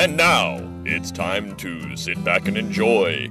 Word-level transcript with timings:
And 0.00 0.16
now 0.16 0.58
it's 0.86 1.10
time 1.10 1.54
to 1.56 1.94
sit 1.94 2.24
back 2.24 2.48
and 2.48 2.56
enjoy 2.56 3.30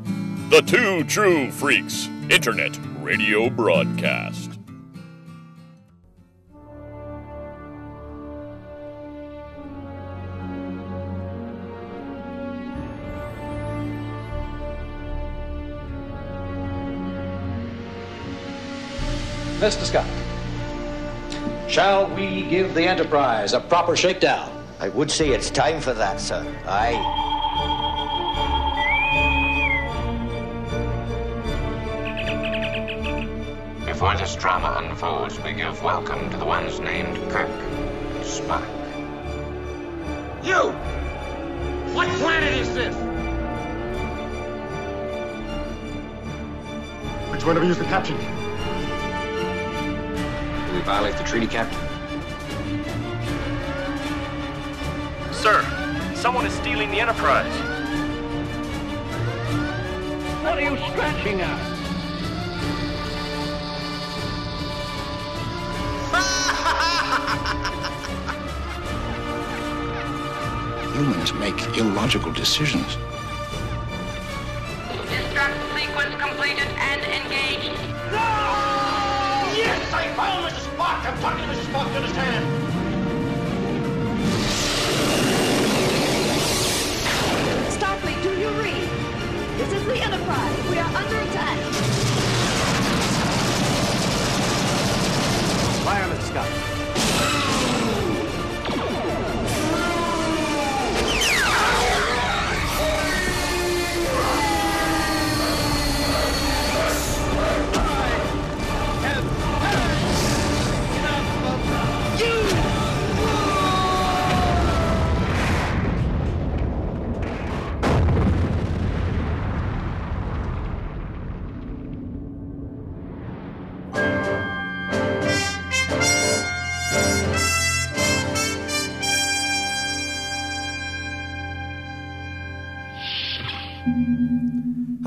the 0.50 0.62
Two 0.62 1.04
True 1.06 1.50
Freaks 1.50 2.08
Internet 2.30 2.78
Radio 3.00 3.50
Broadcast. 3.50 4.52
Mr. 19.58 19.86
Scott, 19.86 20.06
shall 21.68 22.08
we 22.14 22.44
give 22.44 22.76
the 22.76 22.84
Enterprise 22.84 23.54
a 23.54 23.60
proper 23.60 23.96
shakedown? 23.96 24.59
I 24.82 24.88
would 24.88 25.12
say 25.12 25.32
it's 25.32 25.50
time 25.50 25.82
for 25.82 25.94
that, 25.94 26.22
sir. 26.22 26.42
Aye. 26.66 26.96
Before 33.86 34.16
this 34.16 34.38
drama 34.38 34.82
unfolds, 34.82 35.38
we 35.42 35.52
give 35.52 35.84
welcome 35.84 36.30
to 36.30 36.38
the 36.38 36.46
ones 36.46 36.80
named 36.80 37.18
Kirk 37.30 37.50
and 37.50 38.24
Spock. 38.24 38.64
You! 40.46 40.72
What 41.94 42.08
planet 42.20 42.54
is 42.54 42.74
this? 42.74 42.96
Which 47.34 47.44
one 47.46 47.58
of 47.58 47.64
you 47.66 47.72
is 47.72 47.78
the 47.78 47.84
captain? 47.84 48.16
Do 50.68 50.74
we 50.74 50.80
violate 50.84 51.18
the 51.18 51.26
treaty, 51.26 51.48
Captain? 51.48 51.89
Sir, 55.42 55.64
someone 56.16 56.46
is 56.46 56.54
stealing 56.54 56.92
the 56.92 57.00
Enterprise. 57.00 57.54
What 60.44 60.58
are 60.58 60.62
you 60.62 60.76
scratching 60.92 61.40
at? 61.40 61.58
Humans 70.94 71.34
make 71.36 71.78
illogical 71.78 72.34
decisions. 72.34 72.98
Destruct 75.08 75.56
sequence 75.74 76.16
completed 76.22 76.68
and 76.68 77.02
engaged. 77.02 77.80
Yes, 79.56 79.94
I 79.94 80.12
found 80.18 80.52
Mrs. 80.52 80.68
Spock! 80.76 81.06
I'm 81.06 81.18
talking 81.22 81.46
to 81.46 81.52
Mrs. 81.54 81.66
Spock, 81.72 81.88
you 81.92 81.96
understand? 81.96 82.79
This 89.70 89.82
is 89.82 89.88
the 89.88 90.02
Enterprise. 90.02 90.70
We 90.72 90.80
are 90.80 90.96
under 90.96 91.20
attack. 91.20 91.60
Fire, 95.86 96.08
Mr. 96.08 96.22
Scott. 96.24 96.79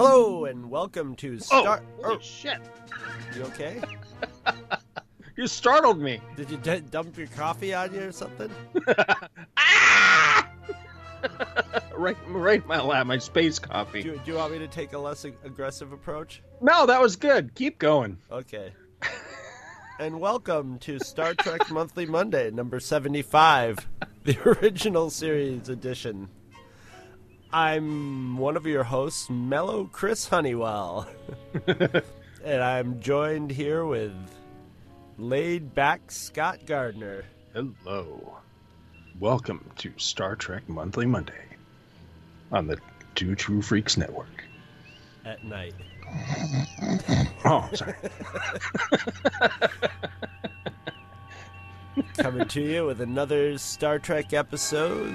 Hello 0.05 0.47
and 0.47 0.69
welcome 0.69 1.15
to 1.15 1.39
Star. 1.39 1.81
Oh, 2.01 2.03
holy 2.09 2.23
shit! 2.25 2.59
you 3.37 3.45
okay? 3.45 3.81
You 5.37 5.47
startled 5.47 6.01
me. 6.01 6.21
Did 6.35 6.51
you 6.51 6.57
d- 6.57 6.83
dump 6.91 7.17
your 7.17 7.29
coffee 7.29 7.73
on 7.73 7.95
you 7.95 8.09
or 8.09 8.11
something? 8.11 8.51
ah! 9.57 10.51
right, 11.97 12.17
right 12.27 12.61
in 12.61 12.67
my 12.67 12.81
lap, 12.81 13.07
my 13.07 13.19
space 13.19 13.61
coffee. 13.61 14.03
Do 14.03 14.09
you, 14.09 14.21
do 14.25 14.33
you 14.33 14.39
want 14.39 14.53
me 14.53 14.59
to 14.59 14.67
take 14.67 14.93
a 14.93 14.99
less 14.99 15.25
ag- 15.25 15.37
aggressive 15.45 15.93
approach? 15.93 16.43
No, 16.61 16.85
that 16.87 17.01
was 17.01 17.15
good. 17.15 17.55
Keep 17.55 17.79
going. 17.79 18.19
Okay. 18.29 18.73
and 20.01 20.19
welcome 20.19 20.81
to 20.81 20.99
Star 20.99 21.33
Trek 21.35 21.71
Monthly 21.71 22.07
Monday, 22.07 22.51
number 22.51 22.81
75, 22.81 23.87
the 24.25 24.37
original 24.45 25.11
series 25.11 25.69
edition. 25.69 26.29
I'm 27.55 28.39
one 28.39 28.57
of 28.57 28.67
your 28.67 28.83
hosts, 28.85 29.29
Mellow 29.29 29.85
Chris 29.93 30.27
Honeywell. 30.29 31.07
and 31.67 32.63
I'm 32.63 32.99
joined 33.01 33.51
here 33.51 33.85
with 33.85 34.15
laid 35.19 35.75
back 35.75 36.11
Scott 36.11 36.61
Gardner. 36.65 37.25
Hello. 37.53 38.39
Welcome 39.21 39.71
to 39.77 39.93
Star 39.99 40.35
Trek 40.35 40.67
Monthly 40.67 41.05
Monday 41.05 41.45
on 42.51 42.67
the 42.67 42.79
Two 43.15 43.35
True 43.35 43.61
Freaks 43.61 43.99
Network. 43.99 44.45
At 45.25 45.45
night. 45.45 45.75
Oh, 47.45 47.69
sorry. 47.75 47.95
Coming 52.19 52.47
to 52.49 52.61
you 52.63 52.87
with 52.87 53.01
another 53.01 53.59
Star 53.59 53.99
Trek 53.99 54.33
episode, 54.33 55.13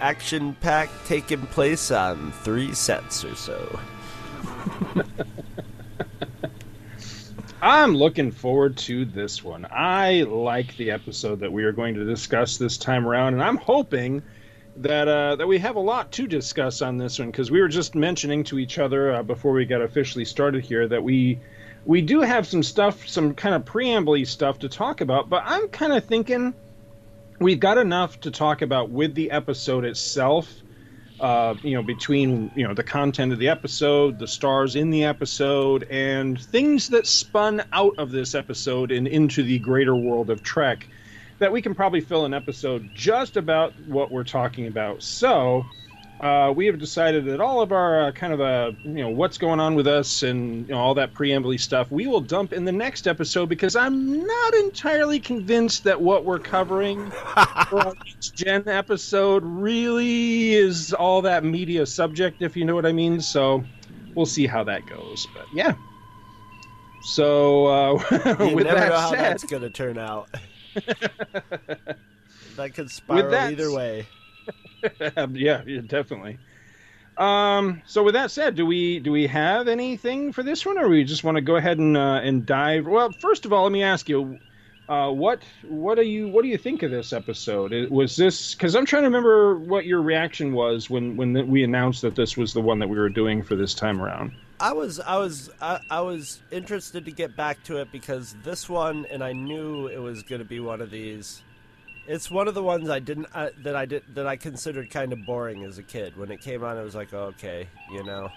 action 0.00 0.54
pack 0.60 0.90
taking 1.06 1.42
place 1.46 1.90
on 1.90 2.32
three 2.32 2.72
sets 2.74 3.24
or 3.24 3.34
so. 3.34 3.80
I'm 7.60 7.94
looking 7.96 8.30
forward 8.30 8.76
to 8.78 9.04
this 9.04 9.42
one. 9.42 9.66
I 9.70 10.22
like 10.22 10.76
the 10.76 10.92
episode 10.92 11.40
that 11.40 11.52
we 11.52 11.64
are 11.64 11.72
going 11.72 11.94
to 11.94 12.04
discuss 12.04 12.56
this 12.56 12.78
time 12.78 13.06
around, 13.06 13.34
and 13.34 13.42
I'm 13.42 13.56
hoping 13.56 14.22
that 14.76 15.08
uh, 15.08 15.34
that 15.36 15.48
we 15.48 15.58
have 15.58 15.74
a 15.74 15.80
lot 15.80 16.12
to 16.12 16.28
discuss 16.28 16.82
on 16.82 16.98
this 16.98 17.18
one 17.18 17.30
because 17.30 17.50
we 17.50 17.60
were 17.60 17.68
just 17.68 17.96
mentioning 17.96 18.44
to 18.44 18.60
each 18.60 18.78
other 18.78 19.12
uh, 19.12 19.22
before 19.24 19.52
we 19.52 19.64
got 19.64 19.82
officially 19.82 20.24
started 20.24 20.64
here 20.64 20.86
that 20.86 21.02
we 21.02 21.40
we 21.84 22.00
do 22.00 22.20
have 22.20 22.46
some 22.46 22.62
stuff, 22.62 23.08
some 23.08 23.34
kind 23.34 23.54
of 23.54 23.64
preamble 23.64 24.24
stuff 24.24 24.60
to 24.60 24.68
talk 24.68 25.00
about, 25.00 25.28
but 25.28 25.42
I'm 25.44 25.68
kind 25.68 25.92
of 25.92 26.04
thinking 26.04 26.54
we've 27.40 27.60
got 27.60 27.78
enough 27.78 28.20
to 28.20 28.30
talk 28.30 28.62
about 28.62 28.90
with 28.90 29.14
the 29.14 29.30
episode 29.30 29.84
itself. 29.84 30.62
Uh, 31.20 31.56
you 31.64 31.74
know, 31.74 31.82
between 31.82 32.50
you 32.54 32.66
know 32.66 32.74
the 32.74 32.84
content 32.84 33.32
of 33.32 33.40
the 33.40 33.48
episode, 33.48 34.18
the 34.20 34.26
stars 34.28 34.76
in 34.76 34.90
the 34.90 35.04
episode, 35.04 35.84
and 35.90 36.40
things 36.40 36.88
that 36.88 37.06
spun 37.08 37.62
out 37.72 37.94
of 37.98 38.12
this 38.12 38.36
episode 38.36 38.92
and 38.92 39.08
into 39.08 39.42
the 39.42 39.58
greater 39.58 39.96
world 39.96 40.30
of 40.30 40.42
Trek, 40.44 40.88
that 41.40 41.50
we 41.50 41.60
can 41.60 41.74
probably 41.74 42.00
fill 42.00 42.24
an 42.24 42.34
episode 42.34 42.94
just 42.94 43.36
about 43.36 43.78
what 43.80 44.12
we're 44.12 44.22
talking 44.22 44.68
about. 44.68 45.02
So, 45.02 45.66
uh, 46.20 46.52
we 46.54 46.66
have 46.66 46.78
decided 46.78 47.24
that 47.26 47.40
all 47.40 47.60
of 47.60 47.70
our 47.70 48.04
uh, 48.04 48.12
kind 48.12 48.32
of 48.32 48.40
uh, 48.40 48.72
you 48.84 49.02
know 49.02 49.08
what's 49.08 49.38
going 49.38 49.60
on 49.60 49.74
with 49.74 49.86
us 49.86 50.22
and 50.22 50.66
you 50.68 50.74
know, 50.74 50.80
all 50.80 50.94
that 50.94 51.14
preamble 51.14 51.56
stuff 51.58 51.90
we 51.90 52.06
will 52.06 52.20
dump 52.20 52.52
in 52.52 52.64
the 52.64 52.72
next 52.72 53.06
episode 53.06 53.48
because 53.48 53.76
I'm 53.76 54.26
not 54.26 54.54
entirely 54.54 55.20
convinced 55.20 55.84
that 55.84 56.00
what 56.00 56.24
we're 56.24 56.38
covering 56.38 57.10
for 57.68 57.80
our 57.80 57.94
next 58.04 58.34
gen 58.34 58.66
episode 58.66 59.44
really 59.44 60.54
is 60.54 60.92
all 60.92 61.22
that 61.22 61.44
media 61.44 61.86
subject, 61.86 62.42
if 62.42 62.56
you 62.56 62.64
know 62.64 62.74
what 62.74 62.86
I 62.86 62.92
mean. 62.92 63.20
So 63.20 63.64
we'll 64.14 64.26
see 64.26 64.46
how 64.46 64.64
that 64.64 64.86
goes. 64.86 65.26
But 65.34 65.46
yeah. 65.54 65.74
So 67.02 67.66
uh, 67.66 67.94
with 68.10 68.10
never 68.40 68.64
that 68.64 68.88
know 68.88 68.96
how 68.96 69.10
said, 69.10 69.20
that's 69.20 69.44
going 69.44 69.62
to 69.62 69.70
turn 69.70 69.98
out. 69.98 70.28
that 72.56 72.74
could 72.74 72.90
spiral 72.90 73.30
that 73.30 73.52
either 73.52 73.70
way. 73.72 74.06
yeah, 75.32 75.62
yeah, 75.66 75.80
definitely. 75.86 76.38
Um, 77.18 77.82
so 77.84 78.04
with 78.04 78.14
that 78.14 78.30
said, 78.30 78.54
do 78.54 78.64
we 78.64 79.00
do 79.00 79.10
we 79.10 79.26
have 79.26 79.66
anything 79.66 80.32
for 80.32 80.44
this 80.44 80.64
one, 80.64 80.78
or 80.78 80.88
we 80.88 81.02
just 81.02 81.24
want 81.24 81.36
to 81.36 81.40
go 81.40 81.56
ahead 81.56 81.78
and 81.78 81.96
uh, 81.96 82.20
and 82.22 82.46
dive? 82.46 82.86
Well, 82.86 83.10
first 83.20 83.44
of 83.44 83.52
all, 83.52 83.64
let 83.64 83.72
me 83.72 83.82
ask 83.82 84.08
you, 84.08 84.38
uh, 84.88 85.10
what 85.10 85.42
what 85.66 85.96
do 85.96 86.02
you 86.02 86.28
what 86.28 86.42
do 86.42 86.48
you 86.48 86.56
think 86.56 86.84
of 86.84 86.92
this 86.92 87.12
episode? 87.12 87.90
Was 87.90 88.14
this 88.14 88.54
because 88.54 88.76
I'm 88.76 88.86
trying 88.86 89.02
to 89.02 89.08
remember 89.08 89.58
what 89.58 89.84
your 89.84 90.00
reaction 90.00 90.52
was 90.52 90.88
when 90.88 91.16
when 91.16 91.48
we 91.48 91.64
announced 91.64 92.02
that 92.02 92.14
this 92.14 92.36
was 92.36 92.52
the 92.54 92.60
one 92.60 92.78
that 92.78 92.88
we 92.88 92.96
were 92.96 93.08
doing 93.08 93.42
for 93.42 93.56
this 93.56 93.74
time 93.74 94.00
around. 94.00 94.32
I 94.60 94.72
was 94.72 95.00
I 95.00 95.16
was 95.18 95.50
I, 95.60 95.80
I 95.90 96.00
was 96.00 96.40
interested 96.52 97.04
to 97.04 97.10
get 97.10 97.36
back 97.36 97.62
to 97.64 97.78
it 97.78 97.90
because 97.90 98.36
this 98.44 98.68
one 98.68 99.06
and 99.06 99.24
I 99.24 99.32
knew 99.32 99.88
it 99.88 99.98
was 99.98 100.22
going 100.22 100.40
to 100.40 100.44
be 100.44 100.60
one 100.60 100.80
of 100.80 100.92
these 100.92 101.42
It's 102.08 102.30
one 102.30 102.48
of 102.48 102.54
the 102.54 102.62
ones 102.62 102.88
I 102.88 103.00
didn't 103.00 103.26
uh, 103.34 103.50
that 103.62 103.76
I 103.76 103.84
did 103.84 104.02
that 104.14 104.26
I 104.26 104.36
considered 104.36 104.90
kind 104.90 105.12
of 105.12 105.26
boring 105.26 105.62
as 105.64 105.76
a 105.76 105.82
kid. 105.82 106.16
When 106.16 106.30
it 106.30 106.40
came 106.40 106.64
on, 106.64 106.78
it 106.78 106.82
was 106.82 106.94
like, 106.94 107.12
oh, 107.12 107.34
okay, 107.36 107.68
you 107.92 108.02
know, 108.02 108.30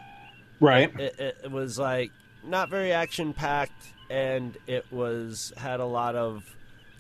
right? 0.60 0.94
It, 1.00 1.18
it, 1.18 1.38
it 1.46 1.52
was 1.52 1.80
like 1.80 2.12
not 2.44 2.70
very 2.70 2.92
action 2.92 3.34
packed, 3.34 3.94
and 4.10 4.58
it 4.68 4.86
was 4.92 5.54
had 5.56 5.80
a 5.80 5.86
lot 5.86 6.16
of 6.16 6.44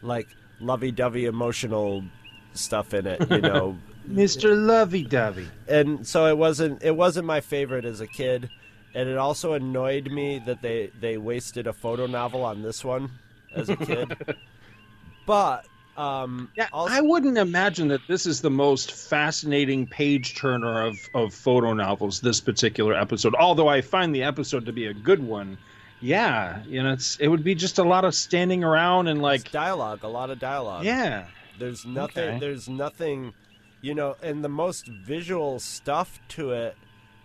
like 0.02 0.30
lovey-dovey 0.62 1.26
emotional 1.26 2.06
stuff 2.54 2.94
in 2.94 3.06
it, 3.06 3.30
you 3.30 3.42
know. 3.42 3.78
Mr. 4.10 4.56
Lovey-dovey. 4.56 5.48
And 5.68 6.08
so 6.08 6.26
it 6.28 6.38
wasn't 6.38 6.82
it 6.84 6.96
wasn't 6.96 7.26
my 7.26 7.42
favorite 7.42 7.84
as 7.84 8.00
a 8.00 8.08
kid, 8.08 8.50
and 8.96 9.10
it 9.10 9.18
also 9.18 9.54
annoyed 9.54 10.10
me 10.10 10.42
that 10.46 10.62
they 10.62 10.90
they 11.02 11.18
wasted 11.18 11.68
a 11.68 11.74
photo 11.74 12.08
novel 12.08 12.46
on 12.46 12.62
this 12.62 12.84
one 12.84 13.12
as 13.54 13.70
a 13.70 13.76
kid. 13.76 14.38
but 15.26 15.66
um, 15.98 16.50
yeah, 16.56 16.68
also, 16.72 16.94
I 16.94 17.02
wouldn't 17.02 17.38
imagine 17.38 17.90
that 17.90 18.02
this 18.08 18.26
is 18.26 18.42
the 18.42 18.50
most 18.50 18.94
fascinating 18.94 19.88
page 19.88 20.36
turner 20.36 20.86
of, 20.86 20.98
of 21.14 21.34
photo 21.34 21.74
novels. 21.74 22.22
This 22.22 22.40
particular 22.40 22.94
episode, 22.94 23.36
although 23.36 23.68
I 23.68 23.82
find 23.82 24.16
the 24.16 24.24
episode 24.24 24.66
to 24.68 24.74
be 24.74 24.86
a 24.86 24.94
good 24.94 25.22
one, 25.22 25.58
yeah, 26.00 26.64
you 26.66 26.82
know, 26.82 26.94
it's 26.94 27.18
it 27.20 27.28
would 27.28 27.44
be 27.44 27.56
just 27.56 27.78
a 27.78 27.84
lot 27.84 28.06
of 28.06 28.16
standing 28.16 28.64
around 28.64 29.08
and 29.08 29.22
like 29.22 29.42
it's 29.42 29.52
dialogue, 29.52 30.04
a 30.04 30.08
lot 30.08 30.30
of 30.30 30.40
dialogue. 30.40 30.86
Yeah, 30.86 31.28
there's 31.60 31.86
nothing. 31.86 32.30
Okay. 32.30 32.40
There's 32.40 32.70
nothing, 32.70 33.34
you 33.82 33.94
know, 33.94 34.16
and 34.24 34.44
the 34.44 34.50
most 34.50 34.88
visual 34.88 35.60
stuff 35.60 36.20
to 36.30 36.52
it 36.52 36.76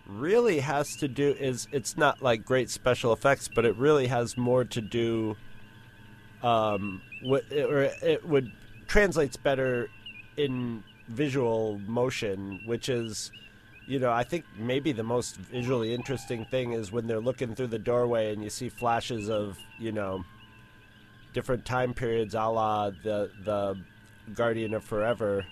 really 0.05 0.59
has 0.59 0.95
to 0.97 1.07
do 1.07 1.35
is 1.39 1.67
it's 1.71 1.97
not 1.97 2.21
like 2.21 2.45
great 2.45 2.69
special 2.69 3.13
effects, 3.13 3.49
but 3.53 3.65
it 3.65 3.75
really 3.77 4.07
has 4.07 4.37
more 4.37 4.65
to 4.65 4.81
do. 4.81 5.35
Um, 6.43 7.01
what 7.23 7.51
or 7.51 7.81
it 7.81 8.27
would 8.27 8.51
translates 8.87 9.37
better 9.37 9.89
in 10.35 10.83
visual 11.07 11.79
motion, 11.85 12.61
which 12.65 12.89
is 12.89 13.31
you 13.87 13.99
know, 13.99 14.11
I 14.11 14.23
think 14.23 14.43
maybe 14.57 14.91
the 14.91 15.03
most 15.03 15.37
visually 15.37 15.93
interesting 15.93 16.43
thing 16.45 16.73
is 16.73 16.91
when 16.91 17.07
they're 17.07 17.21
looking 17.21 17.55
through 17.55 17.67
the 17.67 17.79
doorway 17.79 18.33
and 18.33 18.43
you 18.43 18.49
see 18.49 18.67
flashes 18.67 19.29
of, 19.29 19.57
you 19.79 19.93
know, 19.93 20.25
different 21.33 21.63
time 21.63 21.93
periods, 21.93 22.35
a 22.35 22.43
la 22.43 22.89
the 22.89 23.31
the 23.45 23.77
Guardian 24.33 24.73
of 24.73 24.83
Forever, 24.83 25.45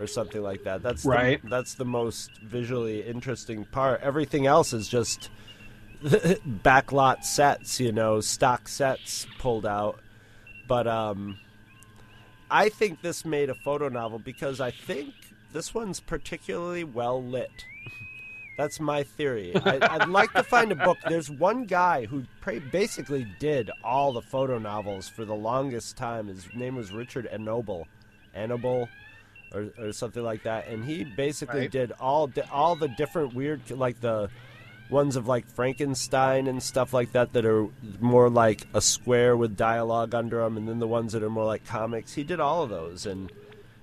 or 0.00 0.08
something 0.08 0.42
like 0.42 0.64
that. 0.64 0.82
That's 0.82 1.04
right. 1.04 1.40
The, 1.42 1.48
that's 1.48 1.74
the 1.74 1.84
most 1.84 2.32
visually 2.42 3.02
interesting 3.02 3.64
part. 3.66 4.00
Everything 4.00 4.46
else 4.46 4.72
is 4.72 4.88
just 4.88 5.30
backlot 6.02 7.22
sets, 7.22 7.78
you 7.78 7.92
know, 7.92 8.20
stock 8.20 8.66
sets 8.66 9.28
pulled 9.38 9.66
out. 9.66 10.00
But 10.66 10.88
um, 10.88 11.38
I 12.50 12.68
think 12.68 13.00
this 13.00 13.24
made 13.24 13.50
a 13.50 13.54
photo 13.54 13.88
novel 13.88 14.18
because 14.18 14.60
I 14.60 14.70
think 14.70 15.14
this 15.52 15.74
one's 15.74 16.00
particularly 16.00 16.84
well 16.84 17.22
lit. 17.22 17.64
That's 18.56 18.78
my 18.78 19.04
theory. 19.04 19.54
I, 19.56 19.98
would 19.98 20.10
like 20.10 20.32
to 20.34 20.42
find 20.42 20.70
a 20.70 20.74
book. 20.74 20.98
There's 21.08 21.30
one 21.30 21.64
guy 21.64 22.04
who 22.04 22.24
basically 22.70 23.26
did 23.38 23.70
all 23.82 24.12
the 24.12 24.20
photo 24.20 24.58
novels 24.58 25.08
for 25.08 25.24
the 25.24 25.34
longest 25.34 25.96
time. 25.96 26.26
His 26.26 26.46
name 26.52 26.76
was 26.76 26.92
Richard 26.92 27.26
Enoble, 27.32 27.86
Enoble, 28.36 28.88
or, 29.54 29.70
or 29.78 29.92
something 29.92 30.22
like 30.22 30.42
that. 30.42 30.68
And 30.68 30.84
he 30.84 31.04
basically 31.04 31.60
right. 31.60 31.70
did 31.70 31.92
all 32.00 32.30
all 32.52 32.76
the 32.76 32.88
different 32.88 33.32
weird, 33.32 33.70
like 33.70 34.00
the 34.00 34.28
ones 34.90 35.16
of 35.16 35.26
like 35.26 35.46
Frankenstein 35.46 36.46
and 36.46 36.62
stuff 36.62 36.92
like 36.92 37.12
that 37.12 37.32
that 37.32 37.44
are 37.44 37.66
more 38.00 38.28
like 38.28 38.66
a 38.74 38.80
square 38.80 39.36
with 39.36 39.56
dialogue 39.56 40.14
under 40.14 40.38
them, 40.38 40.56
and 40.56 40.68
then 40.68 40.78
the 40.78 40.88
ones 40.88 41.12
that 41.12 41.22
are 41.22 41.30
more 41.30 41.46
like 41.46 41.64
comics. 41.64 42.14
He 42.14 42.24
did 42.24 42.40
all 42.40 42.62
of 42.62 42.70
those, 42.70 43.06
and 43.06 43.32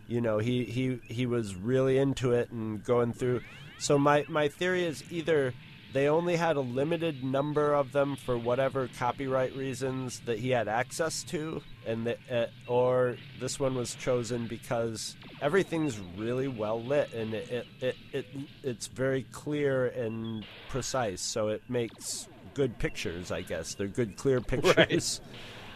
you 0.07 0.21
know 0.21 0.37
he 0.37 0.63
he 0.63 0.99
he 1.03 1.25
was 1.25 1.55
really 1.55 1.97
into 1.97 2.31
it 2.31 2.49
and 2.51 2.83
going 2.83 3.13
through 3.13 3.41
so 3.77 3.97
my 3.97 4.25
my 4.27 4.47
theory 4.47 4.85
is 4.85 5.03
either 5.11 5.53
they 5.93 6.07
only 6.07 6.35
had 6.35 6.55
a 6.55 6.61
limited 6.61 7.23
number 7.23 7.73
of 7.73 7.91
them 7.91 8.15
for 8.15 8.37
whatever 8.37 8.89
copyright 8.97 9.55
reasons 9.55 10.21
that 10.21 10.39
he 10.39 10.49
had 10.49 10.67
access 10.67 11.23
to 11.23 11.61
and 11.87 12.05
that, 12.05 12.19
uh, 12.29 12.45
or 12.71 13.17
this 13.39 13.59
one 13.59 13.73
was 13.73 13.95
chosen 13.95 14.45
because 14.45 15.15
everything's 15.41 15.99
really 16.17 16.47
well 16.47 16.81
lit 16.83 17.11
and 17.13 17.33
it, 17.33 17.49
it, 17.49 17.65
it, 17.81 17.95
it 18.11 18.25
it's 18.61 18.87
very 18.87 19.25
clear 19.31 19.87
and 19.87 20.45
precise 20.69 21.21
so 21.21 21.47
it 21.47 21.63
makes 21.69 22.27
good 22.53 22.77
pictures 22.77 23.31
i 23.31 23.41
guess 23.41 23.73
they're 23.73 23.87
good 23.87 24.15
clear 24.17 24.41
pictures 24.41 25.21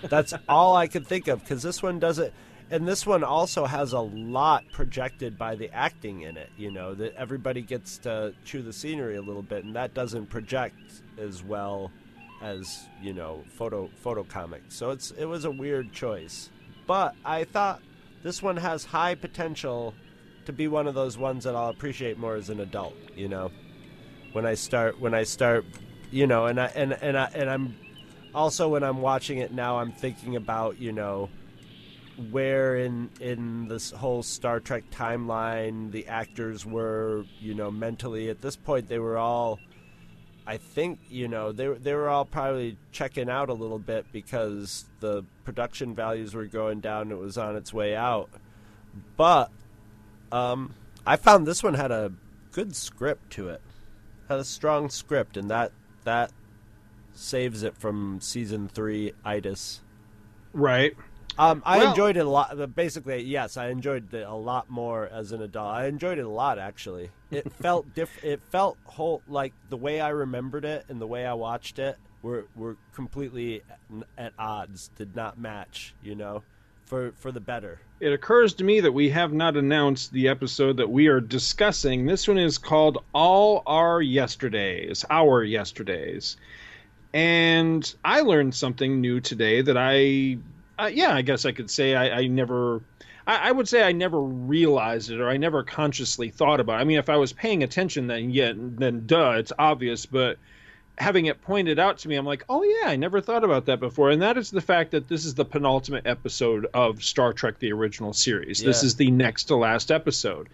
right. 0.02 0.10
that's 0.10 0.34
all 0.50 0.76
i 0.76 0.88
could 0.88 1.08
think 1.08 1.28
of 1.28 1.40
because 1.40 1.64
this 1.64 1.82
one 1.82 1.98
doesn't 1.98 2.34
and 2.72 2.88
this 2.88 3.06
one 3.06 3.24
also 3.24 3.66
has 3.66 3.92
a 3.92 4.00
lot 4.00 4.64
projected 4.72 5.38
by 5.38 5.56
the 5.56 5.70
acting 5.76 6.22
in 6.22 6.38
it. 6.38 6.50
You 6.58 6.72
know 6.72 6.96
that 6.96 7.14
everybody 7.16 7.62
gets 7.62 7.98
to 8.00 8.34
chew 8.46 8.62
the 8.62 8.72
scenery 8.72 9.18
a 9.18 9.22
little 9.22 9.42
bit, 9.42 9.66
and 9.66 9.76
that 9.76 9.94
doesn't 9.94 10.28
project 10.28 10.78
as 11.20 11.44
well 11.44 11.92
as 12.42 12.88
you 13.02 13.14
know 13.14 13.44
photo 13.50 13.90
photo 13.96 14.24
comics. 14.24 14.76
So 14.76 14.92
it's 14.92 15.12
it 15.12 15.26
was 15.26 15.46
a 15.46 15.52
weird 15.52 15.92
choice, 15.94 16.50
but 16.88 17.16
I 17.24 17.44
thought 17.44 17.82
this 18.24 18.42
one 18.42 18.58
has 18.58 18.86
high 18.86 19.16
potential 19.16 19.94
to 20.46 20.54
be 20.54 20.68
one 20.68 20.88
of 20.88 20.96
those 20.96 21.18
ones 21.18 21.44
that 21.44 21.56
I'll 21.56 21.70
appreciate 21.70 22.18
more 22.18 22.36
as 22.36 22.50
an 22.50 22.60
adult. 22.60 22.96
You 23.16 23.28
know, 23.28 23.52
when 24.34 24.46
I 24.46 24.56
start 24.56 25.00
when 25.00 25.14
I 25.14 25.24
start, 25.24 25.66
you 26.12 26.28
know, 26.28 26.46
and 26.48 26.60
I 26.60 26.68
and 26.68 26.94
and 26.94 27.18
I 27.18 27.30
and 27.34 27.50
I'm 27.50 27.76
also 28.34 28.70
when 28.70 28.84
I'm 28.84 29.02
watching 29.02 29.40
it 29.40 29.52
now, 29.54 29.80
I'm 29.80 29.92
thinking 29.92 30.36
about 30.36 30.80
you 30.80 30.92
know 30.92 31.30
where 32.30 32.76
in 32.78 33.10
in 33.20 33.68
this 33.68 33.92
whole 33.92 34.24
Star 34.24 34.60
Trek 34.60 34.84
timeline 34.92 35.92
the 35.92 36.08
actors 36.08 36.66
were, 36.66 37.26
you 37.40 37.54
know, 37.54 37.72
mentally 37.72 38.30
at 38.30 38.42
this 38.42 38.56
point 38.56 38.88
they 38.88 39.00
were 39.00 39.18
all 39.18 39.60
I 40.46 40.58
think, 40.58 41.00
you 41.10 41.28
know, 41.28 41.52
they 41.52 41.68
they 41.68 41.94
were 41.94 42.10
all 42.10 42.26
probably 42.26 42.78
checking 42.92 43.30
out 43.30 43.50
a 43.50 43.54
little 43.54 43.80
bit 43.80 44.06
because 44.12 44.86
the 45.00 45.24
production 45.44 45.94
values 45.94 46.34
were 46.34 46.46
going 46.46 46.80
down, 46.80 47.12
it 47.12 47.18
was 47.18 47.38
on 47.38 47.56
its 47.56 47.74
way 47.74 47.96
out. 47.96 48.30
But 49.18 49.52
um 50.32 50.74
I 51.06 51.16
found 51.16 51.46
this 51.46 51.64
one 51.64 51.76
had 51.76 51.92
a 51.92 52.12
good 52.52 52.76
script 52.76 53.32
to 53.34 53.50
it. 53.50 53.62
Had 54.30 54.40
a 54.40 54.44
strong 54.44 54.90
script 54.90 55.38
and 55.38 55.50
that 55.50 55.72
that 56.04 56.32
saves 57.14 57.64
it 57.64 57.76
from 57.78 58.20
season 58.22 58.68
3 58.68 59.14
itis. 59.24 59.82
Right. 60.54 60.96
Um, 61.38 61.64
I 61.66 61.80
well, 61.80 61.90
enjoyed 61.90 62.18
it 62.18 62.26
a 62.26 62.30
lot. 62.30 62.76
Basically, 62.76 63.24
yes, 63.24 63.58
I 63.58 63.70
enjoyed 63.70 64.14
it 64.14 64.28
a 64.28 64.34
lot 64.34 64.70
more 64.70 65.08
as 65.08 65.32
an 65.32 65.42
adult. 65.42 65.68
I 65.74 65.86
enjoyed 65.86 66.18
it 66.20 66.26
a 66.26 66.30
lot, 66.30 66.60
actually. 66.60 67.10
It 67.30 67.52
felt 67.62 67.94
diff- 67.96 68.24
It 68.24 68.42
felt 68.50 68.78
whole 68.84 69.22
like 69.28 69.54
the 69.70 69.78
way 69.78 70.02
I 70.02 70.10
remembered 70.10 70.66
it 70.66 70.86
and 70.90 71.00
the 71.00 71.08
way 71.08 71.26
I 71.26 71.34
watched 71.34 71.80
it 71.80 71.98
were 72.22 72.46
were 72.56 72.78
completely 72.94 73.64
at, 73.70 74.08
at 74.18 74.34
odds. 74.38 74.90
Did 74.98 75.16
not 75.16 75.40
match. 75.40 75.96
You 76.04 76.16
know, 76.16 76.44
for 76.86 77.14
for 77.14 77.32
the 77.32 77.40
better. 77.40 77.80
It 78.02 78.12
occurs 78.12 78.56
to 78.56 78.64
me 78.64 78.82
that 78.82 78.92
we 78.92 79.10
have 79.10 79.32
not 79.32 79.56
announced 79.56 80.12
the 80.12 80.28
episode 80.28 80.78
that 80.78 80.90
we 80.90 81.08
are 81.08 81.22
discussing. 81.22 82.06
This 82.06 82.28
one 82.28 82.40
is 82.40 82.58
called 82.58 83.04
All 83.14 83.62
Our 83.66 84.02
Yesterdays, 84.02 85.06
Our 85.10 85.44
Yesterdays. 85.44 86.36
And 87.14 87.94
I 88.04 88.22
learned 88.22 88.56
something 88.56 89.02
new 89.02 89.20
today 89.20 89.62
that 89.62 89.78
I 89.78 90.38
uh, 90.82 90.88
yeah, 90.88 91.14
I 91.14 91.22
guess 91.22 91.46
I 91.46 91.52
could 91.52 91.70
say 91.70 91.96
I, 91.96 92.22
I 92.22 92.28
never. 92.28 92.82
I, 93.28 93.50
I, 93.50 93.52
would 93.52 93.68
say 93.68 93.84
I 93.84 93.92
never 93.92 94.20
realized 94.20 95.12
it, 95.12 95.22
or 95.22 95.30
I 95.30 95.38
never 95.38 95.64
consciously 95.64 96.30
thought 96.30 96.60
about. 96.60 96.80
it. 96.80 96.82
I 96.82 96.84
mean, 96.86 96.98
if 96.98 97.10
I 97.10 97.18
was 97.18 97.34
paying 97.34 97.62
attention, 97.62 98.08
then 98.08 98.32
yeah, 98.32 98.54
then 98.56 99.06
duh, 99.06 99.36
it's 99.38 99.54
obvious. 99.60 100.08
But 100.08 100.40
having 100.98 101.28
it 101.28 101.42
pointed 101.42 101.78
out 101.78 102.00
to 102.00 102.08
me, 102.08 102.16
I'm 102.16 102.26
like, 102.26 102.44
oh 102.50 102.64
yeah, 102.64 102.90
I 102.90 102.96
never 102.96 103.22
thought 103.22 103.44
about 103.44 103.66
that 103.68 103.80
before. 103.80 104.10
And 104.10 104.22
that 104.24 104.38
is 104.38 104.50
the 104.50 104.62
fact 104.62 104.92
that 104.92 105.08
this 105.08 105.26
is 105.26 105.36
the 105.36 105.46
penultimate 105.46 106.08
episode 106.08 106.66
of 106.74 107.04
Star 107.04 107.32
Trek: 107.32 107.60
The 107.60 107.72
Original 107.72 108.14
Series. 108.14 108.62
Yeah. 108.62 108.68
This 108.68 108.84
is 108.84 108.96
the 108.96 109.12
next 109.12 109.46
to 109.46 109.56
last 109.56 109.92
episode. 109.92 110.50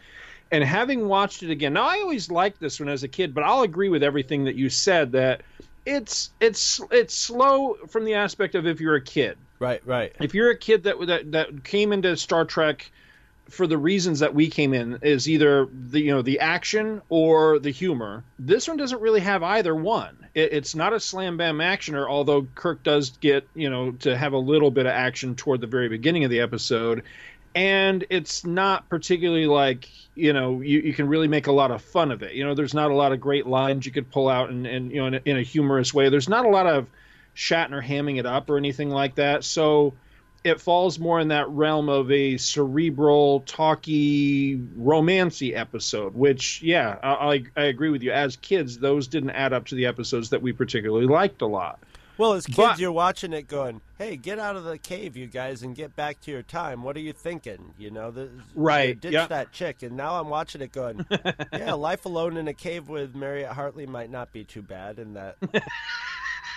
And 0.51 0.63
having 0.63 1.07
watched 1.07 1.43
it 1.43 1.51
again, 1.51 1.73
now 1.73 1.87
I 1.87 1.99
always 1.99 2.31
liked 2.31 2.59
this 2.59 2.79
one 2.79 2.89
as 2.89 3.03
a 3.03 3.07
kid, 3.07 3.33
but 3.33 3.43
I'll 3.43 3.63
agree 3.63 3.89
with 3.89 4.03
everything 4.03 4.45
that 4.45 4.55
you 4.55 4.69
said 4.69 5.13
that 5.13 5.41
it's 5.85 6.31
it's 6.41 6.81
it's 6.91 7.13
slow 7.13 7.75
from 7.87 8.03
the 8.03 8.15
aspect 8.15 8.55
of 8.55 8.67
if 8.67 8.81
you're 8.81 8.95
a 8.95 9.01
kid 9.01 9.37
Right, 9.59 9.81
right. 9.85 10.15
If 10.19 10.33
you're 10.33 10.51
a 10.51 10.57
kid 10.57 10.83
that 10.83 10.99
that 11.07 11.31
that 11.31 11.63
came 11.63 11.91
into 11.93 12.15
Star 12.15 12.45
Trek 12.45 12.91
for 13.49 13.65
the 13.65 13.77
reasons 13.77 14.19
that 14.19 14.33
we 14.33 14.49
came 14.49 14.73
in 14.73 14.99
is 15.01 15.29
either 15.29 15.67
the 15.71 16.01
you 16.01 16.11
know 16.11 16.21
the 16.21 16.39
action 16.39 17.01
or 17.09 17.59
the 17.59 17.71
humor. 17.71 18.23
This 18.37 18.67
one 18.67 18.77
doesn't 18.77 19.01
really 19.01 19.21
have 19.21 19.43
either 19.43 19.75
one. 19.75 20.27
It, 20.33 20.53
it's 20.53 20.75
not 20.75 20.93
a 20.93 20.99
slam 20.99 21.37
bam 21.37 21.59
actioner, 21.59 22.07
although 22.07 22.47
Kirk 22.55 22.83
does 22.83 23.11
get 23.17 23.47
you 23.55 23.69
know 23.69 23.91
to 23.91 24.17
have 24.17 24.33
a 24.33 24.37
little 24.37 24.71
bit 24.71 24.85
of 24.85 24.91
action 24.91 25.35
toward 25.35 25.61
the 25.61 25.67
very 25.67 25.89
beginning 25.89 26.23
of 26.23 26.29
the 26.29 26.41
episode, 26.41 27.03
and 27.55 28.05
it's 28.09 28.45
not 28.45 28.87
particularly 28.89 29.47
like 29.47 29.89
you 30.15 30.33
know 30.33 30.61
you, 30.61 30.79
you 30.81 30.93
can 30.93 31.07
really 31.07 31.27
make 31.27 31.47
a 31.47 31.51
lot 31.51 31.71
of 31.71 31.81
fun 31.81 32.11
of 32.11 32.23
it. 32.23 32.33
You 32.33 32.45
know, 32.45 32.53
there's 32.53 32.73
not 32.73 32.91
a 32.91 32.95
lot 32.95 33.13
of 33.13 33.21
great 33.21 33.47
lines 33.47 33.85
you 33.85 33.91
could 33.91 34.11
pull 34.11 34.29
out 34.29 34.49
and 34.49 34.67
and 34.67 34.91
you 34.91 34.97
know 34.97 35.07
in 35.07 35.13
a, 35.15 35.21
in 35.25 35.37
a 35.37 35.43
humorous 35.43 35.93
way. 35.93 36.09
There's 36.09 36.29
not 36.29 36.45
a 36.45 36.49
lot 36.49 36.67
of 36.67 36.87
Shatner 37.37 37.85
hamming 37.85 38.17
it 38.17 38.25
up 38.25 38.49
or 38.49 38.57
anything 38.57 38.89
like 38.89 39.15
that. 39.15 39.43
So 39.43 39.93
it 40.43 40.59
falls 40.59 40.97
more 40.97 41.19
in 41.19 41.27
that 41.27 41.47
realm 41.49 41.87
of 41.87 42.11
a 42.11 42.37
cerebral, 42.37 43.41
talky, 43.41 44.57
romancy 44.57 45.55
episode. 45.55 46.15
Which, 46.15 46.61
yeah, 46.63 46.97
I, 47.03 47.43
I, 47.55 47.63
agree 47.63 47.89
with 47.89 48.01
you. 48.01 48.11
As 48.11 48.37
kids, 48.37 48.79
those 48.79 49.07
didn't 49.07 49.31
add 49.31 49.53
up 49.53 49.67
to 49.67 49.75
the 49.75 49.85
episodes 49.85 50.31
that 50.31 50.41
we 50.41 50.51
particularly 50.51 51.05
liked 51.05 51.41
a 51.43 51.47
lot. 51.47 51.79
Well, 52.17 52.33
as 52.33 52.47
kids, 52.47 52.57
But- 52.57 52.79
you're 52.79 52.91
watching 52.91 53.31
it 53.33 53.47
going, 53.47 53.81
hey, 53.99 54.15
get 54.15 54.39
out 54.39 54.55
of 54.55 54.63
the 54.63 54.79
cave, 54.79 55.15
you 55.15 55.27
guys, 55.27 55.61
and 55.61 55.75
get 55.75 55.95
back 55.95 56.19
to 56.21 56.31
your 56.31 56.41
time. 56.41 56.81
What 56.81 56.95
are 56.97 57.01
you 57.01 57.13
thinking? 57.13 57.75
You 57.77 57.91
know, 57.91 58.09
the, 58.09 58.29
Right, 58.55 58.89
you 58.89 58.95
Ditch 58.95 59.13
yeah. 59.13 59.27
that 59.27 59.51
chick. 59.51 59.83
And 59.83 59.95
now 59.95 60.19
I'm 60.19 60.29
watching 60.29 60.61
it 60.61 60.71
going, 60.71 61.05
yeah, 61.53 61.73
life 61.73 62.05
alone 62.05 62.37
in 62.37 62.47
a 62.47 62.53
cave 62.53 62.89
with 62.89 63.13
Mariette 63.13 63.53
Hartley 63.53 63.85
might 63.85 64.09
not 64.09 64.31
be 64.31 64.43
too 64.43 64.63
bad 64.63 64.97
in 64.97 65.13
that, 65.13 65.37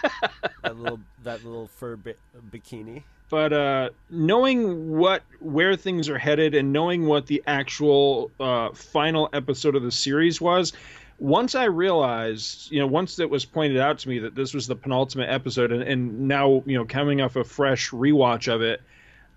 that 0.62 0.76
little 0.76 1.00
that 1.24 1.44
little 1.44 1.66
fur 1.66 1.96
bi- 1.96 2.14
bikini. 2.50 3.02
but 3.28 3.52
uh, 3.52 3.90
knowing 4.10 4.96
what 4.96 5.22
where 5.40 5.76
things 5.76 6.08
are 6.08 6.18
headed 6.18 6.54
and 6.54 6.72
knowing 6.72 7.06
what 7.06 7.26
the 7.26 7.42
actual 7.46 8.30
uh, 8.40 8.70
final 8.72 9.28
episode 9.32 9.76
of 9.76 9.82
the 9.82 9.92
series 9.92 10.40
was 10.40 10.72
once 11.18 11.54
i 11.54 11.64
realized 11.64 12.70
you 12.72 12.80
know 12.80 12.86
once 12.86 13.18
it 13.18 13.28
was 13.28 13.44
pointed 13.44 13.78
out 13.78 13.98
to 13.98 14.08
me 14.08 14.18
that 14.18 14.34
this 14.34 14.54
was 14.54 14.66
the 14.66 14.74
penultimate 14.74 15.28
episode 15.28 15.70
and, 15.70 15.82
and 15.82 16.18
now 16.18 16.62
you 16.64 16.76
know 16.78 16.84
coming 16.84 17.20
off 17.20 17.36
a 17.36 17.44
fresh 17.44 17.90
rewatch 17.90 18.52
of 18.52 18.62
it 18.62 18.80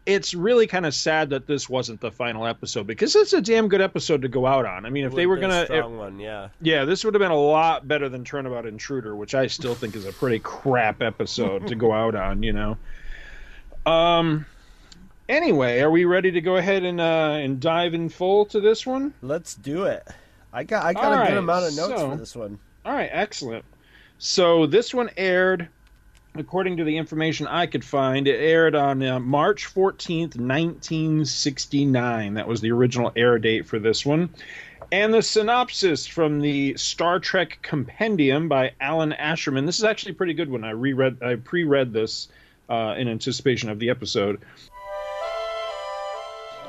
it's 0.05 0.33
really 0.33 0.67
kind 0.67 0.85
of 0.85 0.93
sad 0.93 1.29
that 1.29 1.47
this 1.47 1.69
wasn't 1.69 2.01
the 2.01 2.11
final 2.11 2.45
episode 2.45 2.85
because 2.85 3.15
it's 3.15 3.31
a 3.31 3.41
damn 3.41 3.69
good 3.69 3.79
episode 3.79 4.21
to 4.23 4.27
go 4.27 4.45
out 4.45 4.65
on 4.65 4.85
i 4.85 4.89
mean 4.89 5.05
if 5.05 5.15
they 5.15 5.25
were 5.25 5.37
gonna 5.37 5.65
strong 5.65 5.97
one, 5.97 6.19
yeah. 6.19 6.49
yeah, 6.61 6.83
this 6.83 7.05
would 7.05 7.13
have 7.13 7.19
been 7.21 7.31
a 7.31 7.35
lot 7.35 7.87
better 7.87 8.09
than 8.09 8.25
Turnabout 8.25 8.65
Intruder, 8.65 9.15
which 9.15 9.33
I 9.33 9.47
still 9.47 9.75
think 9.75 9.95
is 9.95 10.05
a 10.05 10.11
pretty 10.11 10.39
crap 10.39 11.01
episode 11.01 11.67
to 11.67 11.75
go 11.75 11.93
out 12.01 12.15
on, 12.15 12.43
you 12.43 12.51
know. 12.53 12.77
Um 13.85 14.45
anyway, 15.29 15.79
are 15.79 15.89
we 15.91 16.05
ready 16.05 16.31
to 16.31 16.41
go 16.41 16.57
ahead 16.57 16.83
and 16.83 16.99
uh 16.99 17.37
and 17.39 17.59
dive 17.59 17.93
in 17.93 18.09
full 18.09 18.45
to 18.47 18.59
this 18.59 18.85
one? 18.85 19.13
Let's 19.21 19.55
do 19.55 19.85
it. 19.85 20.05
I 20.51 20.63
got 20.63 20.83
I 20.85 20.93
got 20.93 21.05
All 21.05 21.13
a 21.13 21.17
right, 21.17 21.29
good 21.29 21.37
amount 21.37 21.65
of 21.65 21.75
notes 21.75 22.01
so- 22.01 22.09
for 22.11 22.15
this 22.17 22.35
one. 22.35 22.59
All 22.85 22.93
right, 22.93 23.09
excellent. 23.11 23.63
So 24.17 24.65
this 24.65 24.93
one 24.93 25.09
aired 25.17 25.69
according 26.35 26.77
to 26.77 26.83
the 26.83 26.97
information 26.97 27.47
I 27.47 27.65
could 27.67 27.85
find, 27.85 28.27
it 28.27 28.39
aired 28.39 28.75
on 28.75 29.03
uh, 29.03 29.19
March 29.19 29.73
14th, 29.73 30.35
1969. 30.35 32.33
That 32.33 32.47
was 32.47 32.61
the 32.61 32.71
original 32.71 33.11
air 33.15 33.37
date 33.39 33.67
for 33.67 33.79
this 33.79 34.05
one. 34.05 34.29
And 34.91 35.13
the 35.13 35.21
synopsis 35.21 36.05
from 36.07 36.41
the 36.41 36.75
Star 36.77 37.19
Trek 37.19 37.59
Compendium 37.61 38.49
by 38.49 38.73
Allan 38.79 39.13
Asherman. 39.17 39.65
This 39.65 39.79
is 39.79 39.83
actually 39.83 40.11
a 40.11 40.15
pretty 40.15 40.33
good 40.33 40.49
one. 40.51 40.63
I 40.63 40.71
reread, 40.71 41.21
I 41.23 41.35
pre-read 41.35 41.93
this 41.93 42.27
uh, 42.69 42.95
in 42.97 43.07
anticipation 43.07 43.69
of 43.69 43.79
the 43.79 43.89
episode. 43.89 44.41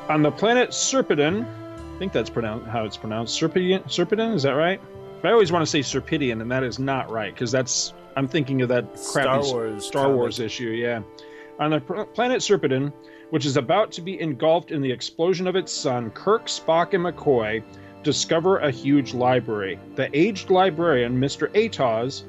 On 0.09 0.23
the 0.23 0.31
planet 0.31 0.75
Serpidon, 0.75 1.45
I 1.45 1.99
think 1.99 2.13
that's 2.13 2.31
pronounced 2.31 2.67
how 2.67 2.85
it's 2.85 2.97
pronounced. 2.97 3.35
Serpidon, 3.35 3.89
Serpidon, 3.89 4.33
is 4.33 4.43
that 4.43 4.53
right? 4.53 4.81
I 5.27 5.33
always 5.33 5.53
want 5.53 5.65
to 5.65 5.71
say 5.71 5.81
Serpidian, 5.81 6.41
and 6.41 6.51
that 6.51 6.63
is 6.63 6.79
not 6.79 7.11
right 7.11 7.33
because 7.33 7.51
that's 7.51 7.95
I'm 8.17 8.29
thinking 8.29 8.63
of 8.63 8.69
that 8.69 8.85
crappy 8.95 9.43
Star 9.43 9.43
Wars 9.43 9.87
Star 9.87 10.05
comic. 10.05 10.17
Wars 10.17 10.41
issue. 10.41 10.69
Yeah, 10.69 11.03
on 11.59 11.71
the 11.71 11.81
planet 11.81 12.43
Serpidian, 12.43 12.93
which 13.31 13.47
is 13.47 13.57
about 13.57 13.93
to 13.93 14.01
be 14.01 14.21
engulfed 14.21 14.71
in 14.71 14.83
the 14.83 14.91
explosion 14.91 15.47
of 15.47 15.57
its 15.57 15.73
sun, 15.73 16.11
Kirk, 16.11 16.47
Spock, 16.47 16.95
and 16.95 17.05
McCoy 17.05 17.63
discover 18.03 18.59
a 18.59 18.71
huge 18.71 19.15
library. 19.15 19.79
The 19.97 20.09
aged 20.17 20.51
librarian, 20.51 21.19
Mr. 21.19 21.49
Atoz, 21.55 22.25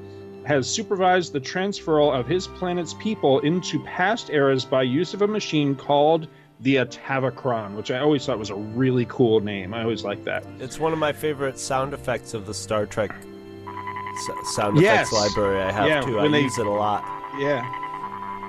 has 0.46 0.68
supervised 0.68 1.32
the 1.32 1.40
transferal 1.40 2.18
of 2.18 2.26
his 2.26 2.46
planet's 2.46 2.94
people 2.94 3.40
into 3.40 3.82
past 3.84 4.30
eras 4.30 4.64
by 4.64 4.82
use 4.82 5.12
of 5.12 5.22
a 5.22 5.26
machine 5.26 5.74
called 5.74 6.28
the 6.60 6.76
Atavachron, 6.76 7.74
which 7.74 7.90
I 7.90 7.98
always 7.98 8.24
thought 8.24 8.38
was 8.38 8.50
a 8.50 8.54
really 8.54 9.04
cool 9.06 9.40
name. 9.40 9.74
I 9.74 9.82
always 9.82 10.04
liked 10.04 10.24
that. 10.24 10.44
It's 10.58 10.78
one 10.80 10.92
of 10.92 10.98
my 10.98 11.12
favorite 11.12 11.58
sound 11.58 11.92
effects 11.92 12.32
of 12.34 12.46
the 12.46 12.54
Star 12.54 12.86
Trek 12.86 13.10
s- 13.12 14.54
sound 14.54 14.78
Yes. 14.80 15.12
effects 15.12 15.36
library. 15.36 15.60
I 15.62 15.70
have 15.72 15.86
Yeah, 15.86 16.00
too. 16.00 16.18
I 16.18 16.28
they- 16.28 16.40
use 16.40 16.58
it 16.58 16.66
a 16.66 16.70
lot. 16.70 17.04
Yeah. 17.38 17.62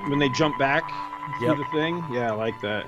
When 0.10 0.20
they 0.20 0.30
jump 0.30 0.58
back 0.58 0.90
through 1.40 1.50
Yep. 1.50 1.58
the 1.58 1.66
thing. 1.78 2.04
Yeah, 2.12 2.32
I 2.32 2.36
like 2.36 2.60
that. 2.62 2.86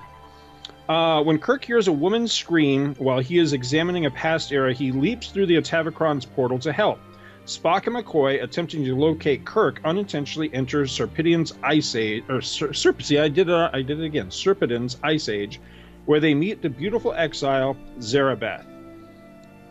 Uh, 0.88 1.22
when 1.22 1.38
Kirk 1.38 1.64
hears 1.66 1.88
a 1.88 1.92
woman 1.92 2.28
scream 2.28 2.96
while 2.98 3.20
he 3.20 3.38
is 3.38 3.54
examining 3.54 4.06
a 4.06 4.10
past 4.12 4.52
era, 4.52 4.74
he 4.74 4.92
leaps 4.92 5.28
through 5.28 5.46
the 5.48 5.56
Atavachron's 5.58 6.26
portal 6.26 6.58
to 6.60 6.72
help. 6.72 6.98
Spock 7.50 7.88
and 7.88 7.96
McCoy, 7.96 8.44
attempting 8.44 8.86
to 8.86 8.96
locate 8.96 9.44
Kirk, 9.44 9.82
unintentionally 9.84 10.52
enter 10.54 10.86
Serpidion's 10.86 11.52
ice 11.64 11.96
age, 11.96 12.24
or 12.30 12.42
Ser- 12.42 12.70
Serp- 12.70 13.02
see, 13.02 13.18
I 13.18 13.28
did 13.28 13.50
it, 13.50 13.72
I 13.74 13.82
did 13.82 14.00
it 14.00 14.06
again. 14.06 14.30
Serpidion's 14.30 14.98
ice 15.02 15.30
age, 15.30 15.60
where 16.06 16.20
they 16.20 16.36
meet 16.36 16.62
the 16.62 16.70
beautiful 16.70 17.12
exile 17.12 17.76
Zarabeth. 17.98 18.66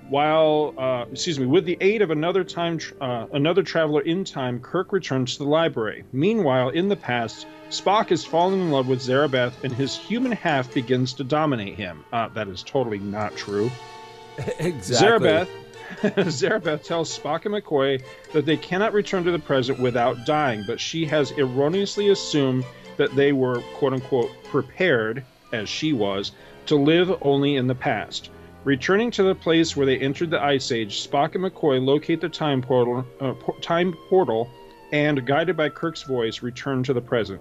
While, 0.09 0.75
uh, 0.77 1.05
excuse 1.13 1.39
me, 1.39 1.47
with 1.47 1.67
the 1.67 1.79
aid 1.81 2.03
of 2.03 2.11
another 2.11 2.43
time, 2.43 2.79
tr- 2.79 2.95
uh, 3.01 3.27
another 3.33 3.63
traveler 3.63 4.01
in 4.01 4.25
time, 4.25 4.59
Kirk 4.59 4.93
returns 4.93 5.35
to 5.35 5.45
the 5.45 5.49
library. 5.49 6.05
Meanwhile, 6.13 6.71
in 6.71 6.89
the 6.89 6.97
past, 6.97 7.47
Spock 7.71 8.11
is 8.11 8.25
falling 8.25 8.61
in 8.61 8.73
love 8.73 8.89
with 8.89 9.01
Zarabeth, 9.01 9.53
and 9.63 9.73
his 9.73 9.97
human 9.97 10.33
half 10.33 10.75
begins 10.75 11.13
to 11.13 11.23
dominate 11.23 11.77
him. 11.77 12.05
Uh, 12.13 12.27
that 12.31 12.49
is 12.49 12.65
totally 12.65 12.99
not 12.99 13.37
true. 13.37 13.71
exactly. 14.59 15.29
Zarabeth, 15.29 15.49
Zarabeth 16.03 16.85
tells 16.85 17.17
Spock 17.19 17.47
and 17.47 17.55
McCoy 17.55 18.03
that 18.33 18.47
they 18.47 18.57
cannot 18.57 18.93
return 18.93 19.25
to 19.25 19.31
the 19.31 19.39
present 19.39 19.79
without 19.79 20.27
dying, 20.27 20.65
but 20.67 20.81
she 20.81 21.07
has 21.07 21.33
erroneously 21.33 22.11
assumed 22.11 22.65
that 22.99 23.15
they 23.17 23.33
were, 23.33 23.63
quote 23.75 23.95
unquote, 23.95 24.31
prepared, 24.45 25.25
as 25.53 25.69
she 25.69 25.93
was, 25.93 26.33
to 26.67 26.77
live 26.77 27.17
only 27.23 27.57
in 27.57 27.67
the 27.67 27.75
past. 27.75 28.31
Returning 28.65 29.11
to 29.13 29.23
the 29.23 29.35
place 29.35 29.77
where 29.77 29.87
they 29.87 29.99
entered 29.99 30.31
the 30.31 30.43
Ice 30.43 30.73
Age, 30.73 31.09
Spock 31.09 31.35
and 31.35 31.45
McCoy 31.45 31.83
locate 31.83 32.21
the 32.21 32.29
time 32.29 32.61
portal, 32.61 33.07
uh, 33.21 33.33
time 33.63 33.97
portal, 34.11 34.51
and, 34.93 35.27
guided 35.27 35.57
by 35.57 35.71
Kirk's 35.71 36.03
voice, 36.03 36.43
return 36.43 36.83
to 36.83 36.93
the 36.93 37.01
present. 37.01 37.41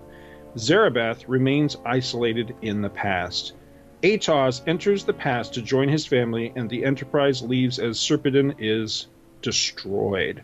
Zarabeth 0.56 1.26
remains 1.28 1.76
isolated 1.86 2.56
in 2.62 2.82
the 2.82 2.90
past. 2.90 3.54
Atoz 4.04 4.62
enters 4.68 5.06
the 5.06 5.14
past 5.14 5.56
to 5.56 5.62
join 5.62 5.90
his 5.90 6.06
family, 6.06 6.54
and 6.56 6.70
the 6.70 6.86
Enterprise 6.86 7.42
leaves 7.42 7.80
as 7.80 8.00
Serpidon 8.00 8.56
is 8.60 9.08
destroyed. 9.42 10.44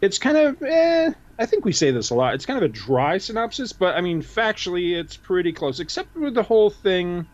It's 0.00 0.18
kind 0.18 0.36
of, 0.36 0.62
eh, 0.62 1.12
I 1.38 1.46
think 1.46 1.64
we 1.64 1.72
say 1.72 1.90
this 1.90 2.10
a 2.10 2.14
lot. 2.14 2.34
It's 2.34 2.46
kind 2.46 2.56
of 2.56 2.62
a 2.62 2.72
dry 2.72 3.18
synopsis, 3.18 3.72
but 3.72 3.96
I 3.96 4.00
mean, 4.00 4.22
factually, 4.22 4.98
it's 4.98 5.16
pretty 5.16 5.52
close, 5.52 5.78
except 5.78 6.16
with 6.16 6.34
the 6.34 6.42
whole 6.42 6.70
thing 6.70 7.26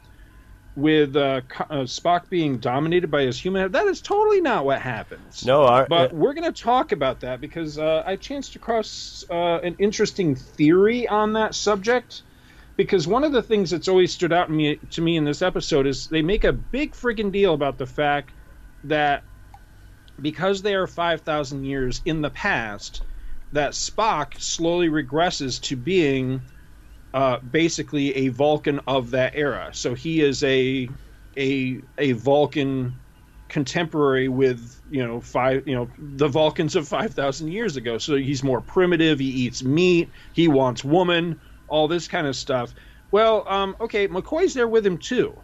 with 0.77 1.17
uh, 1.17 1.41
uh, 1.59 1.85
Spock 1.85 2.29
being 2.29 2.59
dominated 2.59 3.11
by 3.11 3.23
his 3.23 3.41
human. 3.41 3.73
That 3.73 3.87
is 3.87 4.03
totally 4.03 4.43
not 4.43 4.65
what 4.65 4.81
happens. 4.81 5.45
No, 5.47 5.65
our, 5.65 5.87
But 5.89 6.13
we're 6.13 6.35
going 6.35 6.53
to 6.53 6.63
talk 6.63 6.93
about 6.93 7.21
that 7.21 7.41
because 7.41 7.79
uh, 7.79 8.03
I 8.05 8.17
chanced 8.17 8.57
across 8.57 9.25
uh, 9.31 9.61
an 9.63 9.77
interesting 9.79 10.35
theory 10.35 11.09
on 11.09 11.33
that 11.33 11.55
subject. 11.55 12.23
Because 12.77 13.07
one 13.07 13.25
of 13.25 13.33
the 13.33 13.43
things 13.43 13.71
that's 13.71 13.89
always 13.89 14.13
stood 14.13 14.33
out 14.33 14.49
to 14.49 14.53
me, 14.53 14.77
to 14.91 15.01
me 15.01 15.17
in 15.17 15.25
this 15.25 15.43
episode 15.43 15.87
is 15.87 16.09
they 16.09 16.23
make 16.23 16.45
a 16.45 16.53
big 16.53 16.93
friggin' 16.93 17.33
deal 17.33 17.55
about 17.55 17.79
the 17.79 17.87
fact 17.87 18.33
that 18.85 19.23
because 20.21 20.63
they 20.63 20.75
are 20.75 20.87
5,000 20.87 21.65
years 21.65 22.01
in 22.05 22.23
the 22.23 22.31
past, 22.31 23.03
that 23.53 23.73
Spock 23.73 24.39
slowly 24.41 24.89
regresses 24.89 25.61
to 25.63 25.77
being 25.77 26.43
uh, 27.15 27.39
basically 27.39 28.15
a 28.15 28.29
Vulcan 28.29 28.81
of 28.87 29.11
that 29.13 29.33
era. 29.35 29.71
So 29.73 29.95
he 29.95 30.21
is 30.21 30.43
a 30.43 30.89
a 31.37 31.81
a 31.99 32.13
Vulcan 32.13 32.95
contemporary 33.49 34.29
with 34.29 34.81
you 34.91 35.07
know 35.07 35.21
five 35.21 35.67
you 35.67 35.75
know 35.75 35.89
the 35.99 36.29
Vulcans 36.29 36.77
of 36.77 36.87
five 36.87 37.15
thousand 37.15 37.49
years 37.49 37.77
ago. 37.77 37.99
So 37.99 38.17
he's 38.17 38.43
more 38.43 38.61
primitive. 38.61 39.19
He 39.19 39.27
eats 39.27 39.63
meat. 39.63 40.11
He 40.33 40.49
wants 40.49 40.85
woman. 40.85 41.41
All 41.69 41.89
this 41.89 42.09
kind 42.09 42.27
of 42.27 42.37
stuff. 42.37 42.75
Well, 43.11 43.47
um, 43.49 43.77
okay, 43.81 44.09
McCoy's 44.09 44.55
there 44.55 44.69
with 44.69 44.85
him 44.87 44.99
too. 44.99 45.39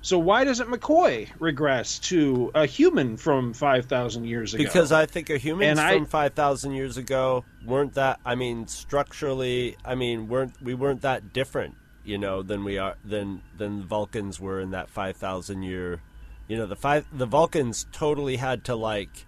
So 0.00 0.18
why 0.18 0.44
doesn't 0.44 0.68
McCoy 0.70 1.28
regress 1.40 1.98
to 2.00 2.52
a 2.54 2.66
human 2.66 3.16
from 3.16 3.52
five 3.52 3.86
thousand 3.86 4.24
years 4.26 4.54
ago? 4.54 4.62
Because 4.62 4.92
I 4.92 5.06
think 5.06 5.28
a 5.28 5.38
humans 5.38 5.70
And 5.70 5.80
I- 5.80 5.94
from 5.94 6.06
five 6.06 6.34
thousand 6.34 6.72
years 6.74 6.96
ago 6.96 7.44
weren't 7.66 7.94
that. 7.94 8.20
I 8.24 8.34
mean, 8.36 8.68
structurally, 8.68 9.76
I 9.84 9.94
mean, 9.96 10.28
weren't 10.28 10.54
we 10.62 10.74
weren't 10.74 11.02
that 11.02 11.32
different, 11.32 11.74
you 12.04 12.16
know, 12.16 12.42
than 12.42 12.62
we 12.62 12.78
are 12.78 12.94
than 13.04 13.42
than 13.56 13.80
the 13.80 13.86
Vulcans 13.86 14.38
were 14.38 14.60
in 14.60 14.70
that 14.70 14.88
five 14.88 15.16
thousand 15.16 15.62
year. 15.64 16.00
You 16.46 16.56
know, 16.56 16.66
the 16.66 16.76
five 16.76 17.04
the 17.12 17.26
Vulcans 17.26 17.86
totally 17.90 18.36
had 18.36 18.64
to 18.66 18.76
like 18.76 19.26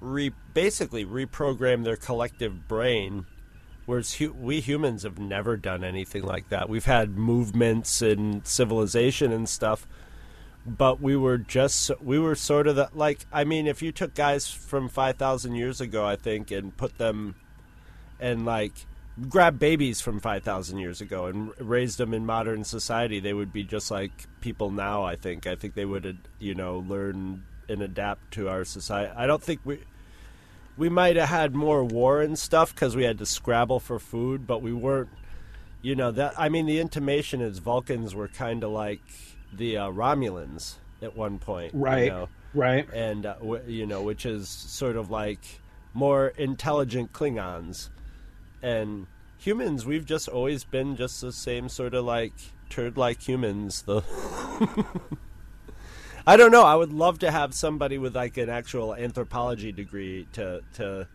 re 0.00 0.32
basically 0.54 1.04
reprogram 1.04 1.84
their 1.84 1.96
collective 1.96 2.66
brain. 2.68 3.26
Whereas 3.86 4.14
hu- 4.14 4.32
we 4.32 4.60
humans 4.60 5.04
have 5.04 5.18
never 5.18 5.56
done 5.56 5.84
anything 5.84 6.22
like 6.22 6.48
that. 6.50 6.68
We've 6.68 6.84
had 6.84 7.16
movements 7.16 8.02
and 8.02 8.46
civilization 8.46 9.32
and 9.32 9.48
stuff, 9.48 9.86
but 10.66 11.00
we 11.00 11.16
were 11.16 11.38
just 11.38 11.90
we 12.02 12.18
were 12.18 12.34
sort 12.34 12.66
of 12.66 12.76
the, 12.76 12.90
like 12.92 13.26
I 13.32 13.44
mean, 13.44 13.66
if 13.66 13.82
you 13.82 13.92
took 13.92 14.14
guys 14.14 14.50
from 14.50 14.88
five 14.88 15.16
thousand 15.16 15.54
years 15.54 15.80
ago, 15.80 16.04
I 16.04 16.16
think, 16.16 16.50
and 16.50 16.76
put 16.76 16.98
them 16.98 17.36
and 18.20 18.44
like 18.44 18.72
grab 19.28 19.58
babies 19.58 20.00
from 20.00 20.20
5,000 20.20 20.78
years 20.78 21.00
ago 21.00 21.26
and 21.26 21.52
raised 21.58 21.98
them 21.98 22.12
in 22.12 22.26
modern 22.26 22.64
society, 22.64 23.20
they 23.20 23.32
would 23.32 23.52
be 23.52 23.64
just 23.64 23.90
like 23.90 24.12
people 24.40 24.70
now, 24.70 25.04
I 25.04 25.16
think. 25.16 25.46
I 25.46 25.54
think 25.54 25.74
they 25.74 25.84
would, 25.84 26.18
you 26.38 26.54
know, 26.54 26.78
learn 26.86 27.44
and 27.68 27.82
adapt 27.82 28.32
to 28.34 28.48
our 28.48 28.64
society. 28.64 29.12
I 29.16 29.26
don't 29.26 29.42
think 29.42 29.60
we. 29.64 29.80
We 30.76 30.88
might 30.88 31.16
have 31.16 31.28
had 31.30 31.54
more 31.54 31.82
war 31.84 32.20
and 32.20 32.38
stuff 32.38 32.74
because 32.74 32.94
we 32.96 33.04
had 33.04 33.18
to 33.18 33.26
scrabble 33.26 33.80
for 33.80 33.98
food, 33.98 34.46
but 34.46 34.60
we 34.62 34.72
weren't. 34.72 35.08
You 35.82 35.94
know 35.94 36.10
that. 36.12 36.34
I 36.38 36.48
mean, 36.48 36.66
the 36.66 36.80
intimation 36.80 37.40
is 37.40 37.58
Vulcans 37.58 38.14
were 38.14 38.28
kind 38.28 38.64
of 38.64 38.70
like 38.70 39.00
the 39.52 39.78
uh, 39.78 39.88
Romulans 39.90 40.74
at 41.00 41.16
one 41.16 41.38
point, 41.38 41.74
you 41.74 41.80
Right. 41.80 42.08
know? 42.12 42.28
Right. 42.54 42.88
and 42.92 43.26
uh, 43.26 43.34
w- 43.34 43.62
you 43.66 43.86
know, 43.86 44.02
which 44.02 44.24
is 44.26 44.48
sort 44.48 44.96
of 44.96 45.10
like 45.10 45.40
more 45.94 46.28
intelligent 46.38 47.12
Klingons, 47.12 47.90
and 48.62 49.06
humans. 49.38 49.84
We've 49.86 50.04
just 50.06 50.26
always 50.28 50.64
been 50.64 50.96
just 50.96 51.20
the 51.20 51.32
same 51.32 51.68
sort 51.68 51.94
of 51.94 52.04
like 52.04 52.32
turd-like 52.70 53.20
humans. 53.26 53.82
The 53.82 54.02
I 56.26 56.36
don't 56.36 56.50
know. 56.50 56.64
I 56.64 56.74
would 56.74 56.92
love 56.92 57.20
to 57.20 57.30
have 57.30 57.54
somebody 57.54 57.98
with 57.98 58.16
like 58.16 58.36
an 58.36 58.48
actual 58.50 58.94
anthropology 58.94 59.70
degree 59.72 60.26
to 60.32 60.62
to 60.74 61.06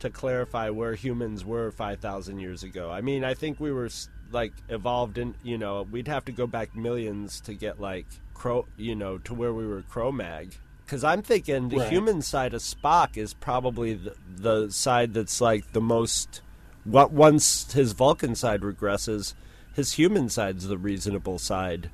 to 0.00 0.10
clarify 0.10 0.70
where 0.70 0.94
humans 0.94 1.44
were 1.44 1.70
five 1.70 2.00
thousand 2.00 2.40
years 2.40 2.62
ago. 2.64 2.90
I 2.90 3.00
mean, 3.00 3.22
I 3.24 3.34
think 3.34 3.60
we 3.60 3.70
were 3.72 3.88
like 4.32 4.52
evolved 4.68 5.16
in. 5.18 5.34
You 5.44 5.58
know, 5.58 5.86
we'd 5.88 6.08
have 6.08 6.24
to 6.24 6.32
go 6.32 6.46
back 6.46 6.74
millions 6.74 7.40
to 7.42 7.54
get 7.54 7.80
like 7.80 8.06
crow. 8.34 8.66
You 8.76 8.96
know, 8.96 9.18
to 9.18 9.34
where 9.34 9.54
we 9.54 9.66
were 9.66 9.82
Cro-Mag. 9.82 10.56
Because 10.84 11.04
I'm 11.04 11.22
thinking 11.22 11.68
the 11.68 11.76
Right. 11.76 11.90
human 11.90 12.22
side 12.22 12.54
of 12.54 12.62
Spock 12.62 13.16
is 13.18 13.34
probably 13.34 13.94
the, 13.94 14.16
the 14.28 14.70
side 14.70 15.14
that's 15.14 15.40
like 15.40 15.72
the 15.72 15.80
most. 15.80 16.40
What 16.84 17.12
once 17.12 17.72
his 17.74 17.92
Vulcan 17.92 18.34
side 18.34 18.62
regresses, 18.62 19.34
his 19.74 19.92
human 19.92 20.30
side's 20.30 20.66
the 20.66 20.78
reasonable 20.78 21.38
side. 21.38 21.90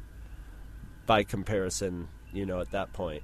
By 1.07 1.25
comparison, 1.25 2.09
you 2.35 2.45
know, 2.45 2.61
at 2.61 2.71
that 2.73 2.93
point 2.93 3.23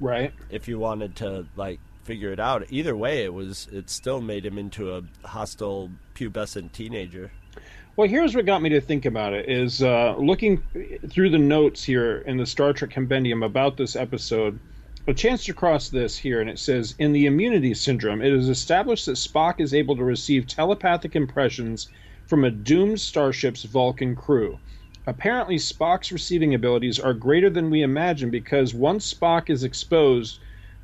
Right. 0.00 0.32
if 0.50 0.68
you 0.68 0.78
wanted 0.78 1.16
to 1.16 1.46
like 1.56 1.80
figure 2.04 2.32
it 2.32 2.40
out. 2.40 2.64
Either 2.70 2.96
way, 2.96 3.24
it 3.24 3.32
was 3.32 3.68
it 3.72 3.88
still 3.88 4.20
made 4.20 4.44
him 4.44 4.58
into 4.58 4.94
a 4.96 5.02
hostile 5.24 5.90
pubescent 6.14 6.72
teenager. 6.72 7.30
Well, 7.94 8.08
here's 8.08 8.34
what 8.34 8.46
got 8.46 8.62
me 8.62 8.70
to 8.70 8.80
think 8.80 9.04
about 9.04 9.32
it: 9.32 9.48
is 9.48 9.82
uh, 9.82 10.16
looking 10.18 10.62
through 11.08 11.30
the 11.30 11.38
notes 11.38 11.84
here 11.84 12.18
in 12.18 12.36
the 12.36 12.46
Star 12.46 12.72
Trek 12.72 12.90
Compendium 12.90 13.42
about 13.42 13.76
this 13.76 13.96
episode. 13.96 14.58
A 15.08 15.14
chance 15.14 15.44
to 15.44 15.52
cross 15.52 15.88
this 15.88 16.16
here, 16.16 16.40
and 16.40 16.48
it 16.48 16.58
says 16.60 16.94
in 16.98 17.12
the 17.12 17.26
immunity 17.26 17.74
syndrome, 17.74 18.22
it 18.22 18.32
is 18.32 18.48
established 18.48 19.06
that 19.06 19.16
Spock 19.16 19.60
is 19.60 19.74
able 19.74 19.96
to 19.96 20.04
receive 20.04 20.46
telepathic 20.46 21.16
impressions 21.16 21.88
from 22.26 22.44
a 22.44 22.50
doomed 22.50 23.00
starship's 23.00 23.64
Vulcan 23.64 24.14
crew. 24.14 24.58
Apparently, 25.04 25.56
Spock's 25.56 26.12
receiving 26.12 26.54
abilities 26.54 27.00
are 27.00 27.12
greater 27.12 27.50
than 27.50 27.70
we 27.70 27.82
imagine 27.82 28.30
because 28.30 28.72
once 28.72 29.12
Spock 29.12 29.50
is 29.50 29.64
exposed 29.64 30.38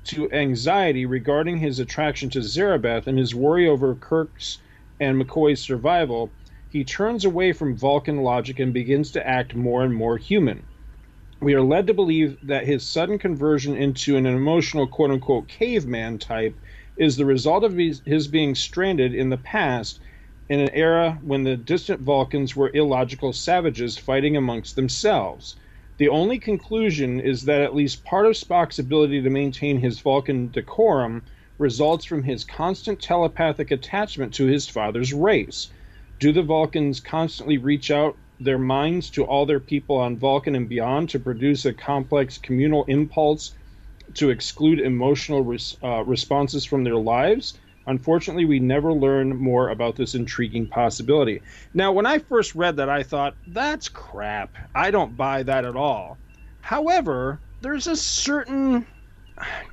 to 0.07 0.29
anxiety 0.33 1.07
regarding 1.07 1.59
his 1.59 1.79
attraction 1.79 2.29
to 2.31 2.41
Zarabeth 2.43 3.07
and 3.07 3.17
his 3.17 3.33
worry 3.33 3.69
over 3.69 3.95
Kirk's 3.95 4.59
and 4.99 5.23
McCoy's 5.23 5.61
survival, 5.61 6.33
he 6.69 6.83
turns 6.83 7.25
away 7.25 7.53
from 7.53 7.77
Vulcan 7.77 8.23
logic 8.23 8.59
and 8.59 8.75
begins 8.75 9.13
to 9.13 9.25
act 9.25 9.55
more 9.55 9.85
and 9.85 9.95
more 9.95 10.17
human. 10.19 10.65
We 11.41 11.55
are 11.55 11.63
led 11.63 11.87
to 11.87 11.95
believe 11.95 12.39
that 12.43 12.67
his 12.67 12.91
sudden 12.91 13.19
conversion 13.19 13.77
into 13.77 14.17
an 14.17 14.27
emotional 14.27 14.89
quote 14.89 15.13
unquote 15.13 15.47
caveman 15.47 16.19
type 16.19 16.59
is 16.97 17.17
the 17.17 17.25
result 17.25 17.63
of 17.63 17.77
his, 17.77 18.03
his 18.05 18.27
being 18.27 18.57
stranded 18.57 19.15
in 19.15 19.31
the 19.31 19.37
past 19.37 20.01
in 20.49 20.61
an 20.61 20.71
era 20.73 21.19
when 21.23 21.45
the 21.45 21.57
distant 21.57 22.01
Vulcans 22.01 22.57
were 22.57 22.71
illogical 22.75 23.33
savages 23.33 23.99
fighting 23.99 24.37
amongst 24.37 24.77
themselves. 24.77 25.57
The 25.99 26.09
only 26.09 26.39
conclusion 26.39 27.21
is 27.21 27.45
that 27.45 27.61
at 27.61 27.75
least 27.75 28.05
part 28.05 28.27
of 28.27 28.33
Spock's 28.33 28.79
ability 28.79 29.21
to 29.23 29.31
maintain 29.31 29.79
his 29.79 30.01
Vulcan 30.01 30.51
decorum 30.51 31.23
results 31.59 32.05
from 32.05 32.23
his 32.23 32.45
constant 32.45 33.03
telepathic 33.03 33.71
attachment 33.71 34.33
to 34.35 34.47
his 34.47 34.69
father's 34.69 35.13
race. 35.13 35.73
Do 36.21 36.33
the 36.33 36.43
Vulcans 36.43 37.01
constantly 37.01 37.59
reach 37.59 37.91
out 37.91 38.17
their 38.41 38.59
minds 38.59 39.11
to 39.11 39.25
all 39.25 39.45
their 39.45 39.61
people 39.61 39.97
on 39.97 40.19
Vulcan 40.19 40.55
and 40.55 40.69
beyond 40.69 41.09
to 41.11 41.19
produce 41.19 41.65
a 41.67 41.73
complex 41.73 42.39
communal 42.39 42.85
impulse 42.85 43.55
to 44.15 44.31
exclude 44.31 44.81
emotional 44.81 45.43
res- 45.43 45.77
uh, 45.83 46.05
responses 46.05 46.65
from 46.65 46.85
their 46.85 46.97
lives? 46.97 47.59
Unfortunately, 47.89 48.45
we 48.45 48.61
never 48.61 48.93
learn 48.93 49.37
more 49.37 49.71
about 49.71 49.97
this 49.97 50.15
intriguing 50.15 50.67
possibility. 50.67 51.41
Now, 51.73 51.91
when 51.93 52.05
I 52.05 52.19
first 52.19 52.55
read 52.55 52.77
that, 52.77 52.91
I 52.91 53.03
thought, 53.03 53.35
that's 53.47 53.89
crap. 53.89 54.55
I 54.75 54.91
don't 54.91 55.17
buy 55.17 55.43
that 55.43 55.65
at 55.65 55.75
all. 55.75 56.19
However, 56.61 57.41
there's 57.63 57.87
a 57.87 57.97
certain, 57.97 58.87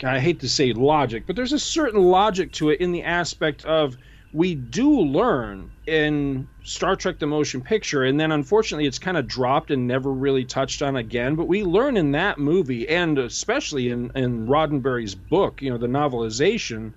I 0.02 0.20
hate 0.20 0.40
to 0.40 0.50
say 0.50 0.72
logic, 0.72 1.26
but 1.28 1.36
there's 1.36 1.52
a 1.52 1.60
certain 1.60 2.02
logic 2.02 2.54
to 2.54 2.70
it 2.70 2.80
in 2.80 2.94
the 2.94 3.04
aspect 3.04 3.66
of 3.66 3.98
we 4.32 4.56
do 4.56 5.02
learn 5.02 5.72
in 5.86 6.48
Star 6.64 6.96
Trek 6.96 7.20
the 7.20 7.28
Motion 7.28 7.62
Picture, 7.62 8.04
and 8.04 8.18
then 8.20 8.32
unfortunately 8.32 8.88
it's 8.88 9.00
kind 9.00 9.18
of 9.18 9.28
dropped 9.28 9.72
and 9.72 9.88
never 9.88 10.12
really 10.12 10.46
touched 10.46 10.82
on 10.82 10.96
again. 10.96 11.36
But 11.36 11.50
we 11.50 11.64
learn 11.64 11.98
in 11.98 12.12
that 12.14 12.40
movie, 12.40 12.88
and 12.88 13.20
especially 13.20 13.90
in, 13.90 14.12
in 14.16 14.48
Roddenberry's 14.48 15.16
book, 15.16 15.62
you 15.62 15.70
know, 15.70 15.78
the 15.78 15.88
novelization, 15.88 16.94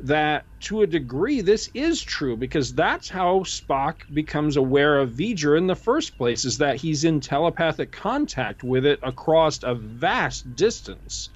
that 0.00 0.44
to 0.60 0.82
a 0.82 0.86
degree 0.86 1.40
this 1.40 1.70
is 1.74 2.02
true 2.02 2.36
because 2.36 2.74
that's 2.74 3.08
how 3.08 3.40
Spock 3.40 3.96
becomes 4.12 4.56
aware 4.56 4.98
of 4.98 5.10
V'ger 5.12 5.56
in 5.56 5.66
the 5.66 5.76
first 5.76 6.16
place, 6.18 6.44
is 6.44 6.58
that 6.58 6.76
he's 6.76 7.04
in 7.04 7.20
telepathic 7.20 7.92
contact 7.92 8.64
with 8.64 8.84
it 8.84 8.98
across 9.02 9.62
a 9.62 9.74
vast 9.74 10.56
distance. 10.56 11.30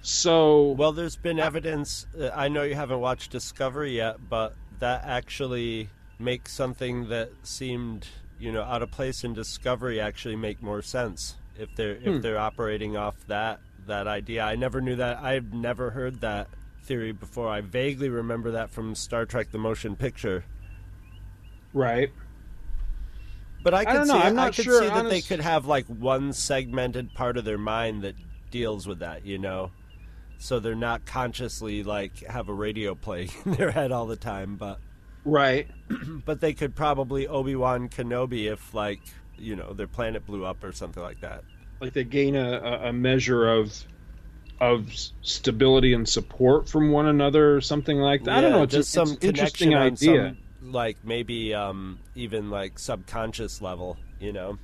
So 0.00 0.72
Well, 0.72 0.92
there's 0.92 1.16
been 1.16 1.38
evidence. 1.38 2.06
Uh, 2.18 2.30
I 2.34 2.48
know 2.48 2.62
you 2.64 2.74
haven't 2.74 3.00
watched 3.00 3.30
Discovery 3.30 3.96
yet, 3.96 4.16
but 4.28 4.54
that 4.80 5.04
actually 5.04 5.88
makes 6.18 6.52
something 6.52 7.08
that 7.08 7.30
seemed, 7.44 8.08
you 8.38 8.50
know, 8.50 8.62
out 8.62 8.82
of 8.82 8.90
place 8.90 9.22
in 9.22 9.32
Discovery 9.34 10.00
actually 10.00 10.36
make 10.36 10.60
more 10.62 10.82
sense 10.82 11.36
if 11.58 11.68
they're 11.76 11.96
Hmm. 11.96 12.08
if 12.08 12.22
they're 12.22 12.38
operating 12.38 12.96
off 12.96 13.14
that 13.28 13.60
that 13.86 14.06
idea. 14.06 14.44
I 14.44 14.56
never 14.56 14.80
knew 14.80 14.96
that. 14.96 15.18
I've 15.18 15.52
never 15.52 15.90
heard 15.90 16.20
that 16.20 16.48
theory 16.82 17.12
before. 17.12 17.48
I 17.48 17.60
vaguely 17.60 18.08
remember 18.08 18.52
that 18.52 18.70
from 18.70 18.94
Star 18.94 19.24
Trek: 19.26 19.50
The 19.50 19.58
Motion 19.58 19.96
Picture. 19.96 20.44
right. 21.72 22.10
But 23.62 23.74
I 23.74 23.80
I 23.80 23.84
could 23.84 24.08
know. 24.08 24.14
see, 24.14 24.26
I'm 24.26 24.26
I 24.38 24.44
not 24.46 24.54
could 24.56 24.64
sure, 24.64 24.82
see 24.82 24.88
that 24.88 25.08
they 25.08 25.20
could 25.20 25.40
have 25.40 25.66
like 25.66 25.86
one 25.86 26.32
segmented 26.32 27.14
part 27.14 27.36
of 27.36 27.44
their 27.44 27.58
mind 27.58 28.02
that 28.02 28.16
deals 28.50 28.86
with 28.88 28.98
that, 29.00 29.24
you 29.24 29.38
know. 29.38 29.70
So 30.38 30.58
they're 30.58 30.74
not 30.74 31.04
consciously 31.06 31.84
like 31.84 32.18
have 32.26 32.48
a 32.48 32.52
radio 32.52 32.96
playing 32.96 33.30
in 33.44 33.52
their 33.52 33.70
head 33.70 33.92
all 33.92 34.06
the 34.06 34.16
time, 34.16 34.56
but 34.56 34.80
Right. 35.24 35.68
but 36.24 36.40
they 36.40 36.52
could 36.52 36.74
probably 36.74 37.28
Obi 37.28 37.54
Wan 37.54 37.88
Kenobi 37.88 38.50
if 38.50 38.74
like 38.74 39.00
you 39.38 39.54
know 39.54 39.72
their 39.72 39.86
planet 39.86 40.26
blew 40.26 40.44
up 40.44 40.64
or 40.64 40.72
something 40.72 41.02
like 41.02 41.20
that. 41.20 41.44
like 41.80 41.92
they 41.92 42.02
gain 42.04 42.34
a- 42.34 42.80
a 42.88 42.92
measure 42.92 43.46
of 43.48 43.84
of 44.62 44.94
stability 45.22 45.92
and 45.92 46.08
support 46.08 46.68
from 46.68 46.92
one 46.92 47.06
another 47.08 47.56
or 47.56 47.60
something 47.60 47.98
like 47.98 48.22
that. 48.22 48.38
I 48.38 48.40
don't 48.40 48.52
know. 48.52 48.62
It's 48.62 48.72
just 48.72 48.92
some 48.92 49.18
interesting 49.20 49.74
idea. 49.74 50.36
some, 50.60 50.72
like 50.72 50.98
maybe 51.02 51.52
um, 51.52 51.98
even 52.14 52.48
like 52.48 52.78
subconscious 52.78 53.60
level, 53.60 53.96
you 54.20 54.32
know. 54.32 54.58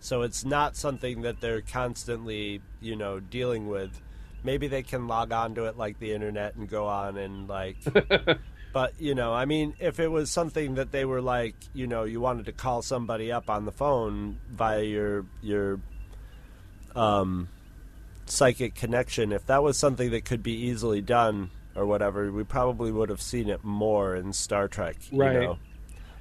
So 0.00 0.22
it's 0.22 0.44
not 0.44 0.76
something 0.76 1.22
that 1.22 1.40
they're 1.40 1.62
constantly, 1.62 2.60
you 2.82 2.96
know, 2.96 3.18
dealing 3.18 3.66
with. 3.66 3.98
Maybe 4.44 4.68
they 4.68 4.82
can 4.82 5.08
log 5.08 5.32
on 5.32 5.54
to 5.54 5.64
it 5.64 5.78
like 5.78 5.98
the 5.98 6.12
internet 6.12 6.56
and 6.56 6.68
go 6.68 6.86
on 6.86 7.16
and 7.16 7.48
like. 7.48 7.78
but 8.74 8.92
you 9.00 9.14
know, 9.14 9.32
I 9.32 9.46
mean, 9.46 9.72
if 9.80 10.00
it 10.00 10.08
was 10.08 10.30
something 10.30 10.74
that 10.74 10.92
they 10.92 11.06
were 11.06 11.22
like, 11.22 11.54
you 11.72 11.86
know, 11.86 12.04
you 12.04 12.20
wanted 12.20 12.44
to 12.44 12.52
call 12.52 12.82
somebody 12.82 13.32
up 13.32 13.48
on 13.48 13.64
the 13.64 13.72
phone 13.72 14.38
via 14.50 14.82
your 14.82 15.24
your 15.40 15.80
um, 16.94 17.48
psychic 18.30 18.74
connection, 18.74 19.32
if 19.32 19.46
that 19.46 19.62
was 19.62 19.76
something 19.76 20.10
that 20.10 20.24
could 20.24 20.42
be 20.42 20.52
easily 20.52 21.00
done 21.00 21.50
or 21.74 21.86
whatever, 21.86 22.30
we 22.32 22.44
probably 22.44 22.90
would 22.92 23.08
have 23.08 23.20
seen 23.22 23.48
it 23.48 23.62
more 23.64 24.14
in 24.16 24.32
Star 24.32 24.68
Trek. 24.68 24.96
You 25.10 25.18
Right. 25.20 25.40
know? 25.40 25.58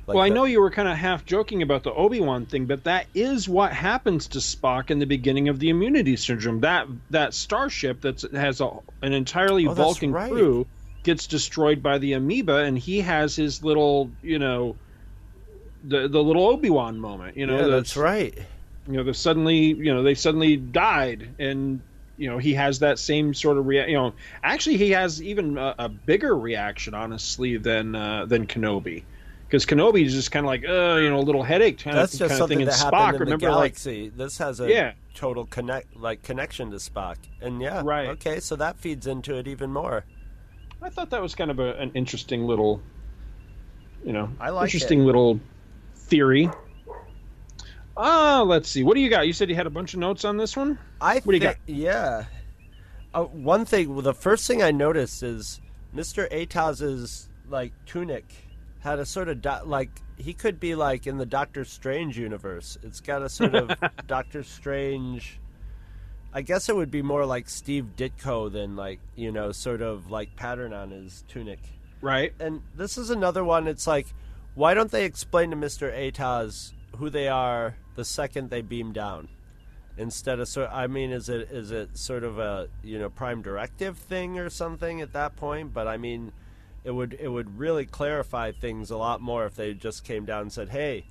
Like 0.06 0.16
well, 0.16 0.24
I 0.24 0.30
the- 0.30 0.36
know 0.36 0.44
you 0.46 0.62
were 0.62 0.72
kind 0.72 0.88
of 0.88 0.96
half 0.96 1.26
joking 1.26 1.62
about 1.62 1.84
the 1.84 1.92
Obi 1.94 2.22
Wan 2.22 2.46
thing, 2.46 2.66
but 2.66 2.86
that 2.86 3.08
is 3.14 3.50
what 3.50 3.74
happens 3.74 4.28
to 4.30 4.40
Spock 4.40 4.90
in 4.90 5.00
the 5.00 5.06
beginning 5.06 5.50
of 5.50 5.60
the 5.60 5.70
Immunity 5.70 6.16
Syndrome. 6.16 6.62
That 6.62 6.88
that 7.10 7.34
starship 7.34 8.00
that 8.02 8.22
has 8.32 8.62
a, 8.62 8.70
an 9.02 9.12
entirely 9.12 9.68
Oh, 9.68 9.74
Vulcan 9.74 10.14
right. 10.14 10.32
crew 10.32 10.66
gets 11.04 11.28
destroyed 11.28 11.84
by 11.84 11.98
the 11.98 12.14
amoeba, 12.14 12.58
and 12.60 12.78
he 12.78 13.02
has 13.02 13.36
his 13.36 13.64
little, 13.66 14.10
you 14.24 14.40
know, 14.40 14.78
the 15.84 16.08
the 16.08 16.24
little 16.24 16.48
Obi 16.48 16.70
Wan 16.70 17.00
moment. 17.00 17.36
You 17.36 17.46
know, 17.48 17.58
yeah, 17.58 17.64
the- 17.64 17.72
that's 17.72 17.98
right. 17.98 18.34
You 18.88 18.94
know, 18.94 19.04
the 19.04 19.14
suddenly, 19.14 19.58
you 19.74 19.94
know, 19.94 20.04
they 20.04 20.16
suddenly 20.16 20.56
died, 20.56 21.28
and 21.40 21.82
you 22.18 22.30
know 22.30 22.38
he 22.38 22.54
has 22.54 22.80
that 22.80 23.00
same 23.00 23.34
sort 23.34 23.58
of 23.58 23.66
rea- 23.68 23.88
you 23.90 23.96
know 23.98 24.14
actually 24.44 24.78
he 24.78 24.92
has 24.92 25.22
even 25.22 25.58
a, 25.58 25.76
a 25.80 25.90
bigger 25.90 26.38
reaction 26.38 26.94
honestly 26.94 27.58
than 27.58 27.96
uh, 27.96 28.26
than 28.26 28.48
Kenobi 28.48 29.04
because 29.48 29.66
Kenobi 29.66 30.06
is 30.06 30.14
just 30.14 30.32
kind 30.32 30.46
of 30.46 30.48
like 30.48 30.64
uh 30.68 30.96
you 30.98 31.10
know 31.10 31.20
a 31.20 31.22
little 31.26 31.44
headache 31.44 31.78
kind 31.80 31.96
That's 31.98 32.14
of 32.14 32.20
just 32.20 32.30
kind 32.30 32.32
of 32.34 32.38
something 32.40 32.58
thing. 32.60 32.68
And 32.68 32.72
that 32.72 32.94
Spock, 32.94 33.00
happened 33.00 33.16
in 33.16 33.20
remember 33.22 33.46
the 33.48 33.52
like 33.52 33.72
galaxy. 33.74 34.10
this 34.10 34.38
has 34.40 34.60
a 34.60 34.70
Yeah. 34.70 34.94
total 35.14 35.46
connect 35.46 35.96
like 35.96 36.24
connection 36.24 36.72
to 36.72 36.78
Spock, 36.78 37.18
and 37.42 37.62
yeah, 37.62 37.82
Right. 37.86 38.10
Okay, 38.10 38.40
so 38.40 38.56
that 38.58 38.78
feeds 38.78 39.08
into 39.08 39.36
it 39.36 39.48
even 39.48 39.72
more. 39.72 40.04
I 40.82 40.90
thought 40.90 41.10
that 41.12 41.22
was 41.22 41.34
kind 41.34 41.50
of 41.50 41.60
a, 41.60 41.74
an 41.78 41.92
interesting 41.96 42.46
little, 42.46 42.82
you 44.06 44.14
know, 44.14 44.30
I 44.40 44.50
like 44.52 44.66
interesting 44.66 45.02
it. 45.02 45.06
little 45.06 45.40
theory. 45.96 46.50
Ah, 47.98 48.44
let's 48.46 48.70
see. 48.70 48.84
What 48.84 48.94
do 48.96 49.02
you 49.02 49.10
got? 49.10 49.26
You 49.28 49.34
said 49.34 49.50
you 49.50 49.56
had 49.56 49.68
a 49.68 49.72
bunch 49.72 49.94
of 49.94 50.00
notes 50.00 50.24
on 50.24 50.38
this 50.38 50.56
one. 50.56 50.78
I 51.02 51.16
What 51.16 51.26
do 51.26 51.34
you 51.34 51.40
got? 51.40 51.58
Yeah. 51.66 52.26
Uh, 53.14 53.24
one 53.24 53.66
thing, 53.66 53.94
well, 53.94 54.04
the 54.04 54.14
first 54.14 54.48
thing 54.48 54.62
I 54.62 54.72
noticed 54.72 55.24
is 55.24 55.60
Mr. 55.96 56.30
Atoz's 56.32 57.30
like 57.50 57.74
tunic 57.86 58.26
had 58.82 59.00
a 59.00 59.06
sort 59.06 59.30
of 59.30 59.42
do- 59.42 59.64
like 59.66 59.90
he 60.18 60.34
could 60.34 60.60
be 60.60 60.76
like 60.76 61.08
in 61.08 61.18
the 61.18 61.26
Doctor 61.26 61.66
Strange 61.66 62.18
universe. 62.18 62.78
It's 62.84 63.00
got 63.02 63.22
a 63.24 63.30
sort 63.30 63.56
of 63.56 63.72
Doctor 64.08 64.44
Strange. 64.44 65.40
I 66.34 66.42
guess 66.42 66.70
it 66.70 66.76
would 66.76 66.92
be 66.92 67.02
more 67.02 67.26
like 67.26 67.50
Steve 67.50 67.94
Ditko 67.98 68.52
than 68.52 68.76
like 68.76 69.00
you 69.16 69.32
know 69.32 69.52
sort 69.52 69.82
of 69.82 70.12
like 70.12 70.36
pattern 70.36 70.74
on 70.74 70.92
his 70.92 71.24
tunic. 71.28 71.60
Right. 72.02 72.34
And 72.40 72.62
this 72.76 72.98
is 72.98 73.10
another 73.10 73.44
one. 73.44 73.68
It's 73.68 73.88
like, 73.88 74.08
why 74.54 74.76
don't 74.76 74.92
they 74.92 75.06
explain 75.06 75.50
to 75.50 75.56
Mister 75.56 75.92
Atoz 75.92 76.74
who 76.98 77.10
they 77.10 77.28
are 77.28 77.76
the 77.96 78.06
second 78.06 78.50
they 78.50 78.62
beam 78.62 78.94
down? 78.94 79.30
instead 79.98 80.40
of 80.40 80.48
sort 80.48 80.70
I 80.72 80.88
mean 80.88 81.12
is 81.12 81.28
it 81.28 81.52
is 81.52 81.72
it 81.72 81.98
sort 81.98 82.24
of 82.24 82.40
a 82.40 82.70
you 82.84 83.00
know 83.00 83.10
prime 83.10 83.42
directive 83.42 83.98
thing 83.98 84.40
or 84.40 84.50
something 84.50 85.02
at 85.02 85.14
that 85.14 85.36
point? 85.36 85.74
But 85.74 85.88
I 85.88 85.98
mean 85.98 86.32
it 86.84 86.92
would 86.92 87.18
it 87.20 87.28
would 87.28 87.58
really 87.58 87.86
clarify 87.86 88.52
things 88.52 88.92
a 88.92 88.98
lot 88.98 89.22
more 89.22 89.46
if 89.46 89.56
they 89.56 89.74
just 89.74 90.04
came 90.04 90.26
down 90.26 90.44
and 90.44 90.54
said 90.54 90.70
hey 90.70 91.06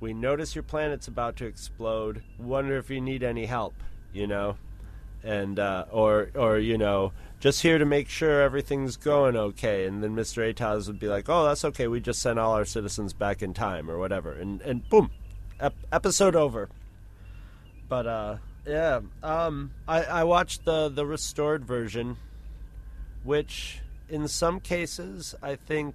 we 0.00 0.14
notice 0.14 0.54
your 0.54 0.62
planet's 0.62 1.08
about 1.08 1.36
to 1.36 1.44
explode. 1.44 2.22
Wonder 2.38 2.78
if 2.78 2.90
you 2.90 3.00
need 3.00 3.22
any 3.22 3.46
help 3.46 3.74
you 4.12 4.26
know? 4.26 4.56
And 5.22 5.58
uh, 5.58 5.84
or 5.90 6.30
or 6.34 6.58
you 6.58 6.78
know 6.78 7.12
just 7.40 7.60
here 7.60 7.76
to 7.76 7.84
make 7.84 8.08
sure 8.08 8.40
everything's 8.40 8.96
going 8.96 9.36
okay. 9.36 9.84
And 9.84 10.02
then 10.02 10.16
Mr. 10.16 10.50
Atoz 10.50 10.86
would 10.86 10.98
be 10.98 11.08
like 11.08 11.28
oh 11.28 11.44
that's 11.44 11.64
okay. 11.66 11.88
We 11.88 12.00
just 12.00 12.22
sent 12.22 12.38
all 12.38 12.54
our 12.54 12.64
citizens 12.64 13.12
back 13.12 13.42
in 13.42 13.52
time 13.52 13.90
or 13.90 13.98
whatever. 13.98 14.32
And 14.32 14.62
and 14.62 14.88
boom 14.88 15.10
ep- 15.60 15.74
episode 15.92 16.34
over 16.36 16.68
but 17.88 18.06
uh 18.06 18.36
yeah 18.66 19.00
um 19.22 19.70
i 19.88 20.02
i 20.04 20.24
watched 20.24 20.64
the 20.64 20.88
the 20.88 21.04
restored 21.06 21.64
version 21.64 22.16
which 23.24 23.80
in 24.08 24.26
some 24.28 24.60
cases 24.60 25.34
i 25.42 25.54
think 25.56 25.94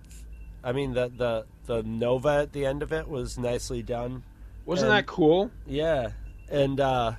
i 0.64 0.72
mean 0.72 0.94
the 0.94 1.12
the 1.18 1.46
the 1.66 1.84
nova 1.84 2.30
at 2.30 2.54
the 2.54 2.66
end 2.66 2.82
of 2.84 2.92
it 2.94 3.08
was 3.08 3.38
nicely 3.38 3.82
done 3.82 4.24
Wasn't 4.66 4.90
And- 4.90 4.98
that 4.98 5.06
cool? 5.08 5.52
yeah 5.68 6.12
and 6.50 6.80
uh 6.80 7.14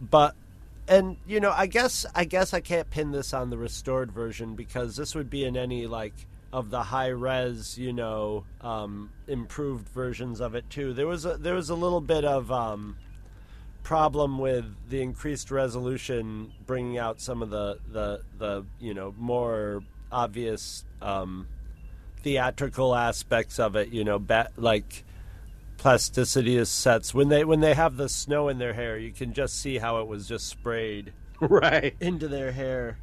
but 0.00 0.34
and 0.88 1.16
you 1.26 1.40
know 1.40 1.52
i 1.56 1.66
guess 1.66 2.06
i 2.14 2.24
guess 2.24 2.52
i 2.54 2.60
can't 2.60 2.90
pin 2.90 3.10
this 3.12 3.32
on 3.34 3.50
the 3.50 3.58
restored 3.58 4.12
version 4.12 4.54
because 4.54 4.96
this 4.96 5.14
would 5.14 5.30
be 5.30 5.44
in 5.44 5.56
any 5.56 5.86
like 5.86 6.14
of 6.52 6.70
the 6.70 6.82
high 6.82 7.08
res 7.08 7.76
you 7.76 7.92
know 7.92 8.44
um 8.60 9.10
improved 9.26 9.88
versions 9.88 10.40
of 10.40 10.54
it 10.54 10.68
too. 10.70 10.92
There 10.92 11.06
was 11.06 11.24
a 11.24 11.36
there 11.36 11.54
was 11.54 11.70
a 11.70 11.74
little 11.74 12.00
bit 12.00 12.24
of 12.24 12.50
um 12.50 12.96
problem 13.82 14.38
with 14.38 14.64
the 14.88 15.00
increased 15.00 15.50
resolution 15.50 16.52
bringing 16.66 16.98
out 16.98 17.20
some 17.20 17.42
of 17.42 17.50
the 17.50 17.78
the 17.92 18.22
the 18.38 18.64
you 18.80 18.94
know 18.94 19.14
more 19.16 19.82
obvious 20.10 20.84
um 21.00 21.46
theatrical 22.22 22.94
aspects 22.94 23.60
of 23.60 23.76
it 23.76 23.90
you 23.90 24.02
know 24.02 24.18
ba- 24.18 24.50
like 24.56 25.04
plasticity 25.76 26.56
of 26.56 26.66
sets. 26.66 27.14
When 27.14 27.28
they 27.28 27.44
when 27.44 27.60
they 27.60 27.74
have 27.74 27.96
the 27.96 28.08
snow 28.08 28.48
in 28.48 28.58
their 28.58 28.72
hair 28.72 28.98
you 28.98 29.12
can 29.12 29.32
just 29.32 29.60
see 29.60 29.78
how 29.78 30.00
it 30.00 30.06
was 30.06 30.26
just 30.26 30.46
sprayed 30.48 31.12
right. 31.40 31.94
into 32.00 32.28
their 32.28 32.52
hair 32.52 32.98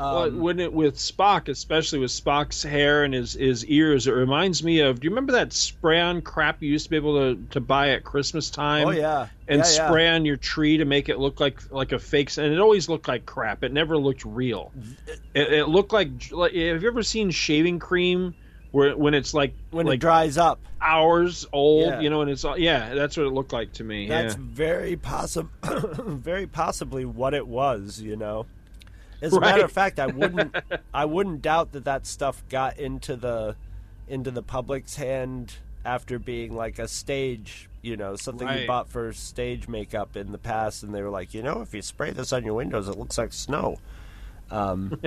well, 0.00 0.18
Um, 0.24 0.40
when 0.40 0.60
it 0.60 0.72
with 0.72 0.96
Spock, 0.96 1.48
especially 1.48 1.98
with 1.98 2.10
Spock's 2.10 2.62
hair 2.62 3.04
and 3.04 3.12
his, 3.14 3.34
his 3.34 3.64
ears, 3.66 4.06
it 4.06 4.12
reminds 4.12 4.62
me 4.62 4.80
of. 4.80 5.00
Do 5.00 5.04
you 5.06 5.10
remember 5.10 5.32
that 5.32 5.52
spray 5.52 6.00
on 6.00 6.22
crap 6.22 6.62
you 6.62 6.70
used 6.70 6.84
to 6.86 6.90
be 6.90 6.96
able 6.96 7.34
to, 7.34 7.42
to 7.50 7.60
buy 7.60 7.90
at 7.90 8.04
Christmas 8.04 8.50
time? 8.50 8.88
Oh, 8.88 8.90
yeah. 8.90 9.28
and 9.48 9.58
Yeah, 9.60 9.70
yeah. 9.70 9.86
spray 9.88 10.08
on 10.08 10.24
your 10.24 10.36
tree 10.36 10.78
to 10.78 10.84
make 10.84 11.08
it 11.08 11.18
look 11.18 11.40
like 11.40 11.70
like 11.70 11.92
a 11.92 11.98
fake. 11.98 12.36
And 12.36 12.52
it 12.52 12.58
always 12.60 12.88
looked 12.88 13.08
like 13.08 13.26
crap. 13.26 13.62
It 13.62 13.72
never 13.72 13.96
looked 13.98 14.24
real. 14.24 14.72
It, 15.34 15.52
it 15.52 15.68
looked 15.68 15.92
like, 15.92 16.10
like. 16.32 16.52
Have 16.54 16.82
you 16.82 16.88
ever 16.88 17.02
seen 17.02 17.30
shaving 17.30 17.78
cream? 17.78 18.34
Where 18.72 18.96
when 18.96 19.14
it's 19.14 19.34
like 19.34 19.52
when 19.72 19.86
like 19.86 19.96
it 19.96 20.00
dries 20.00 20.38
up 20.38 20.60
hours 20.80 21.44
old, 21.52 21.88
Yeah. 21.88 22.00
you 22.00 22.08
know, 22.08 22.20
and 22.22 22.30
it's 22.30 22.44
yeah, 22.56 22.94
that's 22.94 23.16
what 23.16 23.26
it 23.26 23.30
looked 23.32 23.52
like 23.52 23.72
to 23.74 23.84
me. 23.84 24.06
That's 24.06 24.34
yeah. 24.36 24.40
very 24.42 24.94
possible, 24.94 25.50
very 26.06 26.46
possibly 26.46 27.04
what 27.04 27.34
it 27.34 27.44
was. 27.48 28.00
You 28.00 28.14
know, 28.14 28.46
as 29.20 29.32
a 29.32 29.40
matter 29.40 29.64
of 29.64 29.72
fact, 29.72 29.98
I 29.98 30.06
wouldn't, 30.06 30.54
I 30.94 31.04
wouldn't 31.04 31.42
doubt 31.42 31.72
that 31.72 31.84
that 31.84 32.06
stuff 32.06 32.42
got 32.48 32.78
into 32.78 33.16
the, 33.16 33.56
into 34.08 34.30
the 34.30 34.42
public's 34.42 34.96
hand 34.96 35.54
after 35.84 36.18
being 36.18 36.54
like 36.54 36.78
a 36.78 36.88
stage. 36.88 37.68
You 37.82 37.96
know, 37.96 38.16
something 38.16 38.46
you 38.46 38.66
bought 38.66 38.90
for 38.90 39.12
stage 39.12 39.66
makeup 39.66 40.16
in 40.16 40.32
the 40.32 40.38
past, 40.38 40.82
and 40.82 40.94
they 40.94 41.02
were 41.02 41.10
like, 41.10 41.32
you 41.32 41.42
know, 41.42 41.62
if 41.62 41.72
you 41.72 41.80
spray 41.80 42.10
this 42.10 42.32
on 42.32 42.44
your 42.44 42.54
windows, 42.54 42.88
it 42.88 42.98
looks 42.98 43.16
like 43.16 43.32
snow. 43.32 43.78
Um, 44.50 45.00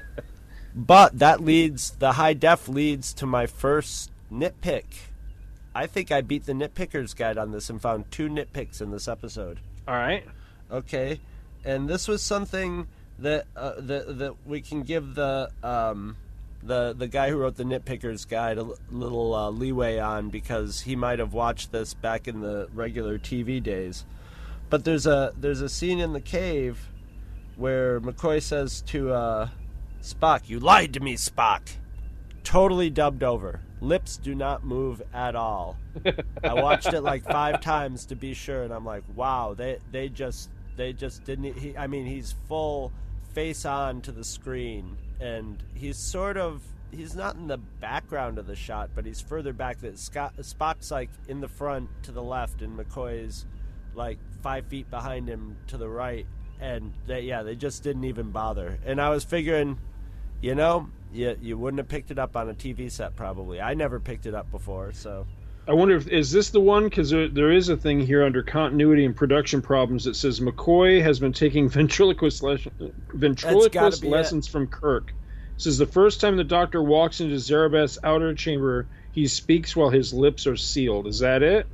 but 0.74 1.18
that 1.18 1.40
leads 1.40 1.90
the 1.92 2.12
high 2.12 2.34
def 2.34 2.68
leads 2.68 3.12
to 3.14 3.26
my 3.26 3.46
first 3.46 4.10
nitpick. 4.30 4.84
I 5.74 5.86
think 5.86 6.12
I 6.12 6.20
beat 6.20 6.46
the 6.46 6.52
nitpickers 6.52 7.14
guide 7.14 7.36
on 7.38 7.50
this 7.52 7.68
and 7.68 7.82
found 7.82 8.10
two 8.10 8.28
nitpicks 8.28 8.80
in 8.80 8.92
this 8.92 9.08
episode. 9.08 9.60
All 9.88 9.94
right. 9.94 10.24
Okay, 10.70 11.20
and 11.64 11.88
this 11.88 12.08
was 12.08 12.22
something 12.22 12.88
that 13.18 13.46
uh, 13.56 13.74
that 13.78 14.18
that 14.18 14.34
we 14.46 14.60
can 14.60 14.82
give 14.82 15.14
the 15.14 15.50
um, 15.62 16.16
the 16.62 16.94
the 16.96 17.06
guy 17.06 17.30
who 17.30 17.36
wrote 17.36 17.56
the 17.56 17.64
nitpickers 17.64 18.28
guide 18.28 18.58
a 18.58 18.66
little 18.90 19.34
uh, 19.34 19.50
leeway 19.50 19.98
on 19.98 20.28
because 20.28 20.80
he 20.80 20.96
might 20.96 21.18
have 21.18 21.32
watched 21.32 21.72
this 21.72 21.94
back 21.94 22.28
in 22.28 22.40
the 22.40 22.68
regular 22.74 23.18
TV 23.18 23.62
days. 23.62 24.04
But 24.68 24.84
there's 24.84 25.06
a 25.06 25.32
there's 25.38 25.60
a 25.60 25.68
scene 25.68 26.00
in 26.00 26.12
the 26.12 26.20
cave 26.20 26.90
where 27.56 28.00
McCoy 28.00 28.42
says 28.42 28.82
to 28.82 29.12
uh, 29.12 29.48
Spock, 30.02 30.48
"You 30.48 30.60
lied 30.60 30.92
to 30.94 31.00
me, 31.00 31.14
Spock." 31.14 31.62
Totally 32.42 32.90
dubbed 32.90 33.24
over. 33.24 33.60
Lips 33.80 34.16
do 34.16 34.34
not 34.34 34.64
move 34.64 35.02
at 35.12 35.34
all. 35.34 35.76
I 36.44 36.54
watched 36.54 36.92
it 36.92 37.00
like 37.02 37.24
five 37.24 37.60
times 37.60 38.06
to 38.06 38.16
be 38.16 38.34
sure, 38.34 38.62
and 38.62 38.72
I'm 38.72 38.84
like, 38.84 39.02
wow, 39.14 39.54
they 39.54 39.78
they 39.90 40.08
just 40.08 40.50
they 40.76 40.92
just 40.92 41.24
didn't. 41.24 41.58
He, 41.58 41.76
I 41.76 41.86
mean, 41.86 42.06
he's 42.06 42.34
full 42.48 42.92
face 43.36 43.66
on 43.66 44.00
to 44.00 44.12
the 44.12 44.24
screen, 44.24 44.96
and 45.20 45.62
he's 45.74 45.98
sort 45.98 46.38
of 46.38 46.62
he's 46.90 47.14
not 47.14 47.36
in 47.36 47.46
the 47.46 47.58
background 47.58 48.38
of 48.38 48.46
the 48.46 48.56
shot, 48.56 48.88
but 48.94 49.04
he's 49.04 49.20
further 49.20 49.52
back. 49.52 49.78
That 49.80 49.98
Scott 49.98 50.32
Spock's 50.38 50.90
like 50.90 51.10
in 51.28 51.42
the 51.42 51.48
front 51.48 51.90
to 52.04 52.12
the 52.12 52.22
left, 52.22 52.62
and 52.62 52.78
McCoy's 52.78 53.44
like 53.94 54.18
five 54.42 54.64
feet 54.68 54.90
behind 54.90 55.28
him 55.28 55.54
to 55.66 55.76
the 55.76 55.86
right, 55.86 56.26
and 56.60 56.94
they, 57.06 57.20
yeah, 57.20 57.42
they 57.42 57.54
just 57.54 57.82
didn't 57.82 58.04
even 58.04 58.30
bother. 58.30 58.78
And 58.86 58.98
I 59.02 59.10
was 59.10 59.22
figuring, 59.22 59.78
you 60.40 60.54
know, 60.54 60.88
you 61.12 61.36
you 61.42 61.58
wouldn't 61.58 61.78
have 61.78 61.88
picked 61.88 62.10
it 62.10 62.18
up 62.18 62.36
on 62.36 62.48
a 62.48 62.54
TV 62.54 62.90
set 62.90 63.16
probably. 63.16 63.60
I 63.60 63.74
never 63.74 64.00
picked 64.00 64.24
it 64.24 64.34
up 64.34 64.50
before, 64.50 64.92
so. 64.92 65.26
I 65.68 65.72
wonder 65.72 65.96
if 65.96 66.06
is 66.08 66.30
this 66.30 66.50
the 66.50 66.60
one 66.60 66.84
because 66.84 67.10
there, 67.10 67.28
there 67.28 67.50
is 67.50 67.68
a 67.68 67.76
thing 67.76 68.00
here 68.00 68.24
under 68.24 68.42
continuity 68.42 69.04
and 69.04 69.16
production 69.16 69.62
problems 69.62 70.04
that 70.04 70.14
says 70.14 70.38
McCoy 70.38 71.02
has 71.02 71.18
been 71.18 71.32
taking 71.32 71.68
ventriloquist 71.70 72.42
les- 72.42 72.68
ventriloquist 73.12 74.02
be 74.02 74.08
it. 74.08 74.10
lessons 74.10 74.46
from 74.46 74.68
Kirk. 74.68 75.12
This 75.56 75.66
is 75.66 75.78
the 75.78 75.86
first 75.86 76.20
time 76.20 76.36
the 76.36 76.44
Doctor 76.44 76.82
walks 76.82 77.20
into 77.20 77.36
Zarabeth's 77.36 77.98
outer 78.04 78.34
chamber. 78.34 78.86
He 79.12 79.26
speaks 79.26 79.74
while 79.74 79.88
his 79.88 80.12
lips 80.12 80.46
are 80.46 80.56
sealed. 80.56 81.06
Is 81.06 81.20
that 81.20 81.42
it? 81.42 81.66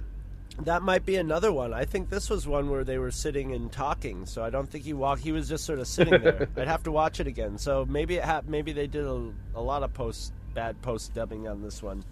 That 0.61 0.83
might 0.83 1.05
be 1.05 1.17
another 1.17 1.53
one. 1.53 1.75
I 1.75 1.85
think 1.85 2.09
this 2.09 2.31
was 2.31 2.47
one 2.47 2.71
where 2.71 2.85
they 2.85 2.99
were 2.99 3.11
sitting 3.11 3.53
and 3.53 3.73
talking. 3.73 4.25
So 4.27 4.45
I 4.45 4.51
don't 4.51 4.71
think 4.71 4.85
he 4.85 4.93
walked. 4.93 5.23
He 5.23 5.33
was 5.33 5.49
just 5.49 5.65
sort 5.65 5.81
of 5.81 5.89
sitting 5.89 6.23
there. 6.23 6.49
I'd 6.57 6.69
have 6.69 6.85
to 6.85 6.93
watch 6.93 7.21
it 7.21 7.27
again. 7.27 7.59
So 7.59 7.85
maybe 7.85 8.17
it 8.17 8.25
ha- 8.25 8.43
maybe 8.47 8.73
they 8.73 8.87
did 8.87 9.05
a, 9.05 9.33
a 9.55 9.61
lot 9.61 9.83
of 9.83 9.93
post 9.93 10.33
bad 10.55 10.81
post 10.83 11.13
dubbing 11.13 11.49
on 11.49 11.63
this 11.63 11.83
one. 11.83 12.05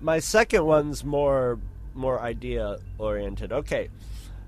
My 0.00 0.18
second 0.18 0.64
one's 0.64 1.04
more 1.04 1.58
more 1.94 2.20
idea 2.20 2.78
oriented. 2.98 3.52
Okay, 3.52 3.88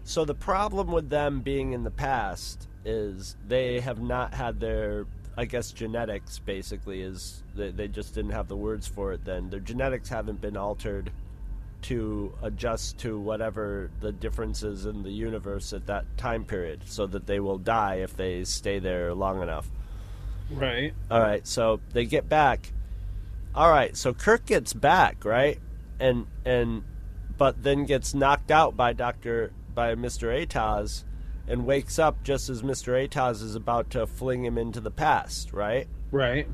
so 0.04 0.24
the 0.24 0.34
problem 0.34 0.92
with 0.92 1.10
them 1.10 1.40
being 1.40 1.72
in 1.72 1.82
the 1.82 1.90
past 1.90 2.68
is 2.84 3.36
they 3.46 3.80
have 3.80 4.00
not 4.00 4.34
had 4.34 4.60
their 4.60 5.06
I 5.36 5.44
guess 5.44 5.72
genetics 5.72 6.38
basically 6.38 7.02
is 7.02 7.42
they, 7.54 7.70
they 7.70 7.88
just 7.88 8.14
didn't 8.14 8.32
have 8.32 8.48
the 8.48 8.56
words 8.56 8.86
for 8.86 9.12
it 9.12 9.24
then. 9.24 9.50
Their 9.50 9.60
genetics 9.60 10.08
haven't 10.08 10.40
been 10.40 10.56
altered 10.56 11.10
to 11.82 12.34
adjust 12.42 12.98
to 12.98 13.18
whatever 13.18 13.90
the 14.00 14.12
differences 14.12 14.86
in 14.86 15.02
the 15.02 15.10
universe 15.10 15.72
at 15.72 15.86
that 15.86 16.04
time 16.18 16.44
period, 16.44 16.82
so 16.84 17.06
that 17.06 17.26
they 17.26 17.40
will 17.40 17.58
die 17.58 17.96
if 17.96 18.16
they 18.16 18.44
stay 18.44 18.78
there 18.78 19.14
long 19.14 19.42
enough. 19.42 19.68
Right. 20.50 20.92
All 21.10 21.20
right, 21.20 21.46
so 21.46 21.80
they 21.92 22.04
get 22.04 22.28
back. 22.28 22.72
All 23.54 23.70
right, 23.70 23.96
so 23.96 24.14
Kirk 24.14 24.46
gets 24.46 24.72
back, 24.72 25.24
right? 25.24 25.58
And 25.98 26.26
and 26.44 26.84
but 27.36 27.62
then 27.62 27.84
gets 27.84 28.14
knocked 28.14 28.50
out 28.50 28.76
by 28.76 28.92
Doctor 28.92 29.52
by 29.74 29.94
Mr. 29.94 30.46
Atoz 30.46 31.04
and 31.48 31.66
wakes 31.66 31.98
up 31.98 32.22
just 32.22 32.48
as 32.48 32.62
Mr. 32.62 33.08
Atoz 33.08 33.42
is 33.42 33.56
about 33.56 33.90
to 33.90 34.06
fling 34.06 34.44
him 34.44 34.56
into 34.56 34.80
the 34.80 34.90
past, 34.90 35.52
right? 35.52 35.88
Right. 36.12 36.46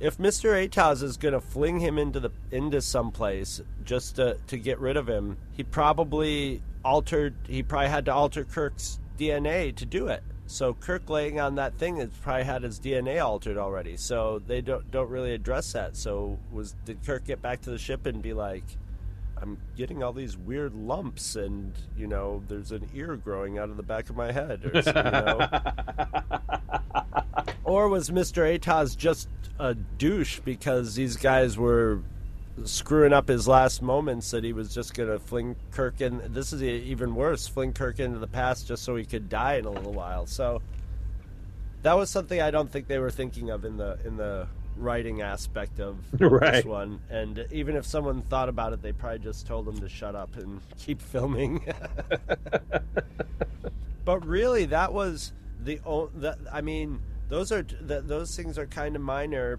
If 0.00 0.18
Mr. 0.18 0.68
Atoz 0.68 1.02
is 1.02 1.16
going 1.16 1.34
to 1.34 1.40
fling 1.40 1.78
him 1.80 1.98
into 1.98 2.18
the 2.18 2.30
into 2.50 2.80
someplace 2.80 3.60
just 3.84 4.16
to 4.16 4.36
to 4.48 4.58
get 4.58 4.80
rid 4.80 4.96
of 4.96 5.08
him, 5.08 5.38
he 5.52 5.62
probably 5.62 6.62
altered 6.84 7.36
he 7.46 7.62
probably 7.62 7.88
had 7.88 8.04
to 8.06 8.14
alter 8.14 8.44
Kirk's 8.44 8.98
DNA 9.16 9.74
to 9.76 9.86
do 9.86 10.08
it. 10.08 10.24
So 10.48 10.72
Kirk 10.72 11.10
laying 11.10 11.38
on 11.38 11.56
that 11.56 11.74
thing 11.74 11.98
has 11.98 12.08
probably 12.22 12.44
had 12.44 12.62
his 12.62 12.80
DNA 12.80 13.22
altered 13.22 13.58
already. 13.58 13.98
So 13.98 14.40
they 14.46 14.62
don't 14.62 14.90
don't 14.90 15.10
really 15.10 15.34
address 15.34 15.72
that. 15.74 15.96
So 15.96 16.38
was 16.50 16.74
did 16.84 17.04
Kirk 17.04 17.24
get 17.26 17.42
back 17.42 17.60
to 17.62 17.70
the 17.70 17.78
ship 17.78 18.06
and 18.06 18.22
be 18.22 18.32
like, 18.32 18.64
I'm 19.40 19.58
getting 19.76 20.02
all 20.02 20.14
these 20.14 20.36
weird 20.36 20.74
lumps, 20.74 21.36
and 21.36 21.72
you 21.96 22.06
know, 22.06 22.42
there's 22.48 22.72
an 22.72 22.88
ear 22.94 23.16
growing 23.16 23.58
out 23.58 23.68
of 23.68 23.76
the 23.76 23.82
back 23.82 24.08
of 24.08 24.16
my 24.16 24.32
head, 24.32 24.64
or 24.64 24.72
you 24.74 24.92
know. 24.92 25.48
or 27.64 27.88
was 27.88 28.10
Mister 28.10 28.44
Atoz 28.44 28.96
just 28.96 29.28
a 29.60 29.74
douche 29.74 30.40
because 30.40 30.94
these 30.94 31.16
guys 31.16 31.58
were 31.58 32.00
screwing 32.64 33.12
up 33.12 33.28
his 33.28 33.46
last 33.46 33.82
moments 33.82 34.30
that 34.30 34.44
he 34.44 34.52
was 34.52 34.74
just 34.74 34.94
going 34.94 35.08
to 35.08 35.18
fling 35.18 35.56
Kirk 35.70 36.00
in. 36.00 36.22
This 36.28 36.52
is 36.52 36.62
even 36.62 37.14
worse, 37.14 37.46
fling 37.46 37.72
Kirk 37.72 38.00
into 38.00 38.18
the 38.18 38.26
past 38.26 38.66
just 38.66 38.82
so 38.82 38.96
he 38.96 39.04
could 39.04 39.28
die 39.28 39.54
in 39.54 39.64
a 39.64 39.70
little 39.70 39.92
while. 39.92 40.26
So 40.26 40.62
that 41.82 41.94
was 41.94 42.10
something 42.10 42.40
I 42.40 42.50
don't 42.50 42.70
think 42.70 42.88
they 42.88 42.98
were 42.98 43.10
thinking 43.10 43.50
of 43.50 43.64
in 43.64 43.76
the 43.76 43.98
in 44.04 44.16
the 44.16 44.48
writing 44.76 45.22
aspect 45.22 45.80
of 45.80 45.98
right. 46.20 46.52
this 46.52 46.64
one. 46.64 47.00
And 47.10 47.46
even 47.50 47.76
if 47.76 47.86
someone 47.86 48.22
thought 48.22 48.48
about 48.48 48.72
it, 48.72 48.82
they 48.82 48.92
probably 48.92 49.18
just 49.18 49.46
told 49.46 49.68
him 49.68 49.78
to 49.80 49.88
shut 49.88 50.14
up 50.14 50.36
and 50.36 50.60
keep 50.78 51.00
filming. 51.00 51.64
but 54.04 54.26
really, 54.26 54.66
that 54.66 54.92
was 54.92 55.32
the 55.62 55.80
only. 55.84 56.30
I 56.52 56.60
mean, 56.60 57.00
those 57.28 57.52
are 57.52 57.62
the, 57.62 58.00
those 58.00 58.34
things 58.34 58.58
are 58.58 58.66
kind 58.66 58.96
of 58.96 59.02
minor 59.02 59.58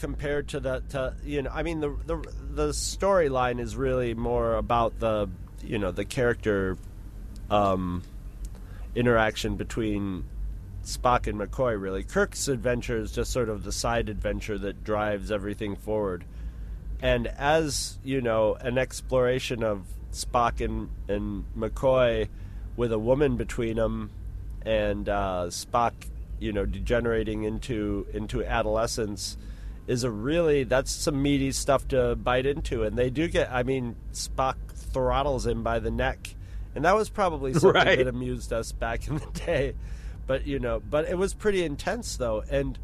compared 0.00 0.48
to 0.48 0.60
the 0.60 0.82
to 0.88 1.14
you 1.22 1.42
know. 1.42 1.50
I 1.52 1.62
mean, 1.62 1.80
the 1.80 1.90
the 2.06 2.16
the 2.50 2.68
storyline 2.70 3.60
is 3.60 3.76
really 3.76 4.14
more 4.14 4.56
about 4.56 4.98
the 4.98 5.28
you 5.62 5.78
know 5.78 5.92
the 5.92 6.06
character 6.06 6.78
um, 7.50 8.02
interaction 8.94 9.56
between 9.56 10.24
Spock 10.84 11.26
and 11.26 11.38
McCoy, 11.38 11.80
really. 11.80 12.02
Kirk's 12.02 12.48
adventure 12.48 12.96
is 12.96 13.12
just 13.12 13.30
sort 13.30 13.50
of 13.50 13.62
the 13.62 13.72
side 13.72 14.08
adventure 14.08 14.56
that 14.58 14.82
drives 14.82 15.30
everything 15.30 15.76
forward. 15.76 16.24
And 17.02 17.26
as, 17.26 17.98
you 18.02 18.20
know, 18.20 18.54
an 18.54 18.78
exploration 18.78 19.62
of 19.62 19.84
Spock 20.12 20.64
and, 20.64 20.90
and 21.08 21.44
McCoy 21.56 22.28
with 22.76 22.92
a 22.92 22.98
woman 22.98 23.36
between 23.36 23.76
them 23.76 24.10
and 24.62 25.08
uh, 25.08 25.46
Spock, 25.48 25.92
you 26.38 26.52
know, 26.52 26.64
degenerating 26.64 27.44
into 27.44 28.06
into 28.12 28.44
adolescence 28.44 29.36
is 29.90 30.04
a 30.04 30.10
really 30.10 30.64
that's 30.64 30.90
some 30.90 31.20
meaty 31.22 31.52
stuff 31.52 31.88
to 31.88 32.14
bite 32.16 32.46
into. 32.46 32.84
And 32.84 32.96
they 32.96 33.10
do 33.10 33.26
get 33.28 33.50
I 33.50 33.62
mean 33.64 33.96
Spock 34.12 34.56
throttles 34.74 35.46
him 35.46 35.62
by 35.62 35.78
the 35.80 35.90
neck. 35.90 36.34
And 36.74 36.84
that 36.84 36.94
was 36.94 37.08
probably 37.10 37.52
something 37.54 37.72
Right. 37.72 37.98
that 37.98 38.06
amused 38.06 38.52
us 38.52 38.72
back 38.72 39.08
in 39.08 39.16
the 39.16 39.26
day. 39.46 39.74
But 40.26 40.46
you 40.46 40.58
know 40.58 40.80
but 40.80 41.08
it 41.08 41.18
was 41.18 41.34
pretty 41.34 41.64
intense 41.64 42.16
though. 42.16 42.42
And 42.50 42.78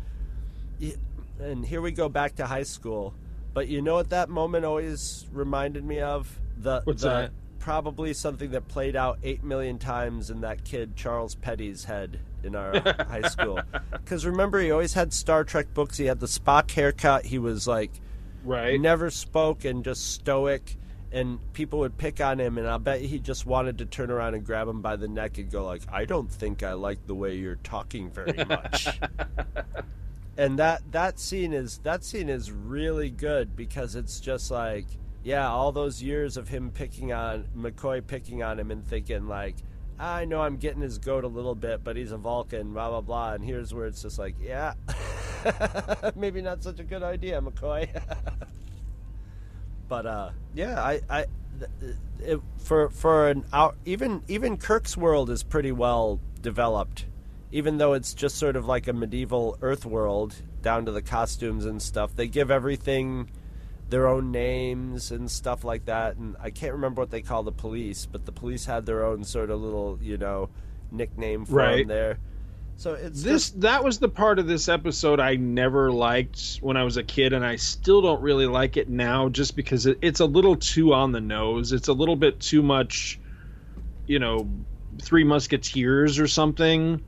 and 1.41 1.65
here 1.67 1.81
we 1.81 1.93
go 1.93 2.09
back 2.09 2.37
to 2.37 2.47
high 2.47 2.63
school. 2.65 3.15
But 3.55 3.69
you 3.69 3.81
know 3.83 3.95
what 3.95 4.11
that 4.11 4.29
moment 4.29 4.65
always 4.65 5.27
reminded 5.33 5.85
me 5.85 6.01
of? 6.01 6.39
The 6.59 6.83
What's 6.85 7.03
the, 7.03 7.09
that? 7.09 7.31
probably 7.59 8.13
something 8.15 8.51
that 8.51 8.69
played 8.69 8.97
out 8.97 9.19
8 9.23 9.45
million 9.45 9.79
times 9.79 10.31
in 10.31 10.41
that 10.43 10.65
kid 10.65 10.97
Charles 10.97 11.35
Petty's 11.35 11.85
head 11.85 12.19
in 12.47 12.55
our 12.57 12.81
high 13.09 13.29
school. 13.29 13.61
Cuz 14.07 14.25
remember 14.25 14.61
he 14.61 14.71
always 14.71 14.95
had 14.95 15.13
Star 15.13 15.45
Trek 15.45 15.75
books. 15.75 15.99
He 15.99 16.07
had 16.07 16.21
the 16.21 16.27
Spock 16.27 16.71
haircut. 16.71 17.27
He 17.27 17.39
was 17.39 17.67
like 17.69 17.91
Right. 18.45 18.73
He 18.73 18.79
never 18.79 19.11
spoke 19.11 19.65
and 19.65 19.85
just 19.85 20.13
stoic. 20.15 20.77
And 21.13 21.39
people 21.53 21.81
would 21.81 21.97
pick 21.99 22.21
on 22.21 22.39
him 22.41 22.59
and 22.59 22.67
i 22.67 22.79
bet 22.79 23.01
he 23.01 23.19
just 23.19 23.47
wanted 23.47 23.79
to 23.79 23.87
turn 23.87 24.11
around 24.11 24.35
and 24.35 24.45
grab 24.45 24.69
him 24.69 24.83
by 24.83 24.97
the 24.97 25.09
neck 25.09 25.39
and 25.39 25.51
go 25.51 25.65
like 25.65 25.83
i 25.91 26.05
don't 26.05 26.31
think 26.31 26.63
i 26.63 26.73
like 26.73 27.07
the 27.07 27.15
way 27.15 27.37
you're 27.37 27.57
talking 27.63 28.11
very 28.11 28.45
much. 28.49 28.89
And 30.37 30.59
that 30.59 30.83
that 30.93 31.19
scene 31.19 31.53
is 31.53 31.79
that 31.85 32.05
scene 32.05 32.29
is 32.29 32.51
really 32.53 33.09
good 33.09 33.57
because 33.57 33.95
it's 33.95 34.21
just 34.21 34.51
like 34.51 34.85
yeah 35.25 35.49
all 35.49 35.73
those 35.73 36.03
years 36.03 36.37
of 36.37 36.49
him 36.49 36.71
picking 36.71 37.13
on 37.13 37.47
mccoy 37.57 38.07
picking 38.07 38.43
on 38.43 38.59
him 38.59 38.71
and 38.71 38.85
thinking 38.87 39.27
like 39.29 39.57
i 39.99 40.25
know 40.25 40.41
i'm 40.41 40.57
getting 40.57 40.83
his 40.83 40.99
goat 40.99 41.25
a 41.25 41.29
little 41.29 41.55
bit 41.55 41.83
but 41.83 41.97
he's 41.97 42.13
a 42.13 42.17
vulcan 42.17 42.73
blah 42.73 42.89
blah 42.91 43.01
blah. 43.01 43.33
And 43.33 43.45
here's 43.45 43.73
where 43.73 43.87
it's 43.87 44.03
just 44.03 44.19
like 44.19 44.35
yeah 44.41 44.75
maybe 46.17 46.43
not 46.43 46.63
such 46.63 46.81
a 46.81 46.85
good 46.85 47.03
idea 47.03 47.41
mccoy. 47.41 47.89
But 49.89 50.05
uh 50.05 50.31
yeah 50.53 50.83
i 50.83 51.01
i 51.09 51.27
it, 52.21 52.41
for 52.59 52.91
for 52.91 53.29
an 53.29 53.45
out 53.53 53.77
even 53.85 54.23
even 54.29 54.57
kirk's 54.57 54.97
world 54.97 55.31
is 55.31 55.43
pretty 55.43 55.73
well 55.73 56.21
developed. 56.43 57.07
Even 57.53 57.79
though 57.79 57.93
it's 57.93 58.13
just 58.13 58.37
sort 58.37 58.57
of 58.57 58.67
like 58.67 58.89
a 58.89 58.93
medieval 58.93 59.57
earth 59.63 59.87
world 59.87 60.35
down 60.61 60.85
to 60.87 60.93
the 60.93 61.03
costumes 61.03 61.65
and 61.65 61.81
stuff 61.81 62.15
they 62.17 62.27
give 62.27 62.51
everything 62.51 63.31
their 63.89 64.07
own 64.09 64.33
names 64.33 65.11
and 65.13 65.31
stuff 65.31 65.63
like 65.65 65.85
that 65.85 66.17
and 66.17 66.37
i 66.41 66.51
can't 66.51 66.73
remember 66.73 67.01
what 67.01 67.11
they 67.11 67.23
call 67.23 67.43
the 67.43 67.53
police 67.53 68.05
but 68.07 68.27
the 68.27 68.33
police 68.33 68.65
had 68.65 68.85
their 68.87 69.05
own 69.05 69.23
sort 69.23 69.51
of 69.51 69.61
little 69.61 69.99
you 70.03 70.17
know 70.17 70.49
nickname 70.91 71.45
for 71.45 71.55
Right. 71.55 71.79
them 71.79 71.89
there 71.89 72.19
so 72.79 72.93
it's 72.93 73.23
this 73.23 73.51
that 73.51 73.83
was 73.85 73.99
the 74.01 74.09
part 74.09 74.39
of 74.39 74.47
this 74.47 74.69
episode 74.69 75.19
I 75.19 75.37
never 75.37 75.91
liked 75.91 76.59
when 76.61 76.77
I 76.77 76.83
was 76.85 76.99
a 76.99 77.03
kid, 77.03 77.33
and 77.33 77.43
I 77.43 77.57
still 77.57 78.03
don't 78.03 78.21
really 78.21 78.47
like 78.47 78.77
it 78.77 78.87
now, 78.91 79.31
just 79.31 79.57
because 79.57 79.87
it, 79.87 79.97
it's 80.03 80.21
a 80.21 80.27
little 80.27 80.57
too 80.57 80.93
on 80.93 81.11
the 81.11 81.21
nose. 81.23 81.73
It's 81.73 81.89
a 81.89 81.95
little 81.95 82.17
bit 82.17 82.39
too 82.39 82.63
much, 82.63 83.19
you 84.07 84.19
know, 84.19 84.47
Three 85.01 85.25
Musketeers 85.25 86.19
or 86.19 86.29
something. 86.29 87.01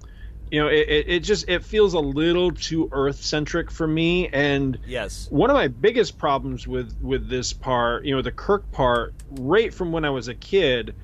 You 0.50 0.60
know, 0.62 0.68
it, 0.68 0.88
it, 0.88 1.08
it 1.08 1.20
just 1.20 1.48
it 1.48 1.64
feels 1.64 1.94
a 1.94 2.00
little 2.00 2.52
too 2.52 2.88
Earth 2.92 3.22
centric 3.22 3.70
for 3.70 3.86
me, 3.86 4.28
and 4.28 4.78
yes 4.86 5.26
one 5.30 5.50
of 5.50 5.54
my 5.54 5.68
biggest 5.68 6.18
problems 6.18 6.66
with 6.66 6.96
with 7.00 7.28
this 7.28 7.52
part, 7.52 8.04
you 8.04 8.14
know, 8.14 8.22
the 8.22 8.32
Kirk 8.32 8.70
part, 8.72 9.14
right 9.30 9.72
from 9.72 9.92
when 9.92 10.04
I 10.04 10.10
was 10.10 10.28
a 10.28 10.34
kid. 10.34 10.94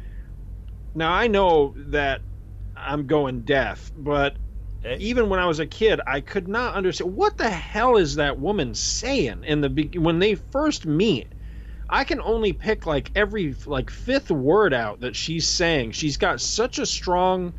Now 0.95 1.13
I 1.13 1.27
know 1.27 1.75
that 1.77 2.21
I'm 2.77 3.07
going 3.07 3.43
deaf, 3.43 3.91
but 3.97 4.37
even 4.99 5.29
when 5.29 5.41
I 5.41 5.47
was 5.47 5.61
a 5.61 5.67
kid, 5.67 6.01
I 6.07 6.21
could 6.21 6.49
not 6.49 6.75
understand 6.75 7.17
what 7.17 7.39
the 7.39 7.49
hell 7.49 7.97
is 7.97 8.17
that 8.17 8.39
woman 8.39 8.75
saying 8.75 9.45
in 9.45 9.61
the 9.61 9.91
when 9.99 10.19
they 10.19 10.35
first 10.35 10.87
meet. 10.87 11.29
I 11.89 12.05
can 12.05 12.21
only 12.21 12.53
pick 12.53 12.87
like 12.87 13.11
every 13.15 13.55
like 13.67 13.91
fifth 13.91 14.31
word 14.31 14.73
out 14.73 15.01
that 15.01 15.15
she's 15.15 15.47
saying. 15.47 15.93
She's 15.93 16.17
got 16.17 16.41
such 16.41 16.79
a 16.79 16.87
strong, 16.87 17.53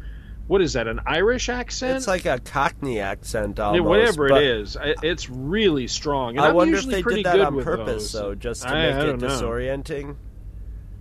what 0.48 0.62
is 0.62 0.74
that? 0.74 0.88
An 0.88 1.00
Irish 1.06 1.50
accent? 1.50 1.98
it's 1.98 2.08
like 2.08 2.26
a 2.26 2.40
cockney 2.40 3.00
accent 3.00 3.58
Yeah, 3.58 3.66
almost 3.66 3.86
whatever 3.88 4.28
it 4.28 4.44
is, 4.44 4.78
it's 4.82 5.30
really 5.30 5.88
strong. 5.88 6.38
And 6.38 6.46
I 6.46 6.50
I'm 6.50 6.56
wonder 6.56 6.78
if 6.78 6.86
they 6.86 7.02
did 7.02 7.26
that 7.26 7.40
on 7.40 7.64
purpose, 7.64 8.12
those. 8.12 8.12
though, 8.12 8.36
just 8.36 8.64
to 8.64 8.70
I- 8.70 8.74
make 8.92 8.96
I 8.96 9.10
it 9.10 9.20
know. 9.20 9.28
disorienting. 9.28 10.16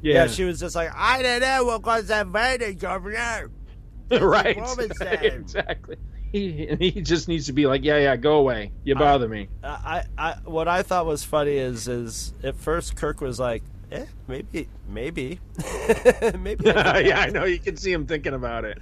Yeah. 0.02 0.14
Yeah. 0.14 0.26
she 0.28 0.44
was 0.44 0.61
just 0.61 0.74
like, 0.74 0.90
I 0.94 1.22
don't 1.22 1.40
know 1.40 1.64
what 1.64 1.85
was 1.85 2.09
that 2.09 2.26
verdict, 2.26 2.80
Governor. 2.80 3.50
right. 4.11 4.57
exactly. 5.00 5.96
He, 6.30 6.66
he 6.78 6.90
just 7.00 7.28
needs 7.28 7.46
to 7.46 7.52
be 7.52 7.66
like, 7.66 7.85
yeah, 7.85 7.98
yeah, 7.98 8.16
go 8.16 8.38
away. 8.38 8.72
You 8.83 8.96
bother 8.96 9.28
me. 9.28 9.48
I, 9.62 10.02
I, 10.18 10.33
what 10.44 10.66
I 10.68 10.83
thought 10.83 11.07
was 11.07 11.22
funny 11.22 11.57
is, 11.57 11.87
is 11.87 12.35
at 12.42 12.57
first 12.57 12.96
Kirk 12.96 13.20
was 13.20 13.38
like, 13.38 13.62
eh, 13.90 14.07
maybe, 14.29 14.68
maybe, 14.88 15.40
maybe. 16.38 16.70
I 16.70 16.99
yeah, 17.07 17.20
I 17.20 17.31
know. 17.31 17.44
You 17.44 17.59
can 17.59 17.77
see 17.77 17.92
him 17.92 18.07
thinking 18.07 18.35
about 18.35 18.64
it. 18.64 18.79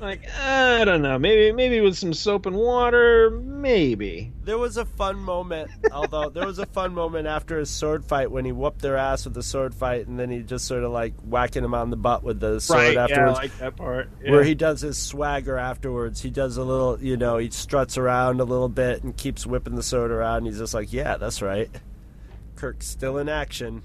Like, 0.00 0.28
I 0.30 0.84
don't 0.84 1.02
know. 1.02 1.18
Maybe, 1.18 1.52
maybe 1.52 1.80
with 1.80 1.96
some 1.96 2.14
soap 2.14 2.46
and 2.46 2.56
water. 2.56 3.30
Maybe. 3.30 4.32
There 4.44 4.58
was 4.58 4.76
a 4.76 4.84
fun 4.84 5.18
moment, 5.18 5.70
although 5.92 6.28
there 6.28 6.46
was 6.46 6.58
a 6.58 6.66
fun 6.66 6.94
moment 6.94 7.26
after 7.26 7.58
his 7.58 7.70
sword 7.70 8.04
fight 8.04 8.30
when 8.30 8.44
he 8.44 8.52
whooped 8.52 8.80
their 8.80 8.96
ass 8.96 9.24
with 9.24 9.34
the 9.34 9.42
sword 9.42 9.74
fight, 9.74 10.06
and 10.06 10.18
then 10.18 10.30
he 10.30 10.40
just 10.42 10.66
sort 10.66 10.84
of 10.84 10.92
like 10.92 11.14
whacking 11.22 11.64
him 11.64 11.74
on 11.74 11.90
the 11.90 11.96
butt 11.96 12.22
with 12.22 12.40
the 12.40 12.60
sword 12.60 12.96
right. 12.96 13.10
Yeah, 13.10 13.28
I 13.28 13.32
like 13.32 13.58
that 13.58 13.76
part. 13.76 14.08
where 14.20 14.44
he 14.44 14.54
does 14.54 14.80
his 14.80 14.98
swagger 14.98 15.56
afterwards. 15.56 16.20
He 16.20 16.30
does 16.30 16.56
a 16.56 16.64
little, 16.64 16.98
you 17.00 17.16
know, 17.16 17.38
he 17.38 17.50
struts 17.50 17.96
around 17.96 18.40
a 18.40 18.44
little 18.44 18.68
bit 18.68 19.02
and 19.02 19.16
keeps 19.16 19.46
whipping 19.46 19.74
the 19.74 19.82
sword 19.82 20.10
around. 20.10 20.38
And 20.38 20.46
he's 20.46 20.58
just 20.58 20.74
like, 20.74 20.92
yeah, 20.92 21.16
that's 21.16 21.42
right. 21.42 21.70
Kirk's 22.56 22.86
still 22.86 23.18
in 23.18 23.28
action. 23.28 23.82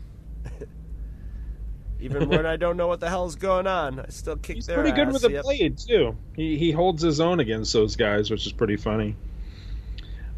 Even 1.99 2.29
when 2.29 2.45
I 2.45 2.55
don't 2.57 2.77
know 2.77 2.87
what 2.87 2.99
the 2.99 3.09
hell's 3.09 3.35
going 3.35 3.65
on, 3.67 3.99
I 3.99 4.05
still 4.09 4.35
kick 4.37 4.57
He's 4.57 4.67
their 4.67 4.75
pretty 4.77 4.91
good 4.95 5.07
ass. 5.07 5.13
with 5.13 5.23
a 5.25 5.31
Yep. 5.31 5.43
blade 5.43 5.77
too. 5.77 6.15
He 6.35 6.57
he 6.57 6.71
holds 6.71 7.01
his 7.01 7.19
own 7.19 7.39
against 7.39 7.73
those 7.73 7.95
guys, 7.95 8.29
which 8.29 8.45
is 8.45 8.51
pretty 8.51 8.75
funny. 8.77 9.15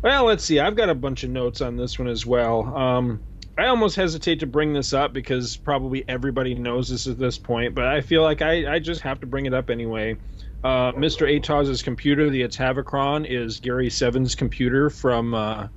Well, 0.02 0.24
let's 0.26 0.44
see. 0.44 0.60
I've 0.60 0.76
got 0.76 0.90
a 0.90 0.96
bunch 0.96 1.24
of 1.24 1.30
notes 1.30 1.60
on 1.62 1.76
this 1.76 2.00
one 2.00 2.08
as 2.08 2.26
well. 2.26 2.74
Um, 2.76 3.20
I 3.58 3.66
almost 3.68 3.98
hesitate 3.98 4.40
to 4.40 4.48
bring 4.48 4.72
this 4.72 4.94
up 4.94 5.12
because 5.12 5.58
probably 5.58 6.06
everybody 6.08 6.56
knows 6.56 6.88
this 6.88 7.08
at 7.08 7.20
this 7.20 7.38
point, 7.38 7.76
but 7.76 7.86
I 7.86 8.00
feel 8.00 8.22
like 8.24 8.42
I, 8.42 8.76
I 8.76 8.80
just 8.80 9.02
have 9.02 9.20
to 9.20 9.26
bring 9.28 9.46
it 9.46 9.54
up 9.54 9.70
anyway. 9.70 10.16
Uh, 10.64 10.94
Mr. 10.94 11.28
Atoz's 11.30 11.82
computer, 11.84 12.30
the 12.30 12.44
Atavachron, 12.44 13.26
is 13.30 13.60
Gary 13.60 13.90
Seven's 13.90 14.36
computer 14.36 14.90
from. 14.90 15.34
Uh, 15.34 15.68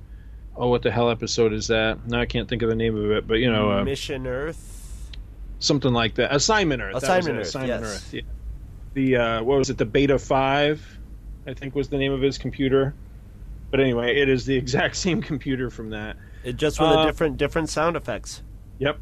oh, 0.55 0.69
what 0.69 0.81
the 0.83 0.91
hell 0.91 1.09
episode 1.09 1.51
is 1.51 1.67
that? 1.67 2.05
Now 2.07 2.21
I 2.21 2.25
can't 2.25 2.47
think 2.47 2.61
of 2.61 2.69
the 2.69 2.75
name 2.75 2.95
of 2.97 3.11
it, 3.11 3.27
but 3.27 3.35
you 3.39 3.51
know, 3.51 3.71
uh, 3.71 3.83
Mission 3.83 4.25
Earth. 4.27 4.69
Something 5.63 5.93
like 5.93 6.15
that. 6.15 6.33
Assignment 6.35 6.81
Earth. 6.81 6.95
Assignment 6.95 7.39
Earth, 7.39 7.47
Assignment 7.47 7.81
yes. 7.83 7.95
Earth. 7.95 8.13
Yeah. 8.13 8.21
The 8.93 9.15
uh, 9.17 9.43
what 9.43 9.57
was 9.57 9.69
it? 9.69 9.77
The 9.77 9.85
Beta 9.85 10.19
Five, 10.19 10.85
I 11.47 11.53
think 11.53 11.73
was 11.73 11.89
the 11.89 11.97
name 11.97 12.11
of 12.11 12.21
his 12.21 12.37
computer. 12.37 12.93
But 13.71 13.79
anyway, 13.79 14.15
it 14.21 14.29
is 14.29 14.45
the 14.45 14.55
exact 14.63 14.95
same 14.95 15.21
computer 15.21 15.69
from 15.69 15.89
that. 15.91 16.17
It 16.43 16.57
just 16.57 16.79
with 16.79 16.89
Uh, 16.89 16.99
a 16.99 17.05
different 17.05 17.37
different 17.37 17.69
sound 17.69 17.95
effects. 17.95 18.43
Yep. 18.79 18.99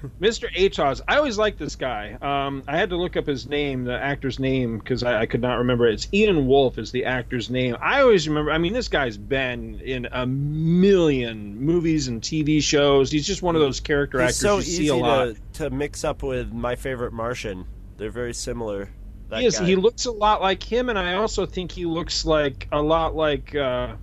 Mr. 0.20 0.52
Atoz, 0.54 1.00
I 1.06 1.16
always 1.16 1.38
liked 1.38 1.58
this 1.58 1.76
guy. 1.76 2.16
Um, 2.20 2.62
I 2.66 2.76
had 2.76 2.90
to 2.90 2.96
look 2.96 3.16
up 3.16 3.26
his 3.26 3.48
name, 3.48 3.84
the 3.84 3.98
actor's 3.98 4.38
name, 4.38 4.78
because 4.78 5.02
I, 5.02 5.22
I 5.22 5.26
could 5.26 5.40
not 5.40 5.58
remember. 5.58 5.86
it. 5.86 5.94
It's 5.94 6.08
Ian 6.12 6.46
Wolfe 6.46 6.78
is 6.78 6.92
the 6.92 7.04
actor's 7.04 7.50
name. 7.50 7.76
I 7.80 8.02
always 8.02 8.28
remember. 8.28 8.50
I 8.50 8.58
mean, 8.58 8.72
this 8.72 8.88
guy's 8.88 9.16
been 9.16 9.80
in 9.80 10.06
a 10.10 10.26
million 10.26 11.58
movies 11.58 12.08
and 12.08 12.20
TV 12.20 12.62
shows. 12.62 13.10
He's 13.10 13.26
just 13.26 13.42
one 13.42 13.54
of 13.54 13.60
those 13.60 13.80
character 13.80 14.20
He's 14.20 14.30
actors 14.30 14.40
so 14.40 14.56
you 14.56 14.62
see 14.62 14.72
easy 14.84 14.88
a 14.88 14.96
lot. 14.96 15.34
to, 15.54 15.62
to 15.64 15.70
mix 15.70 16.04
up 16.04 16.22
with 16.22 16.52
my 16.52 16.76
favorite 16.76 17.12
Martian. 17.12 17.66
They're 17.96 18.10
very 18.10 18.34
similar. 18.34 18.90
That 19.30 19.40
he 19.40 19.46
is. 19.46 19.58
guy. 19.58 19.66
He 19.66 19.76
looks 19.76 20.04
a 20.06 20.12
lot 20.12 20.40
like 20.40 20.62
him, 20.62 20.88
and 20.88 20.98
I 20.98 21.14
also 21.14 21.46
think 21.46 21.72
he 21.72 21.84
looks 21.86 22.24
like 22.24 22.68
a 22.72 22.80
lot 22.80 23.14
like. 23.14 23.54
Uh, 23.54 23.96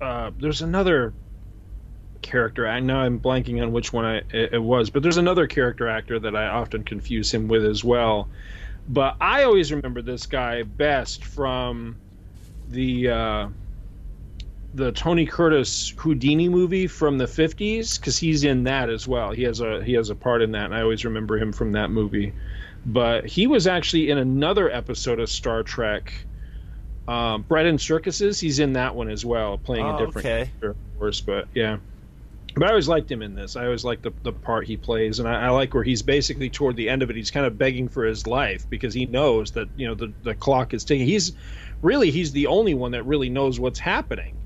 uh, 0.00 0.30
there's 0.40 0.62
another 0.62 1.12
character. 2.22 2.66
I 2.66 2.80
know 2.80 2.96
I'm 2.96 3.18
blanking 3.20 3.60
on 3.62 3.72
which 3.72 3.92
one 3.92 4.04
I, 4.04 4.16
it, 4.32 4.54
it 4.54 4.62
was, 4.62 4.90
but 4.90 5.02
there's 5.02 5.16
another 5.18 5.46
character 5.46 5.88
actor 5.88 6.18
that 6.20 6.34
I 6.34 6.46
often 6.46 6.84
confuse 6.84 7.32
him 7.32 7.48
with 7.48 7.64
as 7.64 7.84
well. 7.84 8.28
But 8.88 9.16
I 9.20 9.44
always 9.44 9.70
remember 9.72 10.02
this 10.02 10.26
guy 10.26 10.62
best 10.62 11.24
from 11.24 11.96
the 12.70 13.10
uh, 13.10 13.48
the 14.74 14.90
Tony 14.92 15.26
Curtis 15.26 15.92
Houdini 15.98 16.48
movie 16.48 16.86
from 16.86 17.18
the 17.18 17.26
50s 17.26 17.98
because 17.98 18.16
he's 18.16 18.42
in 18.44 18.64
that 18.64 18.88
as 18.88 19.06
well. 19.06 19.30
He 19.32 19.42
has 19.42 19.60
a 19.60 19.84
he 19.84 19.92
has 19.92 20.10
a 20.10 20.14
part 20.14 20.42
in 20.42 20.52
that, 20.52 20.64
and 20.66 20.74
I 20.74 20.82
always 20.82 21.04
remember 21.04 21.36
him 21.38 21.52
from 21.52 21.72
that 21.72 21.90
movie. 21.90 22.32
But 22.84 23.26
he 23.26 23.46
was 23.46 23.66
actually 23.68 24.10
in 24.10 24.18
another 24.18 24.68
episode 24.68 25.20
of 25.20 25.30
Star 25.30 25.62
Trek, 25.62 26.12
um, 27.06 27.42
Bread 27.42 27.66
and 27.66 27.80
Circuses. 27.80 28.40
He's 28.40 28.58
in 28.58 28.72
that 28.72 28.96
one 28.96 29.08
as 29.08 29.24
well, 29.24 29.58
playing 29.58 29.86
Oh, 29.86 29.94
a 29.94 30.06
different 30.06 30.26
okay. 30.26 30.50
character, 30.60 30.70
of 30.70 30.98
course. 30.98 31.20
But 31.20 31.46
yeah. 31.54 31.78
But 32.54 32.64
I 32.64 32.70
always 32.70 32.88
liked 32.88 33.10
him 33.10 33.22
in 33.22 33.34
this. 33.34 33.56
I 33.56 33.64
always 33.64 33.84
liked 33.84 34.02
the, 34.02 34.12
the 34.22 34.32
part 34.32 34.66
he 34.66 34.76
plays, 34.76 35.18
and 35.18 35.28
I, 35.28 35.46
I 35.46 35.48
like 35.50 35.72
where 35.72 35.84
he's 35.84 36.02
basically 36.02 36.50
toward 36.50 36.76
the 36.76 36.90
end 36.90 37.02
of 37.02 37.08
it. 37.08 37.16
He's 37.16 37.30
kind 37.30 37.46
of 37.46 37.56
begging 37.56 37.88
for 37.88 38.04
his 38.04 38.26
life 38.26 38.66
because 38.68 38.92
he 38.92 39.06
knows 39.06 39.52
that 39.52 39.68
you 39.74 39.86
know 39.86 39.94
the 39.94 40.14
the 40.22 40.34
clock 40.34 40.74
is 40.74 40.84
ticking. 40.84 41.06
He's 41.06 41.32
really 41.80 42.10
he's 42.10 42.32
the 42.32 42.48
only 42.48 42.74
one 42.74 42.92
that 42.92 43.04
really 43.04 43.30
knows 43.30 43.58
what's 43.58 43.78
happening, 43.78 44.42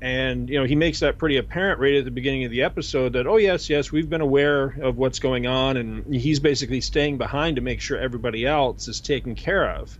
and 0.00 0.48
you 0.48 0.58
know 0.58 0.64
he 0.64 0.74
makes 0.74 0.98
that 1.00 1.18
pretty 1.18 1.36
apparent 1.36 1.78
right 1.78 1.94
at 1.94 2.04
the 2.04 2.10
beginning 2.10 2.44
of 2.44 2.50
the 2.50 2.62
episode 2.62 3.12
that 3.12 3.28
oh 3.28 3.36
yes 3.36 3.70
yes 3.70 3.92
we've 3.92 4.10
been 4.10 4.20
aware 4.20 4.74
of 4.82 4.96
what's 4.96 5.20
going 5.20 5.46
on, 5.46 5.76
and 5.76 6.12
he's 6.12 6.40
basically 6.40 6.80
staying 6.80 7.18
behind 7.18 7.54
to 7.54 7.62
make 7.62 7.80
sure 7.80 7.98
everybody 7.98 8.46
else 8.46 8.88
is 8.88 9.00
taken 9.00 9.36
care 9.36 9.70
of. 9.76 9.96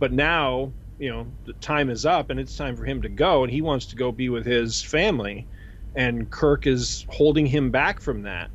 But 0.00 0.12
now 0.12 0.72
you 0.98 1.10
know 1.10 1.28
the 1.44 1.52
time 1.54 1.90
is 1.90 2.04
up, 2.04 2.30
and 2.30 2.40
it's 2.40 2.56
time 2.56 2.76
for 2.76 2.84
him 2.84 3.02
to 3.02 3.08
go, 3.08 3.44
and 3.44 3.52
he 3.52 3.62
wants 3.62 3.86
to 3.86 3.96
go 3.96 4.10
be 4.10 4.28
with 4.28 4.46
his 4.46 4.82
family 4.82 5.48
and 5.94 6.30
Kirk 6.30 6.66
is 6.66 7.06
holding 7.08 7.46
him 7.46 7.70
back 7.70 8.00
from 8.00 8.22
that, 8.22 8.50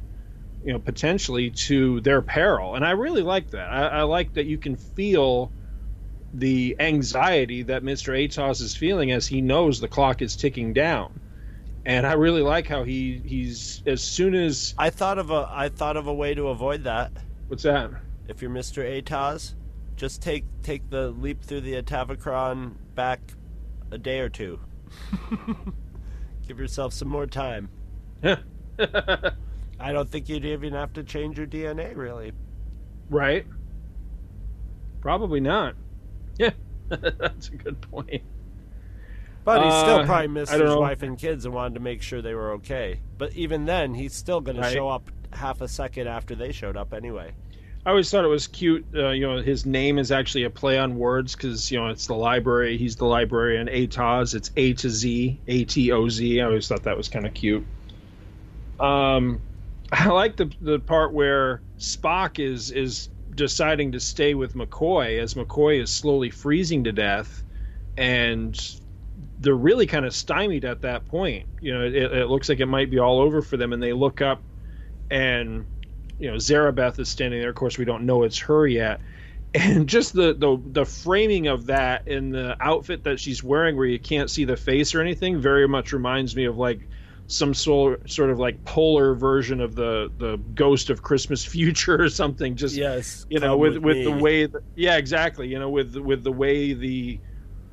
you 0.64 0.74
know, 0.74 0.80
potentially 0.80 1.52
to 1.52 2.02
their 2.02 2.22
peril. 2.22 2.76
And 2.76 2.86
I 2.86 2.92
really 2.92 3.22
like 3.22 3.52
that. 3.52 3.72
I, 3.72 3.88
I 3.88 4.02
like 4.04 4.34
that 4.34 4.46
you 4.46 4.58
can 4.58 4.76
feel 4.76 5.52
the 6.34 6.76
anxiety 6.80 7.64
that 7.64 7.84
Mr. 7.84 8.14
Atoz 8.14 8.62
is 8.62 8.76
feeling 8.76 9.12
as 9.12 9.28
he 9.28 9.42
knows 9.42 9.80
the 9.80 9.88
clock 9.88 10.22
is 10.22 10.36
ticking 10.36 10.74
down. 10.74 11.20
And 11.86 12.06
I 12.06 12.14
really 12.14 12.42
like 12.42 12.68
how 12.68 12.84
he 12.84 13.22
he's 13.26 13.82
as 13.86 14.04
soon 14.04 14.36
as 14.36 14.74
I 14.78 14.90
thought 14.90 15.18
of 15.18 15.32
a 15.32 15.48
I 15.50 15.70
thought 15.70 15.96
of 15.96 16.08
a 16.08 16.14
way 16.14 16.34
to 16.34 16.50
avoid 16.50 16.84
that. 16.84 17.12
what's 17.48 17.64
that? 17.64 17.92
If 18.28 18.42
you're 18.42 18.52
Mr. 18.52 18.84
Atoz, 18.84 19.54
just 19.96 20.22
take 20.22 20.44
take 20.64 20.90
the 20.90 21.12
leap 21.12 21.42
through 21.42 21.62
the 21.62 21.82
Atavachron 21.82 22.74
back 22.94 23.22
a 23.90 23.98
day 23.98 24.20
or 24.20 24.28
two. 24.28 24.60
Give 26.48 26.60
yourself 26.60 26.94
some 26.94 27.08
more 27.10 27.26
time. 27.28 27.70
I 28.24 29.92
don't 29.92 30.10
think 30.10 30.30
you'd 30.30 30.46
even 30.46 30.74
have 30.74 30.94
to 30.94 31.04
change 31.04 31.38
your 31.38 31.48
DNA, 31.48 31.96
really. 31.96 32.32
right? 33.10 33.46
Probably 35.02 35.40
not. 35.40 35.76
Yeah, 36.40 36.52
that's 36.90 37.50
a 37.50 37.56
good 37.56 37.82
point. 37.82 38.22
But 39.44 39.64
he 39.64 39.72
still 39.72 39.96
Uh, 40.02 40.06
probably 40.06 40.28
missed 40.28 40.52
his 40.52 40.62
know. 40.62 40.80
wife 40.80 41.02
and 41.02 41.18
kids 41.18 41.46
and 41.46 41.54
wanted 41.54 41.74
to 41.74 41.80
make 41.80 42.04
sure 42.04 42.22
they 42.22 42.36
were 42.36 42.52
okay. 42.54 43.00
But 43.18 43.34
even 43.34 43.66
then, 43.66 43.96
he's 43.96 44.14
still 44.14 44.40
going 44.40 44.58
Right. 44.58 44.70
to 44.70 44.74
show 44.76 44.88
up 44.88 45.10
half 45.34 45.62
a 45.62 45.68
second 45.68 46.08
after 46.08 46.36
they 46.36 46.52
showed 46.52 46.78
up 46.78 46.94
anyway. 46.94 47.34
I 47.86 47.92
always 47.92 48.12
thought 48.12 48.26
it 48.26 48.30
was 48.30 48.48
cute. 48.48 48.86
Uh, 48.94 49.10
you 49.12 49.26
know, 49.26 49.42
his 49.42 49.66
name 49.66 49.98
is 49.98 50.12
actually 50.12 50.44
a 50.44 50.50
play 50.50 50.78
on 50.78 50.98
words 50.98 51.36
because 51.36 51.72
you 51.72 51.80
know 51.80 51.88
it's 51.88 52.08
the 52.08 52.16
library. 52.16 52.78
He's 52.78 52.98
the 52.98 53.06
librarian. 53.06 53.68
Atoz. 53.68 54.36
It's 54.36 54.52
A 54.58 54.74
to 54.74 54.90
Z. 54.90 55.40
A 55.48 55.64
T 55.64 55.92
O 55.92 56.10
Z. 56.10 56.42
I 56.42 56.46
always 56.46 56.68
thought 56.68 56.84
that 56.84 56.98
was 56.98 57.08
kind 57.08 57.26
of 57.26 57.34
cute. 57.34 57.66
Um, 58.80 59.42
I 59.92 60.10
like 60.10 60.36
the 60.36 60.52
the 60.60 60.80
part 60.80 61.14
where 61.14 61.62
Spock 61.80 62.40
is 62.40 62.72
is 62.72 63.10
deciding 63.36 63.92
to 63.94 64.00
stay 64.00 64.34
with 64.34 64.54
McCoy 64.54 65.20
as 65.22 65.36
McCoy 65.36 65.82
is 65.82 65.90
slowly 65.90 66.30
freezing 66.30 66.84
to 66.84 66.92
death, 66.92 67.44
and 67.96 68.60
they're 69.40 69.56
really 69.56 69.86
kind 69.86 70.06
of 70.06 70.14
stymied 70.14 70.66
at 70.66 70.82
that 70.82 71.06
point. 71.08 71.48
You 71.62 71.74
know, 71.74 71.86
it, 71.86 71.96
it 71.96 72.30
looks 72.30 72.50
like 72.50 72.60
it 72.60 72.66
might 72.66 72.90
be 72.90 73.00
all 73.00 73.22
over 73.22 73.42
for 73.42 73.56
them, 73.56 73.72
and 73.72 73.82
they 73.82 73.94
look 73.94 74.22
up, 74.22 74.42
and 75.10 75.66
you 76.20 76.30
know, 76.30 76.38
Zarabeth 76.38 77.00
is 77.00 77.10
standing 77.10 77.40
there. 77.40 77.50
Of 77.50 77.56
course, 77.56 77.78
we 77.78 77.86
don't 77.86 78.06
know 78.06 78.24
it's 78.24 78.40
her 78.40 78.68
yet. 78.68 79.02
And 79.54 79.88
just 79.88 80.14
the, 80.14 80.34
the 80.34 80.62
the 80.72 80.86
framing 80.86 81.48
of 81.48 81.68
that 81.68 82.06
in 82.06 82.32
the 82.32 82.58
outfit 82.60 83.06
that 83.06 83.18
she's 83.18 83.42
wearing, 83.42 83.78
where 83.78 83.86
you 83.86 83.98
can't 83.98 84.30
see 84.30 84.44
the 84.44 84.58
face 84.58 84.94
or 84.94 85.00
anything, 85.00 85.40
very 85.40 85.68
much 85.70 85.94
reminds 85.94 86.36
me 86.36 86.46
of 86.46 86.58
like 86.58 86.88
some 87.28 87.54
sort 87.54 88.10
sort 88.10 88.30
of 88.30 88.40
like 88.40 88.64
polar 88.66 89.16
version 89.16 89.62
of 89.62 89.74
the 89.74 90.12
the 90.18 90.38
Ghost 90.54 90.90
of 90.90 91.02
Christmas 91.02 91.46
Future 91.56 92.02
or 92.02 92.10
something. 92.10 92.56
Just 92.56 92.76
Yes, 92.76 93.26
you 93.30 93.40
know, 93.40 93.58
with 93.58 93.76
with 93.78 93.84
with 93.84 94.04
the 94.04 94.12
way, 94.12 94.48
that, 94.48 94.62
yeah, 94.76 94.98
exactly. 94.98 95.48
You 95.48 95.60
know, 95.60 95.70
with 95.70 95.96
with 95.96 96.24
the 96.24 96.32
way 96.32 96.74
the 96.74 97.20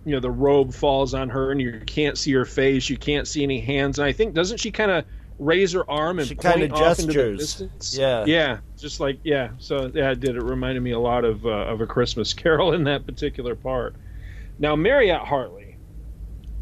you 0.04 0.12
know 0.12 0.20
the 0.20 0.30
robe 0.30 0.72
falls 0.72 1.12
on 1.12 1.28
her 1.30 1.50
and 1.50 1.60
you 1.60 1.82
can't 1.86 2.16
see 2.16 2.32
her 2.32 2.44
face, 2.44 2.88
you 2.88 2.96
can't 2.96 3.26
see 3.26 3.42
any 3.42 3.60
hands, 3.60 3.98
and 3.98 4.06
I 4.06 4.12
think 4.12 4.34
doesn't 4.34 4.58
she 4.58 4.70
kind 4.70 4.92
of 4.92 5.04
raise 5.38 5.72
her 5.72 5.88
arm 5.90 6.18
and 6.20 6.28
She 6.28 6.34
point 6.34 6.56
kinda 6.58 6.74
off 6.74 6.98
into 6.98 7.06
the 7.08 7.12
gestures. 7.12 7.38
distance? 7.40 7.96
Yeah. 7.98 8.24
yeah, 8.26 8.58
just 8.78 9.00
like 9.00 9.18
yeah. 9.24 9.50
So 9.58 9.90
yeah, 9.92 10.12
it 10.12 10.20
did. 10.20 10.36
It 10.36 10.42
reminded 10.42 10.82
me 10.82 10.92
a 10.92 10.98
lot 10.98 11.24
of 11.24 11.44
uh, 11.44 11.48
of 11.50 11.80
a 11.80 11.86
Christmas 11.86 12.32
Carol 12.34 12.72
in 12.74 12.84
that 12.84 13.06
particular 13.06 13.54
part. 13.54 13.94
Now, 14.58 14.76
Mariette 14.76 15.22
Hartley, 15.22 15.76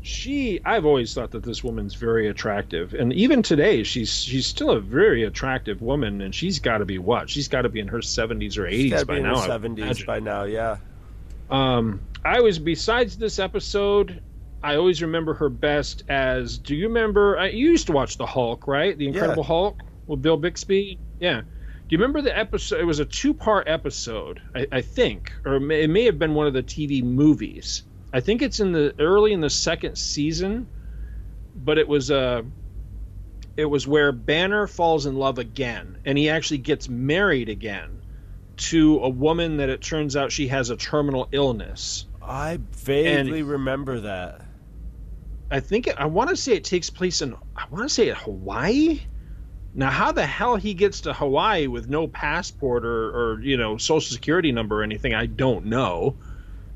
she 0.00 0.60
I've 0.64 0.86
always 0.86 1.12
thought 1.14 1.30
that 1.32 1.42
this 1.42 1.62
woman's 1.62 1.94
very 1.94 2.28
attractive, 2.28 2.94
and 2.94 3.12
even 3.12 3.42
today 3.42 3.82
she's 3.82 4.22
she's 4.22 4.46
still 4.46 4.70
a 4.70 4.80
very 4.80 5.24
attractive 5.24 5.82
woman, 5.82 6.20
and 6.22 6.34
she's 6.34 6.58
got 6.58 6.78
to 6.78 6.84
be 6.86 6.98
what? 6.98 7.28
She's 7.30 7.48
got 7.48 7.62
to 7.62 7.68
be 7.68 7.80
in 7.80 7.88
her 7.88 8.02
seventies 8.02 8.56
or 8.58 8.66
eighties 8.66 9.04
by 9.04 9.18
now. 9.18 9.28
her 9.28 9.28
I 9.28 9.32
would 9.34 9.46
seventies 9.46 10.04
by 10.04 10.18
now. 10.20 10.44
Yeah. 10.44 10.78
Um, 11.50 12.00
I 12.24 12.40
was 12.40 12.58
besides 12.58 13.18
this 13.18 13.38
episode. 13.38 14.22
I 14.62 14.76
always 14.76 15.02
remember 15.02 15.34
her 15.34 15.48
best 15.48 16.04
as. 16.08 16.58
Do 16.58 16.74
you 16.76 16.88
remember? 16.88 17.38
Uh, 17.38 17.46
you 17.46 17.70
used 17.70 17.86
to 17.88 17.92
watch 17.92 18.16
the 18.16 18.26
Hulk, 18.26 18.66
right? 18.66 18.96
The 18.96 19.06
Incredible 19.08 19.42
Hulk 19.42 19.80
with 20.06 20.22
Bill 20.22 20.36
Bixby. 20.36 20.98
Yeah. 21.20 21.40
Do 21.42 21.46
you 21.88 21.98
remember 21.98 22.22
the 22.22 22.36
episode? 22.36 22.80
It 22.80 22.84
was 22.84 23.00
a 23.00 23.04
two-part 23.04 23.68
episode, 23.68 24.40
I, 24.54 24.66
I 24.72 24.80
think, 24.80 25.32
or 25.44 25.56
it 25.56 25.60
may, 25.60 25.82
it 25.82 25.90
may 25.90 26.04
have 26.04 26.18
been 26.18 26.34
one 26.34 26.46
of 26.46 26.52
the 26.54 26.62
TV 26.62 27.02
movies. 27.02 27.82
I 28.12 28.20
think 28.20 28.40
it's 28.40 28.60
in 28.60 28.72
the 28.72 28.94
early 28.98 29.32
in 29.32 29.40
the 29.40 29.50
second 29.50 29.96
season, 29.96 30.66
but 31.54 31.78
it 31.78 31.86
was 31.88 32.10
Uh, 32.10 32.42
it 33.56 33.66
was 33.66 33.86
where 33.86 34.12
Banner 34.12 34.66
falls 34.66 35.04
in 35.06 35.16
love 35.16 35.38
again, 35.38 35.98
and 36.06 36.16
he 36.16 36.30
actually 36.30 36.58
gets 36.58 36.88
married 36.88 37.48
again 37.50 38.00
to 38.56 38.98
a 39.00 39.08
woman 39.08 39.58
that 39.58 39.68
it 39.68 39.80
turns 39.82 40.16
out 40.16 40.32
she 40.32 40.48
has 40.48 40.70
a 40.70 40.76
terminal 40.76 41.28
illness. 41.32 42.06
I 42.22 42.60
vaguely 42.72 43.42
remember 43.42 44.00
that. 44.00 44.42
I 45.52 45.60
think 45.60 45.88
I 45.98 46.06
want 46.06 46.30
to 46.30 46.36
say 46.36 46.54
it 46.54 46.64
takes 46.64 46.90
place 46.90 47.22
in 47.22 47.34
I 47.56 47.66
want 47.70 47.84
to 47.88 47.94
say 47.94 48.08
Hawaii 48.10 49.00
Now, 49.74 49.90
how 49.90 50.12
the 50.12 50.26
hell 50.26 50.56
he 50.56 50.74
gets 50.74 51.02
to 51.02 51.14
Hawaii 51.14 51.66
with 51.68 51.88
no 51.88 52.08
passport 52.08 52.84
or, 52.84 53.10
or 53.34 53.40
you 53.42 53.56
know 53.56 53.76
social 53.78 54.12
security 54.14 54.52
number 54.52 54.80
or 54.80 54.82
anything, 54.84 55.14
I 55.14 55.26
don't 55.26 55.66
know. 55.66 56.18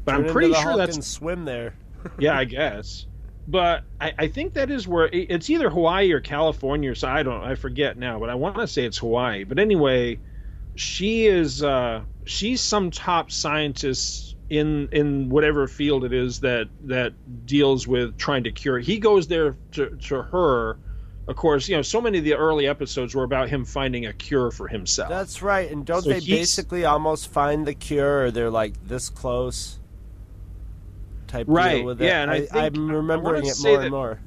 But 0.04 0.12
Turn 0.12 0.20
I'm 0.22 0.24
pretty 0.26 0.54
sure 0.54 0.72
Hulk 0.72 0.76
that's 0.76 0.96
and 0.96 1.04
swim 1.04 1.44
there. 1.44 1.78
yeah, 2.18 2.36
I 2.36 2.44
guess. 2.44 3.06
But 3.46 3.84
I, 4.00 4.12
I 4.18 4.28
think 4.28 4.54
that 4.54 4.70
is 4.70 4.88
where 4.88 5.06
it- 5.06 5.28
it's 5.30 5.50
either 5.50 5.70
Hawaii 5.70 6.10
or 6.12 6.20
California. 6.20 6.94
So 6.96 7.08
I 7.08 7.22
don't, 7.22 7.42
I 7.44 7.54
forget 7.54 7.96
now. 7.96 8.18
But 8.18 8.30
I 8.30 8.34
want 8.34 8.56
to 8.56 8.66
say 8.66 8.84
it's 8.84 8.98
Hawaii. 8.98 9.44
But 9.44 9.58
anyway, 9.58 10.20
she 10.76 11.26
is, 11.26 11.62
uh, 11.62 12.04
she's 12.26 12.62
some 12.62 12.90
top 12.90 13.30
scientist 13.30 14.25
in 14.48 14.88
in 14.92 15.28
whatever 15.28 15.66
field 15.66 16.04
it 16.04 16.12
is 16.12 16.40
that 16.40 16.68
that 16.84 17.12
deals 17.46 17.86
with 17.86 18.16
trying 18.18 18.44
to 18.44 18.52
cure. 18.52 18.78
He 18.78 18.98
goes 18.98 19.26
there 19.28 19.56
to 19.72 19.90
to 20.08 20.22
her. 20.22 20.78
Of 21.28 21.34
course, 21.34 21.68
you 21.68 21.74
know, 21.74 21.82
so 21.82 22.00
many 22.00 22.18
of 22.18 22.24
the 22.24 22.34
early 22.34 22.68
episodes 22.68 23.12
were 23.12 23.24
about 23.24 23.48
him 23.48 23.64
finding 23.64 24.06
a 24.06 24.12
cure 24.12 24.52
for 24.52 24.68
himself. 24.68 25.08
That's 25.08 25.42
right. 25.42 25.68
And 25.68 25.84
don't 25.84 26.02
So 26.02 26.10
they 26.10 26.20
basically 26.20 26.84
almost 26.84 27.32
find 27.32 27.66
the 27.66 27.74
cure, 27.74 28.26
or 28.26 28.30
they're 28.30 28.48
like 28.50 28.74
this 28.86 29.08
close? 29.08 29.80
Type 31.26 31.46
Right, 31.48 31.78
deal 31.78 31.84
with 31.86 32.00
it. 32.00 32.04
yeah, 32.04 32.22
and 32.22 32.30
I 32.30 32.34
I, 32.34 32.38
think- 32.40 32.54
I 32.54 32.68
wanna 32.68 32.96
remembering 32.96 33.46
it 33.46 33.56
more 33.60 33.76
that- 33.78 33.82
and 33.82 33.90
more. 33.90 34.20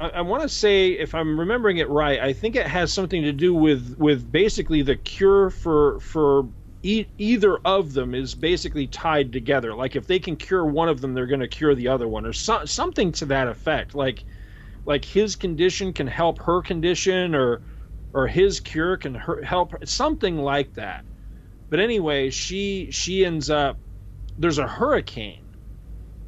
I, 0.00 0.08
I 0.08 0.20
want 0.22 0.42
to 0.42 0.48
say, 0.48 0.88
if 0.92 1.14
I'm 1.14 1.38
remembering 1.38 1.76
it 1.76 1.88
right, 1.88 2.18
I 2.18 2.32
think 2.32 2.56
it 2.56 2.66
has 2.66 2.92
something 2.92 3.22
to 3.22 3.32
do 3.32 3.54
with 3.54 3.94
with 3.98 4.32
basically 4.32 4.82
the 4.82 4.96
cure 4.96 5.50
for 5.50 6.00
for 6.00 6.48
e- 6.82 7.06
either 7.18 7.58
of 7.64 7.92
them 7.94 8.14
is 8.14 8.34
basically 8.34 8.86
tied 8.88 9.32
together. 9.32 9.74
Like 9.74 9.96
if 9.96 10.06
they 10.06 10.18
can 10.20 10.36
cure 10.36 10.66
one 10.66 10.88
of 10.88 11.00
them, 11.00 11.14
they're 11.14 11.26
going 11.26 11.40
to 11.40 11.48
cure 11.48 11.74
the 11.74 11.88
other 11.88 12.08
one, 12.08 12.26
or 12.26 12.32
so, 12.32 12.64
something 12.66 13.12
to 13.12 13.26
that 13.26 13.48
effect. 13.48 13.94
Like 13.94 14.24
like 14.86 15.04
his 15.04 15.36
condition 15.36 15.92
can 15.94 16.08
help 16.08 16.40
her 16.42 16.62
condition, 16.62 17.34
or 17.34 17.62
or 18.14 18.28
his 18.28 18.60
cure 18.60 18.96
can 18.98 19.14
her, 19.16 19.42
help 19.42 19.72
her, 19.72 19.80
something 19.84 20.38
like 20.38 20.74
that. 20.74 21.04
But 21.70 21.80
anyway, 21.80 22.30
she 22.30 22.90
she 22.92 23.24
ends 23.26 23.50
up 23.50 23.80
there's 24.38 24.58
a 24.58 24.68
hurricane 24.68 25.46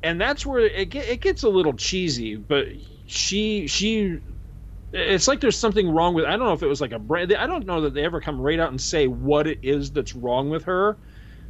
and 0.03 0.21
that's 0.21 0.47
where 0.47 0.61
it, 0.61 0.91
get, 0.91 1.09
it 1.09 1.23
gets 1.23 1.45
a 1.45 1.51
little 1.51 1.75
cheesy 1.75 2.37
but 2.37 2.69
she 3.07 3.69
she 3.69 4.21
it's 4.93 5.29
like 5.29 5.41
there's 5.41 5.59
something 5.59 5.91
wrong 5.91 6.15
with 6.15 6.25
i 6.25 6.31
don't 6.31 6.41
know 6.47 6.53
if 6.53 6.63
it 6.63 6.69
was 6.69 6.81
like 6.81 6.93
a 6.93 6.99
brain 6.99 7.35
i 7.37 7.47
don't 7.47 7.67
know 7.67 7.81
that 7.83 7.95
they 7.95 8.05
ever 8.05 8.21
come 8.21 8.41
right 8.41 8.61
out 8.61 8.71
and 8.71 8.81
say 8.81 9.07
what 9.07 9.47
it 9.47 9.59
is 9.63 9.93
that's 9.93 10.15
wrong 10.15 10.51
with 10.51 10.65
her 10.65 10.99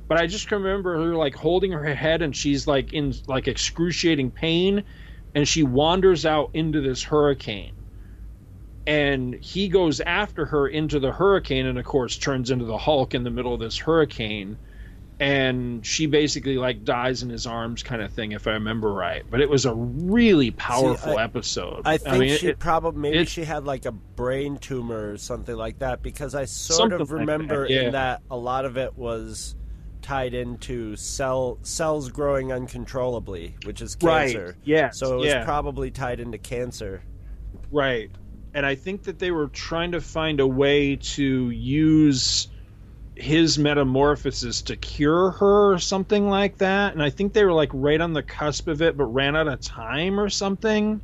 but 0.09 0.19
i 0.19 0.27
just 0.27 0.51
remember 0.53 0.97
her 0.97 1.17
like 1.17 1.35
holding 1.35 1.73
her 1.73 1.85
head 1.95 2.23
and 2.23 2.37
she's 2.37 2.67
like 2.67 2.93
in 2.93 3.13
like 3.29 3.49
excruciating 3.49 4.31
pain 4.31 4.85
and 5.35 5.49
she 5.49 5.63
wanders 5.63 6.27
out 6.27 6.51
into 6.55 6.81
this 6.81 7.03
hurricane. 7.03 7.73
And 8.87 9.35
he 9.41 9.69
goes 9.69 10.01
after 10.01 10.45
her 10.47 10.69
into 10.69 10.99
the 11.01 11.13
hurricane 11.13 11.67
and 11.67 11.79
of 11.79 11.85
course 11.85 12.19
turns 12.19 12.51
into 12.51 12.65
the 12.65 12.79
hulk 12.79 13.15
in 13.15 13.23
the 13.23 13.31
middle 13.31 13.55
of 13.55 13.61
this 13.61 13.79
hurricane 13.79 14.59
and 15.21 15.85
she 15.87 16.07
basically 16.07 16.57
like 16.57 16.85
dies 16.85 17.23
in 17.23 17.29
his 17.31 17.47
arms 17.47 17.83
kind 17.83 18.03
of 18.03 18.13
thing 18.13 18.33
if 18.33 18.47
i 18.47 18.53
remember 18.53 18.93
right 18.93 19.25
but 19.31 19.41
it 19.41 19.49
was 19.49 19.67
a 19.67 19.75
really 19.75 20.51
powerful 20.51 21.19
I- 21.19 21.23
episode 21.25 21.83
I 21.85 21.99
think 21.99 22.19
mean, 22.19 22.39
she 22.39 22.49
it- 22.49 22.59
probably 22.59 23.01
maybe 23.01 23.19
it- 23.19 23.29
she 23.29 23.45
had 23.45 23.65
like 23.65 23.85
a 23.85 23.93
brain 23.93 24.57
tumor 24.59 25.13
or 25.13 25.17
something 25.19 25.55
like 25.55 25.79
that 25.81 26.03
because 26.03 26.35
I 26.35 26.47
sort 26.47 26.93
of 26.93 27.01
like 27.01 27.09
that, 27.09 27.15
remember 27.15 27.67
yeah. 27.69 27.83
in 27.83 27.93
that 27.93 28.23
a 28.31 28.37
lot 28.37 28.65
of 28.65 28.77
it 28.77 28.97
was 28.97 29.55
tied 30.01 30.35
into 30.35 30.97
cell 30.97 31.59
cells 31.63 32.09
growing 32.09 32.51
uncontrollably, 32.53 33.55
which 33.65 33.81
is 33.81 33.97
Right, 34.03 34.33
cancer. 34.35 34.57
yes, 34.65 34.99
So 34.99 35.15
it 35.15 35.17
was 35.19 35.27
yeah. 35.29 35.45
probably 35.45 35.91
tied 35.93 36.19
into 36.19 36.39
cancer. 36.39 37.03
Right. 37.71 38.11
And 38.55 38.67
I 38.67 38.75
think 38.75 39.05
that 39.05 39.19
they 39.21 39.31
were 39.31 39.47
trying 39.49 39.93
to 39.93 40.01
find 40.01 40.41
a 40.41 40.47
way 40.47 40.97
to 40.97 41.51
use 41.51 42.49
his 43.15 43.59
metamorphosis 43.59 44.63
to 44.63 44.77
cure 44.77 45.33
her 45.33 45.75
or 45.75 45.79
something 45.79 46.29
like 46.29 46.59
that. 46.59 46.95
And 46.95 47.03
I 47.03 47.11
think 47.11 47.33
they 47.33 47.45
were 47.45 47.53
like 47.53 47.71
right 47.73 48.01
on 48.01 48.13
the 48.13 48.23
cusp 48.23 48.69
of 48.69 48.81
it, 48.83 48.97
but 48.97 49.05
ran 49.05 49.37
out 49.37 49.49
of 49.49 49.61
time 49.61 50.19
or 50.19 50.29
something. 50.29 51.01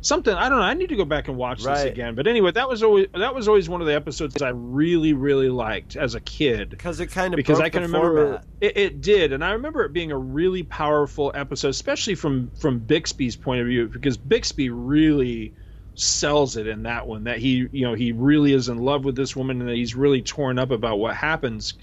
Something 0.00 0.34
I 0.34 0.48
don't 0.48 0.58
know. 0.58 0.64
I 0.64 0.74
need 0.74 0.90
to 0.90 0.96
go 0.96 1.04
back 1.04 1.26
and 1.26 1.36
watch 1.36 1.64
this 1.64 1.82
again. 1.82 2.14
But 2.14 2.28
anyway, 2.28 2.52
that 2.52 2.68
was 2.68 2.84
always 2.84 3.08
that 3.14 3.34
was 3.34 3.48
always 3.48 3.68
one 3.68 3.80
of 3.80 3.88
the 3.88 3.94
episodes 3.94 4.40
I 4.40 4.50
really 4.50 5.12
really 5.12 5.48
liked 5.48 5.96
as 5.96 6.14
a 6.14 6.20
kid 6.20 6.70
Because 6.70 7.00
it 7.00 7.08
kind 7.08 7.34
of 7.34 7.36
because 7.36 7.58
I 7.58 7.68
can 7.68 7.82
remember 7.82 8.40
it, 8.60 8.76
it 8.76 9.00
did, 9.00 9.32
and 9.32 9.44
I 9.44 9.52
remember 9.52 9.84
it 9.84 9.92
being 9.92 10.12
a 10.12 10.18
really 10.18 10.62
powerful 10.62 11.32
episode, 11.34 11.70
especially 11.70 12.14
from 12.14 12.52
from 12.60 12.78
Bixby's 12.78 13.34
point 13.34 13.60
of 13.60 13.66
view, 13.66 13.88
because 13.88 14.16
Bixby 14.16 14.70
really 14.70 15.54
sells 16.00 16.56
it 16.56 16.66
in 16.66 16.84
that 16.84 17.06
one 17.06 17.24
that 17.24 17.38
he 17.38 17.66
you 17.72 17.84
know 17.84 17.94
he 17.94 18.12
really 18.12 18.52
is 18.52 18.68
in 18.68 18.78
love 18.78 19.04
with 19.04 19.16
this 19.16 19.34
woman 19.36 19.60
and 19.60 19.68
that 19.68 19.76
he's 19.76 19.94
really 19.94 20.22
torn 20.22 20.58
up 20.58 20.70
about 20.70 20.98
what 20.98 21.16
happens, 21.16 21.74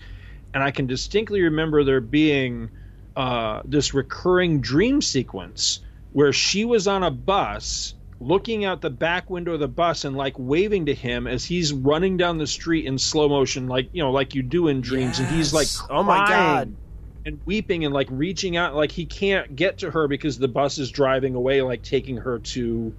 and 0.54 0.64
I 0.64 0.72
can 0.72 0.88
distinctly 0.88 1.42
remember 1.42 1.84
there 1.84 2.02
being 2.02 2.72
uh, 3.16 3.62
this 3.66 3.94
recurring 3.94 4.62
dream 4.62 5.02
sequence 5.02 5.80
where 6.12 6.34
she 6.34 6.66
was 6.66 6.88
on 6.88 7.04
a 7.04 7.12
bus 7.12 7.94
looking 8.20 8.64
out 8.64 8.82
the 8.82 8.90
back 8.90 9.30
window 9.30 9.54
of 9.54 9.60
the 9.60 9.68
bus 9.68 10.06
and 10.06 10.16
like 10.16 10.34
waving 10.40 10.86
to 10.86 10.94
him 10.96 11.28
as 11.28 11.44
he's 11.46 11.74
running 11.74 12.16
down 12.18 12.38
the 12.38 12.48
street 12.48 12.86
in 12.86 12.98
slow 12.98 13.28
motion 13.28 13.68
like 13.68 13.90
you 13.92 14.02
know 14.02 14.12
like 14.12 14.34
you 14.34 14.42
do 14.42 14.68
in 14.70 14.82
dreams. 14.82 15.20
And 15.20 15.28
he's 15.28 15.54
like 15.54 15.68
Oh 15.90 16.04
my 16.04 16.26
God. 16.28 16.78
and 17.26 17.40
weeping 17.46 17.86
and 17.86 17.94
like 17.94 18.08
reaching 18.12 18.56
out 18.56 18.76
like 18.76 18.92
he 18.92 19.06
can't 19.06 19.56
get 19.56 19.80
to 19.80 19.92
her 19.92 20.08
because 20.08 20.38
the 20.38 20.48
bus 20.48 20.78
is 20.78 20.92
driving 20.92 21.36
away 21.36 21.62
like 21.62 21.84
taking 21.84 22.18
her 22.18 22.40
to 22.40 22.96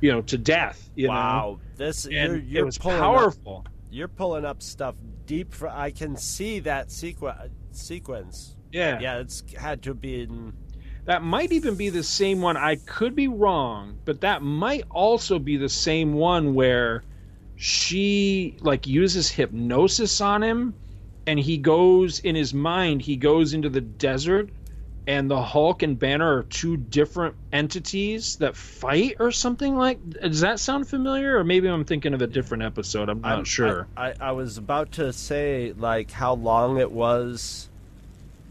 you 0.00 0.10
know 0.10 0.22
to 0.22 0.38
death 0.38 0.90
you 0.94 1.08
wow, 1.08 1.58
know 1.58 1.60
this 1.76 2.04
and 2.04 2.14
you're, 2.14 2.36
you're 2.36 2.64
was 2.64 2.78
pulling 2.78 2.98
powerful 2.98 3.64
Up, 3.66 3.72
you're 3.90 4.08
pulling 4.08 4.44
up 4.44 4.62
stuff 4.62 4.94
deep. 5.26 5.52
For, 5.52 5.68
I 5.68 5.90
can 5.90 6.16
see 6.16 6.60
that 6.60 6.88
sequ- 6.88 7.50
sequence. 7.72 8.56
yeah 8.72 9.00
Yeah, 9.00 9.18
it's 9.18 9.42
had 9.56 9.82
to 9.82 9.94
be 9.94 10.22
in. 10.22 10.52
That 11.06 11.22
might 11.22 11.50
even 11.50 11.74
be 11.74 11.88
the 11.88 12.02
same 12.04 12.40
one. 12.40 12.56
I 12.56 12.76
could 12.76 13.16
be 13.16 13.26
wrong, 13.26 13.98
but 14.04 14.20
that 14.20 14.42
might 14.42 14.84
also 14.90 15.38
be 15.38 15.56
the 15.56 15.68
same 15.68 16.14
one 16.14 16.54
where 16.54 17.02
she 17.56 18.56
like 18.60 18.86
uses 18.86 19.30
hypnosis 19.30 20.20
on 20.20 20.42
him 20.42 20.74
and 21.26 21.38
he 21.38 21.58
goes 21.58 22.20
in 22.20 22.34
his 22.34 22.54
mind, 22.54 23.02
he 23.02 23.16
goes 23.16 23.54
into 23.54 23.68
the 23.68 23.80
desert 23.80 24.50
and 25.10 25.28
the 25.28 25.42
Hulk 25.42 25.82
and 25.82 25.98
Banner 25.98 26.36
are 26.38 26.42
two 26.44 26.76
different 26.76 27.34
entities 27.52 28.36
that 28.36 28.54
fight 28.54 29.16
or 29.18 29.32
something 29.32 29.76
like 29.76 29.98
does 30.10 30.40
that 30.42 30.60
sound 30.60 30.86
familiar 30.88 31.36
or 31.36 31.42
maybe 31.42 31.66
I'm 31.68 31.84
thinking 31.84 32.14
of 32.14 32.22
a 32.22 32.28
different 32.28 32.62
episode. 32.62 33.08
I'm 33.08 33.20
not 33.20 33.32
I'm- 33.32 33.44
sure. 33.44 33.88
I, 33.96 34.10
I, 34.10 34.14
I 34.20 34.32
was 34.32 34.56
about 34.56 34.92
to 34.92 35.12
say 35.12 35.72
like 35.76 36.12
how 36.12 36.34
long 36.34 36.78
it 36.78 36.92
was. 36.92 37.68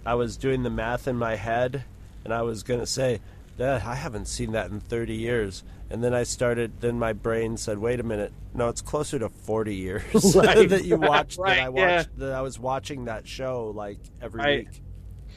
I 0.06 0.16
was 0.16 0.36
doing 0.38 0.64
the 0.64 0.70
math 0.70 1.08
in 1.08 1.16
my 1.18 1.36
head, 1.36 1.84
and 2.26 2.34
I 2.34 2.42
was 2.42 2.64
gonna 2.64 2.86
say 2.88 3.22
that 3.58 3.86
I 3.86 3.96
haven't 3.96 4.28
seen 4.28 4.52
that 4.54 4.70
in 4.72 4.80
30 4.80 5.14
years. 5.16 5.64
And 5.92 6.04
then 6.04 6.14
I 6.14 6.24
started. 6.24 6.82
Then 6.82 7.00
my 7.00 7.14
brain 7.14 7.58
said, 7.58 7.78
"Wait 7.80 8.00
a 8.00 8.04
minute, 8.04 8.32
no, 8.54 8.70
it's 8.70 8.82
closer 8.82 9.18
to 9.20 9.30
40 9.30 9.76
years 9.76 10.04
Right, 10.36 10.68
that 10.70 10.86
you 10.86 10.98
watched 10.98 11.38
right, 11.40 11.56
that 11.56 11.72
I 11.74 11.80
yeah. 11.80 11.96
watched 11.98 12.18
that 12.20 12.34
I 12.34 12.42
was 12.42 12.60
watching 12.60 13.06
that 13.06 13.28
show 13.28 13.72
like 13.76 13.98
every 14.22 14.40
Right. 14.42 14.68
week, 14.68 14.82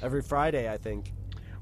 every 0.02 0.22
Friday, 0.22 0.70
I 0.70 0.76
think." 0.76 1.12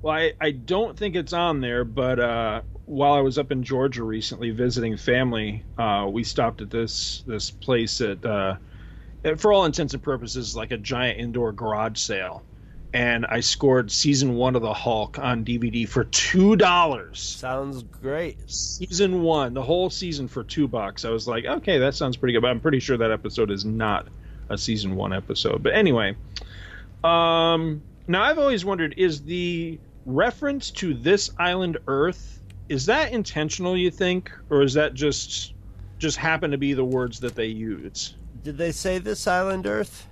Well, 0.03 0.15
I, 0.15 0.33
I 0.41 0.53
don't 0.53 0.97
think 0.97 1.15
it's 1.15 1.35
on 1.35 1.61
there, 1.61 1.85
but 1.85 2.19
uh, 2.19 2.63
while 2.87 3.13
I 3.13 3.21
was 3.21 3.37
up 3.37 3.53
in 3.53 3.63
Georgia 3.63 4.03
recently 4.03 4.51
visiting 4.51 4.97
family, 4.97 5.63
uh, 5.77 6.09
we 6.11 6.25
stopped 6.25 6.63
at 6.63 6.71
this 6.71 7.23
this 7.27 7.51
place 7.51 8.01
at, 8.01 8.25
uh, 8.25 8.57
for 9.37 9.53
all 9.53 9.67
intents 9.67 9.93
and 9.93 10.03
purposes, 10.03 10.57
like 10.57 10.71
a 10.71 10.79
giant 10.79 11.21
indoor 11.21 11.53
garage 11.53 11.99
sale, 11.99 12.43
and 12.95 13.27
I 13.27 13.41
scored 13.41 13.93
season 13.93 14.37
one 14.37 14.57
of 14.57 14.63
the 14.63 14.73
Hulk 14.73 15.19
on 15.19 15.45
DVD 15.45 15.87
for 15.87 16.05
two 16.05 16.57
dollars. 16.57 17.21
Sounds 17.21 17.83
great. 17.83 18.51
Season 18.51 19.21
one, 19.23 19.53
the 19.53 19.63
whole 19.63 19.91
season 19.91 20.29
for 20.29 20.43
two 20.43 20.67
bucks. 20.67 21.05
I 21.05 21.11
was 21.11 21.29
like, 21.29 21.45
okay, 21.45 21.79
that 21.79 21.95
sounds 21.95 22.17
pretty 22.17 22.33
good. 22.33 22.41
But 22.41 22.49
I'm 22.49 22.61
pretty 22.61 22.81
sure 22.81 22.97
that 22.97 23.11
episode 23.11 23.51
is 23.51 23.67
not 23.67 24.09
a 24.49 24.57
season 24.57 24.97
one 24.97 25.13
episode. 25.13 25.63
But 25.63 25.75
anyway, 25.75 26.17
um, 27.05 27.83
now 28.09 28.23
I've 28.23 28.39
always 28.39 28.65
wondered: 28.65 28.95
is 28.97 29.23
the 29.23 29.79
reference 30.07 30.71
to 30.71 30.95
this 30.95 31.31
island 31.39 31.79
Earth 31.87 32.41
is 32.71 32.87
that 32.87 33.13
intentional? 33.13 33.77
You 33.77 33.91
think, 33.91 34.31
or 34.49 34.63
is 34.63 34.75
that 34.75 34.95
just 34.95 35.55
just 35.99 36.17
happen 36.17 36.53
to 36.53 36.59
be 36.59 36.73
the 36.73 36.85
words 36.85 37.21
that 37.21 37.35
they 37.35 37.47
use? 37.47 38.15
Did 38.43 38.57
they 38.57 38.73
say 38.73 38.99
this 38.99 39.27
island 39.27 39.67
Earth? 39.67 40.07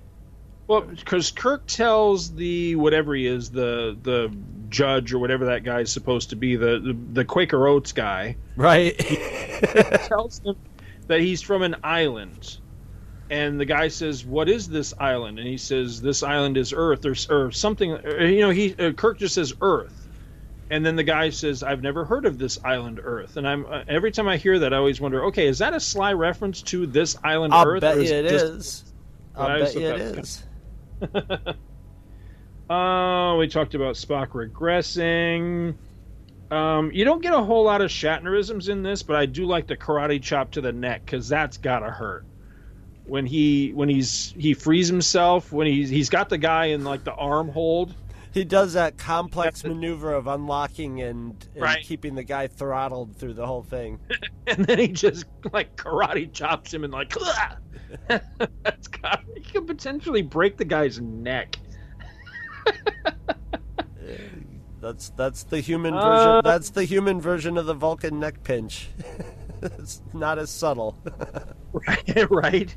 Well, 0.67 0.81
because 0.81 1.31
Kirk 1.31 1.65
tells 1.65 2.35
the 2.35 2.75
whatever 2.75 3.15
he 3.15 3.25
is, 3.25 3.49
the 3.49 3.97
the 4.03 4.31
judge 4.67 5.13
or 5.13 5.19
whatever 5.19 5.45
that 5.45 5.63
guy's 5.63 5.91
supposed 5.91 6.29
to 6.31 6.35
be, 6.35 6.57
the 6.57 6.79
the, 6.79 6.97
the 7.13 7.25
Quaker 7.25 7.67
Oats 7.67 7.91
guy, 7.93 8.35
Right. 8.55 8.95
tells 10.07 10.41
him 10.43 10.55
that 11.07 11.21
he's 11.21 11.41
from 11.41 11.63
an 11.63 11.77
island. 11.83 12.57
And 13.29 13.59
the 13.59 13.65
guy 13.65 13.87
says, 13.89 14.25
"What 14.25 14.49
is 14.49 14.67
this 14.67 14.93
island?" 14.99 15.37
And 15.39 15.47
he 15.47 15.57
says, 15.57 16.01
"This 16.01 16.23
island 16.23 16.57
is 16.57 16.73
Earth, 16.75 17.05
or, 17.05 17.15
or 17.29 17.51
something." 17.51 17.91
Or, 17.91 18.25
you 18.25 18.41
know, 18.41 18.49
he 18.49 18.73
uh, 18.79 18.91
Kirk 18.93 19.19
just 19.19 19.35
says 19.35 19.53
Earth, 19.61 20.07
and 20.71 20.83
then 20.85 20.95
the 20.95 21.03
guy 21.03 21.29
says, 21.29 21.61
"I've 21.61 21.83
never 21.83 22.05
heard 22.05 22.25
of 22.25 22.39
this 22.39 22.57
island 22.63 22.99
Earth." 23.03 23.37
And 23.37 23.47
I'm 23.47 23.65
uh, 23.67 23.83
every 23.87 24.11
time 24.11 24.27
I 24.27 24.37
hear 24.37 24.57
that, 24.59 24.73
I 24.73 24.77
always 24.77 24.99
wonder, 24.99 25.25
okay, 25.25 25.47
is 25.47 25.59
that 25.59 25.73
a 25.75 25.79
sly 25.79 26.13
reference 26.13 26.61
to 26.63 26.87
this 26.87 27.15
island 27.23 27.53
Earth? 27.53 27.59
I'll 27.59 27.67
Earth? 27.67 27.81
bet 27.81 27.97
it 27.99 28.29
just- 28.29 28.45
is. 28.45 28.83
I 29.35 29.59
bet 29.59 29.75
you 29.75 29.87
it 29.87 30.17
is. 30.17 30.43
Oh, 32.69 33.37
we 33.39 33.47
talked 33.47 33.73
about 33.73 33.95
Spock 33.95 34.29
regressing. 34.29 35.73
Um, 36.51 36.91
you 36.91 37.03
don't 37.03 37.21
get 37.21 37.33
a 37.33 37.41
whole 37.41 37.63
lot 37.63 37.81
of 37.81 37.89
Shatnerisms 37.89 38.69
in 38.69 38.83
this, 38.83 39.01
but 39.01 39.15
I 39.15 39.25
do 39.25 39.45
like 39.45 39.65
the 39.67 39.75
karate 39.75 40.21
chop 40.21 40.51
to 40.51 40.61
the 40.61 40.71
neck 40.71 41.03
because 41.05 41.27
that's 41.27 41.57
gotta 41.57 41.89
hurt. 41.89 42.25
When 43.09 43.25
he 43.25 43.71
when 43.73 43.89
he's 43.89 44.33
he 44.37 44.53
frees 44.53 44.87
himself 44.87 45.51
when 45.51 45.67
he's 45.67 45.89
he's 45.89 46.09
got 46.09 46.29
the 46.29 46.37
guy 46.37 46.65
in 46.65 46.83
like 46.83 47.03
the 47.03 47.13
arm 47.13 47.49
hold. 47.49 47.93
He 48.31 48.43
does 48.43 48.73
that 48.73 48.95
complex 48.99 49.63
maneuver 49.63 50.13
of 50.13 50.27
unlocking 50.27 51.01
and, 51.01 51.33
and 51.55 51.61
Right. 51.63 51.83
keeping 51.83 52.13
the 52.13 52.23
guy 52.23 52.45
throttled 52.45 53.15
through 53.15 53.33
the 53.33 53.45
whole 53.47 53.63
thing. 53.63 53.99
and 54.47 54.63
then 54.65 54.77
he 54.77 54.87
just 54.87 55.25
like 55.51 55.75
karate 55.75 56.31
chops 56.31 56.71
him 56.71 56.83
and 56.83 56.93
like 56.93 57.11
that's 58.07 58.87
got 58.87 59.23
he 59.35 59.41
could 59.41 59.65
potentially 59.65 60.21
break 60.21 60.57
the 60.57 60.65
guy's 60.65 61.01
neck. 61.01 61.57
That's 64.81 65.09
that's 65.11 65.43
the 65.43 65.59
human 65.59 65.93
Uh, 65.93 66.01
version. 66.01 66.41
That's 66.43 66.69
the 66.69 66.85
human 66.85 67.19
version 67.19 67.57
of 67.57 67.65
the 67.65 67.73
Vulcan 67.73 68.19
neck 68.19 68.43
pinch. 68.43 68.87
it's 69.61 70.01
not 70.13 70.39
as 70.39 70.49
subtle. 70.49 70.97
right 71.73 72.29
right 72.31 72.75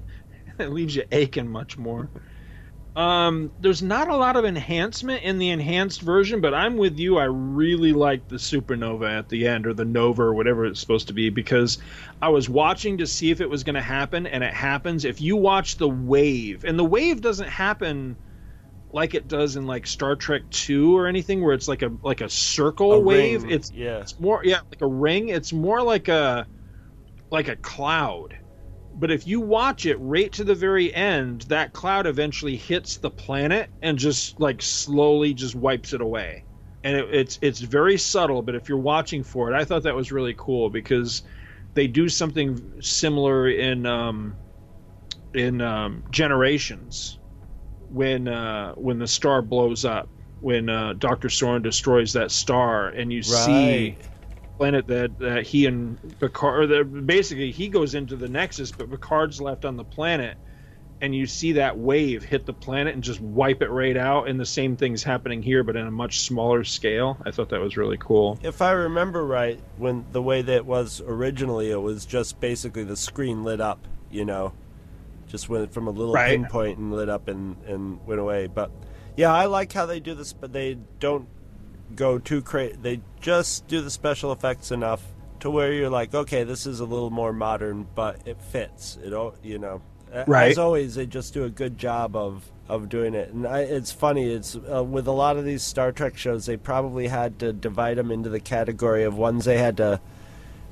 it 0.62 0.72
leaves 0.72 0.96
you 0.96 1.04
aching 1.12 1.48
much 1.48 1.76
more. 1.78 2.08
Um 2.94 3.50
there's 3.58 3.82
not 3.82 4.08
a 4.08 4.16
lot 4.16 4.36
of 4.36 4.44
enhancement 4.44 5.22
in 5.22 5.38
the 5.38 5.48
enhanced 5.48 6.02
version 6.02 6.42
but 6.42 6.52
i'm 6.52 6.76
with 6.76 6.98
you. 6.98 7.16
I 7.16 7.24
really 7.24 7.94
like 7.94 8.28
the 8.28 8.36
supernova 8.36 9.10
at 9.10 9.30
the 9.30 9.46
end 9.46 9.66
or 9.66 9.72
the 9.72 9.86
nova 9.86 10.22
or 10.22 10.34
whatever 10.34 10.66
it's 10.66 10.80
supposed 10.80 11.06
to 11.06 11.14
be 11.14 11.30
because 11.30 11.78
i 12.20 12.28
was 12.28 12.50
watching 12.50 12.98
to 12.98 13.06
see 13.06 13.30
if 13.30 13.40
it 13.40 13.48
was 13.48 13.64
going 13.64 13.76
to 13.76 13.80
happen 13.80 14.26
and 14.26 14.44
it 14.44 14.52
happens. 14.52 15.06
If 15.06 15.22
you 15.22 15.36
watch 15.36 15.76
the 15.76 15.88
wave 15.88 16.64
and 16.64 16.78
the 16.78 16.84
wave 16.84 17.22
doesn't 17.22 17.48
happen 17.48 18.16
like 18.92 19.14
it 19.14 19.26
does 19.26 19.56
in 19.56 19.66
like 19.66 19.86
Star 19.86 20.14
Trek 20.14 20.42
2 20.50 20.96
or 20.96 21.06
anything 21.06 21.42
where 21.42 21.54
it's 21.54 21.68
like 21.68 21.82
a 21.82 21.90
like 22.02 22.20
a 22.20 22.28
circle 22.28 22.92
A 22.92 23.00
wave 23.00 23.42
ring, 23.44 23.52
it's 23.52 23.72
yeah. 23.72 24.00
it's 24.00 24.18
more 24.20 24.42
yeah 24.44 24.60
like 24.70 24.82
a 24.82 24.86
ring. 24.86 25.30
It's 25.30 25.52
more 25.52 25.82
like 25.82 26.08
a 26.08 26.46
like 27.30 27.48
a 27.48 27.56
cloud 27.56 28.36
but 28.94 29.10
if 29.10 29.26
you 29.26 29.40
watch 29.40 29.86
it 29.86 29.96
right 30.00 30.32
to 30.32 30.44
the 30.44 30.54
very 30.54 30.94
end 30.94 31.42
that 31.42 31.72
cloud 31.72 32.06
eventually 32.06 32.56
hits 32.56 32.98
the 32.98 33.10
planet 33.10 33.70
and 33.82 33.98
just 33.98 34.38
like 34.40 34.62
slowly 34.62 35.34
just 35.34 35.54
wipes 35.54 35.92
it 35.92 36.00
away 36.00 36.44
and 36.84 36.96
it, 36.96 37.08
it's 37.12 37.38
it's 37.42 37.60
very 37.60 37.98
subtle 37.98 38.42
but 38.42 38.54
if 38.54 38.68
you're 38.68 38.78
watching 38.78 39.22
for 39.24 39.52
it 39.52 39.56
i 39.56 39.64
thought 39.64 39.84
that 39.84 39.96
was 39.96 40.12
really 40.12 40.34
cool 40.38 40.70
because 40.70 41.22
they 41.74 41.86
do 41.88 42.08
something 42.08 42.58
similar 42.80 43.48
in 43.48 43.86
um 43.86 44.38
in 45.34 45.60
um 45.60 46.04
generations 46.10 47.18
when 47.88 48.28
uh 48.28 48.72
when 48.74 48.98
the 48.98 49.08
star 49.08 49.42
blows 49.42 49.84
up 49.84 50.10
when 50.40 50.68
uh 50.68 50.94
dr 50.98 51.28
Soran 51.28 51.62
destroys 51.62 52.12
that 52.14 52.30
star 52.32 52.88
and 52.88 53.12
you 53.12 53.22
see 53.22 53.94
Right. 53.94 54.11
Planet 54.58 54.86
that, 54.88 55.18
that 55.18 55.46
he 55.46 55.66
and 55.66 55.98
Picard, 56.20 56.68
that 56.70 57.06
basically 57.06 57.50
he 57.50 57.68
goes 57.68 57.94
into 57.94 58.16
the 58.16 58.28
Nexus, 58.28 58.72
but 58.72 58.90
Picard's 58.90 59.40
left 59.40 59.64
on 59.64 59.76
the 59.76 59.84
planet, 59.84 60.36
and 61.00 61.14
you 61.14 61.26
see 61.26 61.52
that 61.52 61.76
wave 61.76 62.22
hit 62.22 62.46
the 62.46 62.52
planet 62.52 62.94
and 62.94 63.02
just 63.02 63.20
wipe 63.20 63.60
it 63.62 63.70
right 63.70 63.96
out. 63.96 64.28
And 64.28 64.38
the 64.38 64.46
same 64.46 64.76
thing's 64.76 65.02
happening 65.02 65.42
here, 65.42 65.64
but 65.64 65.74
in 65.74 65.86
a 65.86 65.90
much 65.90 66.20
smaller 66.20 66.62
scale. 66.62 67.16
I 67.26 67.32
thought 67.32 67.48
that 67.48 67.60
was 67.60 67.76
really 67.76 67.98
cool. 67.98 68.38
If 68.42 68.62
I 68.62 68.70
remember 68.72 69.24
right, 69.26 69.58
when 69.78 70.04
the 70.12 70.22
way 70.22 70.42
that 70.42 70.54
it 70.54 70.66
was 70.66 71.00
originally, 71.04 71.70
it 71.72 71.80
was 71.82 72.06
just 72.06 72.38
basically 72.38 72.84
the 72.84 72.96
screen 72.96 73.42
lit 73.42 73.60
up. 73.60 73.80
You 74.12 74.24
know, 74.24 74.52
just 75.26 75.48
went 75.48 75.72
from 75.72 75.88
a 75.88 75.90
little 75.90 76.14
Right. 76.14 76.38
pinpoint 76.38 76.78
and 76.78 76.92
lit 76.92 77.08
up 77.08 77.26
and 77.26 77.56
and 77.66 77.98
went 78.06 78.20
away. 78.20 78.46
But 78.46 78.70
yeah, 79.16 79.32
I 79.34 79.46
like 79.46 79.72
how 79.72 79.86
they 79.86 79.98
do 79.98 80.14
this, 80.14 80.32
but 80.32 80.52
they 80.52 80.78
don't 81.00 81.26
go 81.96 82.18
too 82.18 82.42
crazy. 82.42 82.76
They 82.80 83.00
just 83.20 83.66
do 83.68 83.80
the 83.80 83.90
special 83.90 84.32
effects 84.32 84.70
enough 84.70 85.02
to 85.40 85.50
where 85.50 85.72
you're 85.72 85.90
like, 85.90 86.14
okay, 86.14 86.44
this 86.44 86.66
is 86.66 86.80
a 86.80 86.84
little 86.84 87.10
more 87.10 87.32
modern, 87.32 87.86
but 87.94 88.26
it 88.26 88.40
fits. 88.40 88.98
It 89.04 89.12
all 89.12 89.34
you 89.42 89.58
know. 89.58 89.82
Right. 90.26 90.50
As 90.50 90.58
always, 90.58 90.94
they 90.94 91.06
just 91.06 91.32
do 91.32 91.44
a 91.44 91.50
good 91.50 91.78
job 91.78 92.16
of 92.16 92.44
of 92.68 92.88
doing 92.88 93.14
it. 93.14 93.30
And 93.32 93.46
I, 93.46 93.60
it's 93.60 93.92
funny. 93.92 94.30
It's 94.32 94.56
uh, 94.56 94.84
with 94.84 95.06
a 95.06 95.12
lot 95.12 95.36
of 95.36 95.44
these 95.44 95.62
Star 95.62 95.92
Trek 95.92 96.16
shows, 96.16 96.46
they 96.46 96.56
probably 96.56 97.08
had 97.08 97.38
to 97.40 97.52
divide 97.52 97.98
them 97.98 98.10
into 98.10 98.28
the 98.28 98.40
category 98.40 99.04
of 99.04 99.16
ones 99.16 99.44
they 99.44 99.58
had 99.58 99.76
to 99.78 100.00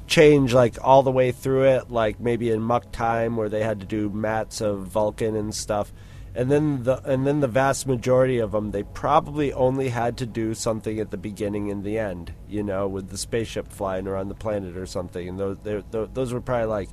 change 0.07 0.53
like 0.53 0.77
all 0.83 1.03
the 1.03 1.11
way 1.11 1.33
through 1.33 1.65
it, 1.65 1.91
like 1.91 2.21
maybe 2.21 2.51
in 2.51 2.57
Amok 2.57 2.93
Time 2.93 3.37
where 3.37 3.49
they 3.49 3.63
had 3.63 3.81
to 3.81 3.87
do 3.87 4.11
mats 4.11 4.61
of 4.61 4.87
Vulcan 4.87 5.37
and 5.37 5.55
stuff. 5.55 5.93
And 6.35 6.51
then 6.51 6.85
the 6.85 7.03
and 7.11 7.27
then 7.27 7.41
the 7.41 7.49
vast 7.49 7.87
majority 7.89 8.39
of 8.39 8.53
them, 8.53 8.71
they 8.71 8.85
probably 8.85 9.53
only 9.53 9.89
had 9.89 10.17
to 10.19 10.27
do 10.27 10.55
something 10.55 11.01
at 11.01 11.11
the 11.11 11.17
beginning 11.17 11.71
and 11.71 11.83
the 11.83 11.99
end, 11.99 12.33
you 12.49 12.63
know, 12.63 12.87
with 12.87 13.09
the 13.11 13.19
spaceship 13.19 13.73
flying 13.73 14.07
around 14.07 14.29
the 14.29 14.35
planet 14.37 14.77
or 14.77 14.87
something. 14.87 15.29
And 15.29 15.39
those 15.41 15.59
they're- 15.65 15.83
those 15.91 16.33
were 16.33 16.41
probably 16.41 16.67
like, 16.67 16.89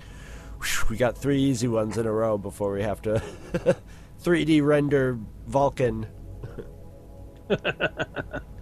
"Whew, 0.60 0.88
we 0.90 0.98
got 0.98 1.18
three 1.18 1.40
easy 1.40 1.68
ones 1.68 1.98
in 2.00 2.08
a 2.08 2.12
row 2.12 2.38
before 2.40 2.74
we 2.74 2.82
have 2.82 3.02
to 3.04 3.22
3D 4.24 4.62
render 4.62 5.20
Vulcan. 5.46 6.08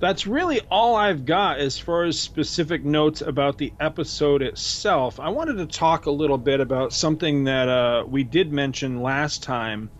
That's 0.00 0.28
really 0.28 0.60
all 0.70 0.94
I've 0.94 1.24
got 1.24 1.58
as 1.58 1.76
far 1.78 2.04
as 2.04 2.18
specific 2.18 2.84
notes 2.84 3.20
about 3.20 3.58
the 3.58 3.72
episode 3.80 4.42
itself. 4.42 5.18
I 5.18 5.30
wanted 5.30 5.54
to 5.54 5.66
talk 5.66 6.06
a 6.06 6.10
little 6.10 6.38
bit 6.38 6.60
about 6.60 6.92
something 6.92 7.44
that 7.44 7.68
uh, 7.68 8.04
we 8.06 8.22
did 8.22 8.52
mention 8.52 9.02
last 9.02 9.42
time. 9.42 9.90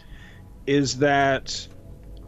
Is 0.66 0.98
that 0.98 1.66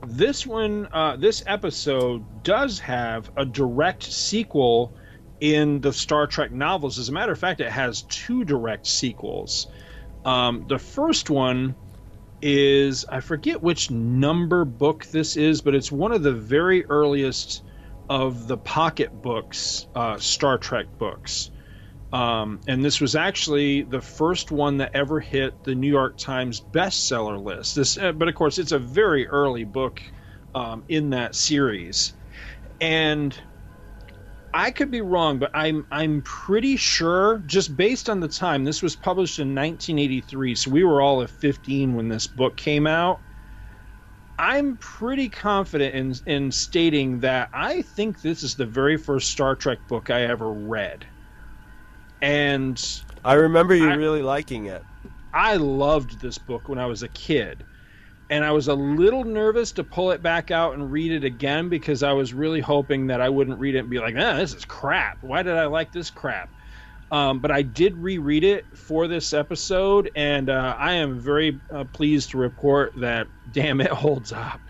this 0.06 0.46
one, 0.46 0.88
uh, 0.92 1.16
this 1.16 1.44
episode 1.46 2.42
does 2.42 2.80
have 2.80 3.30
a 3.36 3.44
direct 3.44 4.02
sequel 4.02 4.92
in 5.40 5.80
the 5.80 5.92
Star 5.92 6.26
Trek 6.26 6.50
novels. 6.50 6.98
As 6.98 7.08
a 7.08 7.12
matter 7.12 7.32
of 7.32 7.38
fact, 7.38 7.60
it 7.60 7.70
has 7.70 8.02
two 8.02 8.44
direct 8.44 8.86
sequels. 8.86 9.68
Um, 10.24 10.64
the 10.68 10.78
first 10.78 11.30
one 11.30 11.74
is 12.42 13.04
I 13.08 13.20
forget 13.20 13.62
which 13.62 13.90
number 13.90 14.64
book 14.64 15.06
this 15.06 15.36
is, 15.36 15.60
but 15.60 15.74
it's 15.74 15.92
one 15.92 16.12
of 16.12 16.22
the 16.22 16.32
very 16.32 16.84
earliest 16.86 17.62
of 18.08 18.48
the 18.48 18.56
pocket 18.56 19.22
books, 19.22 19.86
uh, 19.94 20.18
Star 20.18 20.58
Trek 20.58 20.86
books. 20.98 21.50
Um, 22.12 22.60
and 22.66 22.84
this 22.84 23.00
was 23.00 23.14
actually 23.14 23.82
the 23.82 24.00
first 24.00 24.50
one 24.50 24.78
that 24.78 24.90
ever 24.94 25.20
hit 25.20 25.62
the 25.62 25.74
New 25.76 25.88
York 25.88 26.16
Times 26.18 26.60
bestseller 26.60 27.42
list. 27.42 27.76
This, 27.76 27.96
uh, 27.96 28.12
but 28.12 28.26
of 28.26 28.34
course, 28.34 28.58
it's 28.58 28.72
a 28.72 28.80
very 28.80 29.28
early 29.28 29.64
book 29.64 30.02
um, 30.54 30.82
in 30.88 31.10
that 31.10 31.36
series, 31.36 32.14
and 32.80 33.40
I 34.54 34.70
could 34.70 34.90
be 34.92 35.00
wrong, 35.00 35.38
but 35.40 35.50
I'm 35.54 35.86
I'm 35.90 36.22
pretty 36.22 36.76
sure, 36.76 37.38
just 37.46 37.76
based 37.76 38.08
on 38.08 38.20
the 38.20 38.28
time, 38.28 38.64
this 38.64 38.82
was 38.82 38.96
published 38.96 39.38
in 39.40 39.54
1983, 39.54 40.54
so 40.54 40.70
we 40.70 40.84
were 40.84 41.00
all 41.00 41.22
at 41.22 41.30
15 41.30 41.94
when 41.94 42.08
this 42.08 42.26
book 42.28 42.56
came 42.56 42.86
out. 42.86 43.22
I'm 44.38 44.76
pretty 44.78 45.28
confident 45.30 45.94
in 45.94 46.14
in 46.34 46.50
stating 46.50 47.20
that 47.20 47.48
I 47.52 47.82
think 47.82 48.20
this 48.20 48.42
is 48.42 48.56
the 48.56 48.66
very 48.66 48.96
first 48.96 49.30
Star 49.30 49.54
Trek 49.54 49.86
book 49.86 50.10
I 50.10 50.22
ever 50.22 50.52
read, 50.52 51.08
and 52.20 52.82
I 53.24 53.34
remember 53.34 53.74
you 53.74 53.90
I- 53.90 53.94
really 53.94 54.22
liking 54.22 54.66
it. 54.66 54.84
I 55.32 55.56
loved 55.56 56.20
this 56.20 56.38
book 56.38 56.68
when 56.68 56.78
I 56.78 56.86
was 56.86 57.02
a 57.02 57.08
kid. 57.08 57.66
And 58.30 58.44
I 58.44 58.52
was 58.52 58.68
a 58.68 58.74
little 58.74 59.24
nervous 59.24 59.72
to 59.72 59.84
pull 59.84 60.12
it 60.12 60.22
back 60.22 60.52
out 60.52 60.74
and 60.74 60.90
read 60.92 61.12
it 61.12 61.24
again 61.24 61.68
because 61.68 62.02
I 62.04 62.12
was 62.12 62.32
really 62.32 62.60
hoping 62.60 63.08
that 63.08 63.20
I 63.20 63.28
wouldn't 63.28 63.58
read 63.58 63.74
it 63.74 63.80
and 63.80 63.90
be 63.90 63.98
like, 63.98 64.14
ah, 64.16 64.36
this 64.36 64.54
is 64.54 64.64
crap. 64.64 65.18
Why 65.20 65.42
did 65.42 65.56
I 65.56 65.66
like 65.66 65.92
this 65.92 66.10
crap? 66.10 66.50
Um, 67.10 67.40
but 67.40 67.50
I 67.50 67.62
did 67.62 67.96
reread 67.96 68.44
it 68.44 68.66
for 68.78 69.08
this 69.08 69.32
episode, 69.32 70.10
and 70.14 70.48
uh, 70.48 70.76
I 70.78 70.94
am 70.94 71.18
very 71.20 71.60
uh, 71.74 71.84
pleased 71.84 72.30
to 72.30 72.38
report 72.38 72.92
that, 73.00 73.28
damn, 73.50 73.80
it 73.80 73.90
holds 73.90 74.32
up. 74.32 74.62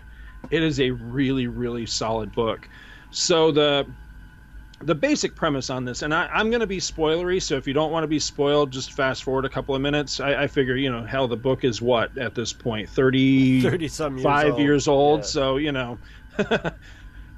It 0.49 0.63
is 0.63 0.79
a 0.79 0.91
really, 0.91 1.47
really 1.47 1.85
solid 1.85 2.31
book. 2.31 2.67
So 3.11 3.51
the 3.51 3.93
the 4.83 4.95
basic 4.95 5.35
premise 5.35 5.69
on 5.69 5.85
this, 5.85 6.01
and 6.01 6.13
I, 6.13 6.27
I'm 6.27 6.49
going 6.49 6.61
to 6.61 6.67
be 6.67 6.77
spoilery, 6.79 7.41
so 7.41 7.55
if 7.57 7.67
you 7.67 7.73
don't 7.73 7.91
want 7.91 8.03
to 8.03 8.07
be 8.07 8.19
spoiled, 8.19 8.71
just 8.71 8.93
fast 8.93 9.23
forward 9.23 9.45
a 9.45 9.49
couple 9.49 9.75
of 9.75 9.81
minutes. 9.81 10.19
I, 10.19 10.43
I 10.43 10.47
figure, 10.47 10.75
you 10.75 10.91
know, 10.91 11.03
hell, 11.05 11.27
the 11.27 11.37
book 11.37 11.63
is 11.63 11.81
what 11.81 12.17
at 12.17 12.35
this 12.35 12.53
point, 12.53 12.89
30, 12.89 13.61
30 13.61 13.87
some 13.87 14.13
years 14.17 14.23
five 14.23 14.53
old. 14.53 14.61
years 14.61 14.87
old, 14.87 15.19
Yeah. 15.21 15.25
so 15.25 15.57
you 15.57 15.71
know. 15.71 15.99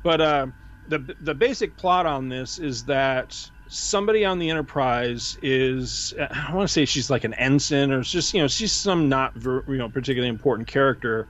but 0.04 0.22
uh, 0.22 0.48
the 0.88 1.16
the 1.22 1.34
basic 1.34 1.78
plot 1.78 2.06
on 2.06 2.30
this 2.30 2.58
is 2.60 2.86
that 2.86 3.40
somebody 3.68 4.26
on 4.26 4.38
the 4.40 4.50
Enterprise 4.50 5.38
is 5.42 6.14
I 6.20 6.54
want 6.54 6.68
to 6.68 6.72
say 6.72 6.86
she's 6.86 7.10
like 7.10 7.24
an 7.24 7.34
ensign 7.36 7.92
or 7.92 8.02
it's 8.02 8.12
just 8.12 8.34
you 8.34 8.42
know 8.42 8.48
she's 8.48 8.74
some 8.74 9.10
not 9.10 9.34
ver, 9.36 9.64
you 9.68 9.78
know 9.78 9.90
particularly 9.90 10.30
important 10.30 10.68
character 10.68 11.28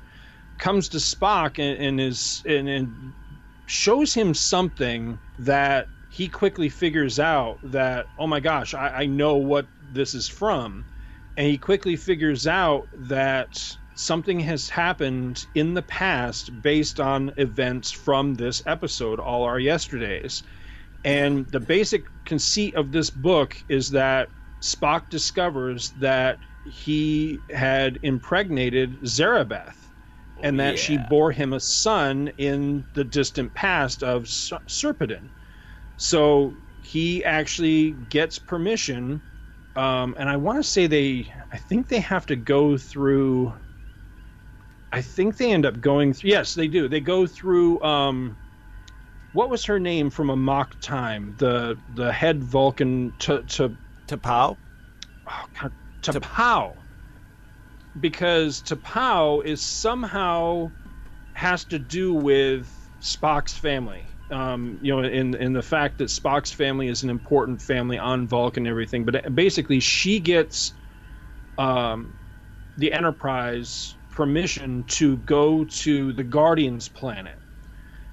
comes 0.57 0.89
to 0.89 0.97
Spock 0.97 1.59
and, 1.59 1.81
and 1.81 2.01
is 2.01 2.41
and, 2.45 2.67
and 2.67 3.13
shows 3.65 4.13
him 4.13 4.33
something 4.33 5.19
that 5.39 5.87
he 6.13 6.29
quickly 6.29 6.69
figures 6.69 7.17
out 7.19 7.57
that 7.63 8.05
oh 8.19 8.27
my 8.27 8.39
gosh 8.39 8.75
I, 8.75 8.87
I 8.89 9.05
know 9.07 9.37
what 9.37 9.67
this 9.81 10.13
is 10.13 10.27
from. 10.27 10.85
And 11.35 11.47
he 11.47 11.57
quickly 11.57 11.95
figures 11.95 12.45
out 12.45 12.87
that 12.95 13.75
something 13.95 14.39
has 14.41 14.69
happened 14.69 15.43
in 15.55 15.73
the 15.73 15.81
past 15.81 16.61
based 16.61 16.99
on 16.99 17.33
events 17.37 17.89
from 17.89 18.35
this 18.35 18.61
episode 18.67 19.19
all 19.19 19.41
our 19.41 19.57
yesterdays. 19.57 20.43
And 21.03 21.47
the 21.47 21.59
basic 21.59 22.05
conceit 22.25 22.75
of 22.75 22.91
this 22.91 23.09
book 23.09 23.57
is 23.67 23.89
that 23.89 24.29
spock 24.61 25.09
discovers 25.09 25.89
that 25.93 26.37
he 26.63 27.41
had 27.49 27.97
impregnated 28.03 29.01
zarabeth 29.01 29.89
and 30.43 30.61
oh, 30.61 30.63
that 30.63 30.77
she 30.77 30.99
bore 31.09 31.31
him 31.31 31.53
a 31.53 31.59
son 31.59 32.27
in 32.37 32.85
the 32.93 33.03
distant 33.03 33.51
past 33.55 34.03
of 34.03 34.27
Ser- 34.27 34.59
Sarpeidon 34.69 35.31
so 35.97 36.55
he 36.81 37.23
actually 37.23 37.91
gets 37.91 38.39
permission 38.39 39.21
um, 39.75 40.15
and 40.17 40.29
i 40.29 40.35
want 40.37 40.57
to 40.57 40.69
say 40.69 40.87
they 40.87 41.31
i 41.51 41.57
think 41.57 41.87
they 41.87 41.99
have 41.99 42.25
to 42.25 42.35
go 42.35 42.77
through 42.77 43.53
i 44.91 45.01
think 45.01 45.37
they 45.37 45.51
end 45.51 45.65
up 45.65 45.79
going 45.79 46.13
through 46.13 46.29
yes 46.29 46.53
they 46.53 46.67
do 46.67 46.87
they 46.87 46.99
go 46.99 47.25
through 47.25 47.81
um, 47.83 48.37
what 49.33 49.49
was 49.49 49.65
her 49.65 49.79
name 49.79 50.09
from 50.11 50.29
Amok 50.29 50.79
Time 50.79 51.35
the 51.37 51.77
the 51.95 52.11
head 52.11 52.43
vulcan 52.43 53.13
to 53.19 53.41
to 53.43 53.75
T'Pau? 54.07 54.57
oh 55.27 55.45
God, 55.59 55.73
T'Pau. 56.01 56.77
Because 57.99 58.61
T'Pau 58.61 59.43
is 59.43 59.61
somehow 59.61 60.71
has 61.33 61.65
to 61.65 61.79
do 61.79 62.13
with 62.13 62.71
Spock's 63.01 63.53
family. 63.53 64.12
Um, 64.33 64.79
you 64.81 64.95
know, 64.95 65.07
in 65.07 65.35
in 65.35 65.53
the 65.53 65.61
fact 65.61 65.99
that 65.99 66.05
Spock's 66.05 66.51
family 66.51 66.87
is 66.87 67.03
an 67.03 67.09
important 67.09 67.61
family 67.61 67.99
on 67.99 68.27
Vulcan 68.27 68.65
and 68.65 68.71
everything. 68.71 69.05
But 69.05 69.35
basically, 69.35 69.79
she 69.79 70.19
gets 70.19 70.73
um, 71.57 72.13
the 72.77 72.91
Enterprise 72.91 73.95
permission 74.09 74.83
to 74.85 75.17
go 75.17 75.63
to 75.65 76.13
the 76.13 76.23
Guardians 76.23 76.89
planet. 76.89 77.39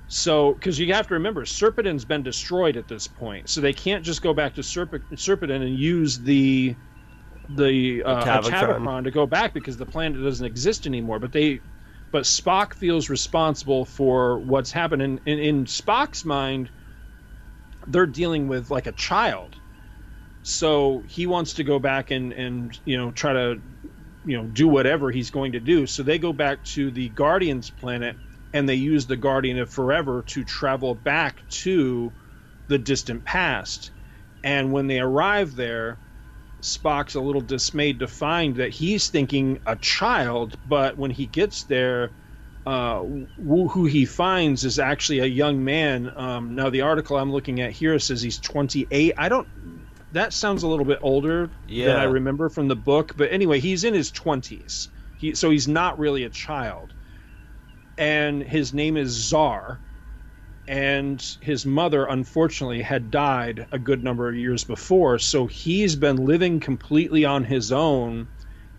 So, 0.09 0.55
because 0.55 0.79
you 0.79 0.93
have 0.93 1.07
to 1.09 1.15
remember, 1.15 1.45
Sarpeidon's 1.45 2.05
been 2.05 2.25
destroyed 2.25 2.77
at 2.77 2.89
this 2.89 3.07
point, 3.07 3.49
so 3.49 3.61
they 3.61 3.73
can't 3.73 4.05
just 4.05 4.23
go 4.23 4.35
back 4.35 4.55
to 4.57 4.61
Serp- 4.61 5.51
and 5.51 5.79
use 5.79 6.19
the 6.19 6.75
the 7.57 8.03
uh. 8.05 8.25
Atavachron 8.25 9.05
to 9.05 9.11
go 9.11 9.27
back 9.27 9.55
because 9.55 9.77
the 9.77 9.87
planet 9.87 10.21
doesn't 10.23 10.45
exist 10.45 10.87
anymore. 10.87 11.19
But 11.21 11.33
they, 11.33 11.61
but 12.13 12.25
Spock 12.25 12.75
feels 12.75 13.09
responsible 13.09 13.85
for 13.85 14.39
what's 14.41 14.73
happened, 14.73 15.03
and 15.03 15.21
in, 15.27 15.39
in 15.39 15.65
Spock's 15.67 16.25
mind, 16.25 16.71
they're 17.87 18.07
dealing 18.07 18.49
with 18.49 18.71
like 18.71 18.87
a 18.87 18.93
child. 18.93 19.57
So 20.43 21.05
he 21.07 21.27
wants 21.27 21.55
to 21.55 21.65
go 21.65 21.79
back 21.79 22.11
and 22.11 22.33
and 22.33 22.79
you 22.85 22.97
know 22.97 23.11
try 23.11 23.33
to 23.33 23.61
you 24.25 24.37
know 24.37 24.47
do 24.47 24.69
whatever 24.69 25.11
he's 25.11 25.31
going 25.31 25.53
to 25.53 25.61
do. 25.61 25.87
So 25.87 26.03
they 26.03 26.19
go 26.19 26.33
back 26.33 26.65
to 26.65 26.91
the 26.91 27.09
Guardians 27.11 27.71
planet 27.71 28.17
and 28.53 28.69
they 28.69 28.75
use 28.75 29.07
the 29.07 29.17
Guardian 29.17 29.59
of 29.59 29.71
Forever 29.71 30.23
to 30.29 30.45
travel 30.45 30.95
back 30.95 31.47
to 31.49 32.13
the 32.69 32.79
distant 32.79 33.25
past. 33.25 33.91
And 34.43 34.73
when 34.73 34.87
they 34.87 34.99
arrive 34.99 35.55
there, 35.55 35.99
Spock's 36.63 37.15
a 37.15 37.21
little 37.21 37.41
dismayed 37.41 38.01
to 38.01 38.09
find 38.09 38.57
that 38.57 38.71
he's 38.71 39.09
thinking 39.09 39.61
a 39.67 39.77
child, 39.77 40.57
but 40.65 40.97
when 40.99 41.11
he 41.11 41.27
gets 41.27 41.65
there, 41.65 42.13
uh, 42.67 43.01
who 43.01 43.87
he 43.87 44.05
finds 44.05 44.65
is 44.65 44.79
actually 44.79 45.21
a 45.21 45.27
young 45.27 45.65
man. 45.65 46.11
Um, 46.17 46.55
now, 46.55 46.71
the 46.71 46.83
article 46.83 47.17
I'm 47.17 47.33
looking 47.33 47.61
at 47.61 47.73
here 47.73 47.99
says 47.99 48.23
he's 48.23 48.39
28. 48.41 49.15
I 49.19 49.29
don't. 49.29 49.49
That 50.13 50.33
sounds 50.33 50.63
a 50.63 50.69
little 50.69 50.85
bit 50.85 50.99
older 51.03 51.53
than 51.85 51.97
I 51.97 52.05
remember 52.05 52.49
from 52.49 52.69
the 52.69 52.77
book, 52.77 53.13
but 53.17 53.33
anyway, 53.33 53.61
he's 53.61 53.85
in 53.85 53.95
his 53.95 54.13
20s. 54.13 54.89
He, 55.17 55.35
so 55.35 55.51
he's 55.51 55.69
not 55.69 55.99
really 55.99 56.25
a 56.25 56.31
child. 56.31 56.95
And 57.99 58.43
his 58.43 58.73
name 58.75 58.97
is 58.97 59.11
Zar. 59.11 59.83
And 60.71 61.21
his 61.41 61.67
mother, 61.67 62.05
unfortunately, 62.05 62.81
had 62.81 63.11
died 63.11 63.67
a 63.73 63.79
good 63.79 64.05
number 64.05 64.29
of 64.29 64.37
years 64.37 64.63
before. 64.63 65.19
So 65.19 65.49
he's 65.49 65.97
been 65.97 66.25
living 66.25 66.61
completely 66.61 67.25
on 67.25 67.43
his 67.43 67.73
own 67.73 68.29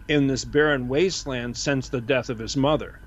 in 0.07 0.27
this 0.27 0.45
barren 0.45 0.87
wasteland 0.87 1.57
since 1.57 1.89
the 1.89 1.99
death 1.99 2.29
of 2.29 2.39
his 2.39 2.55
mother. 2.55 3.01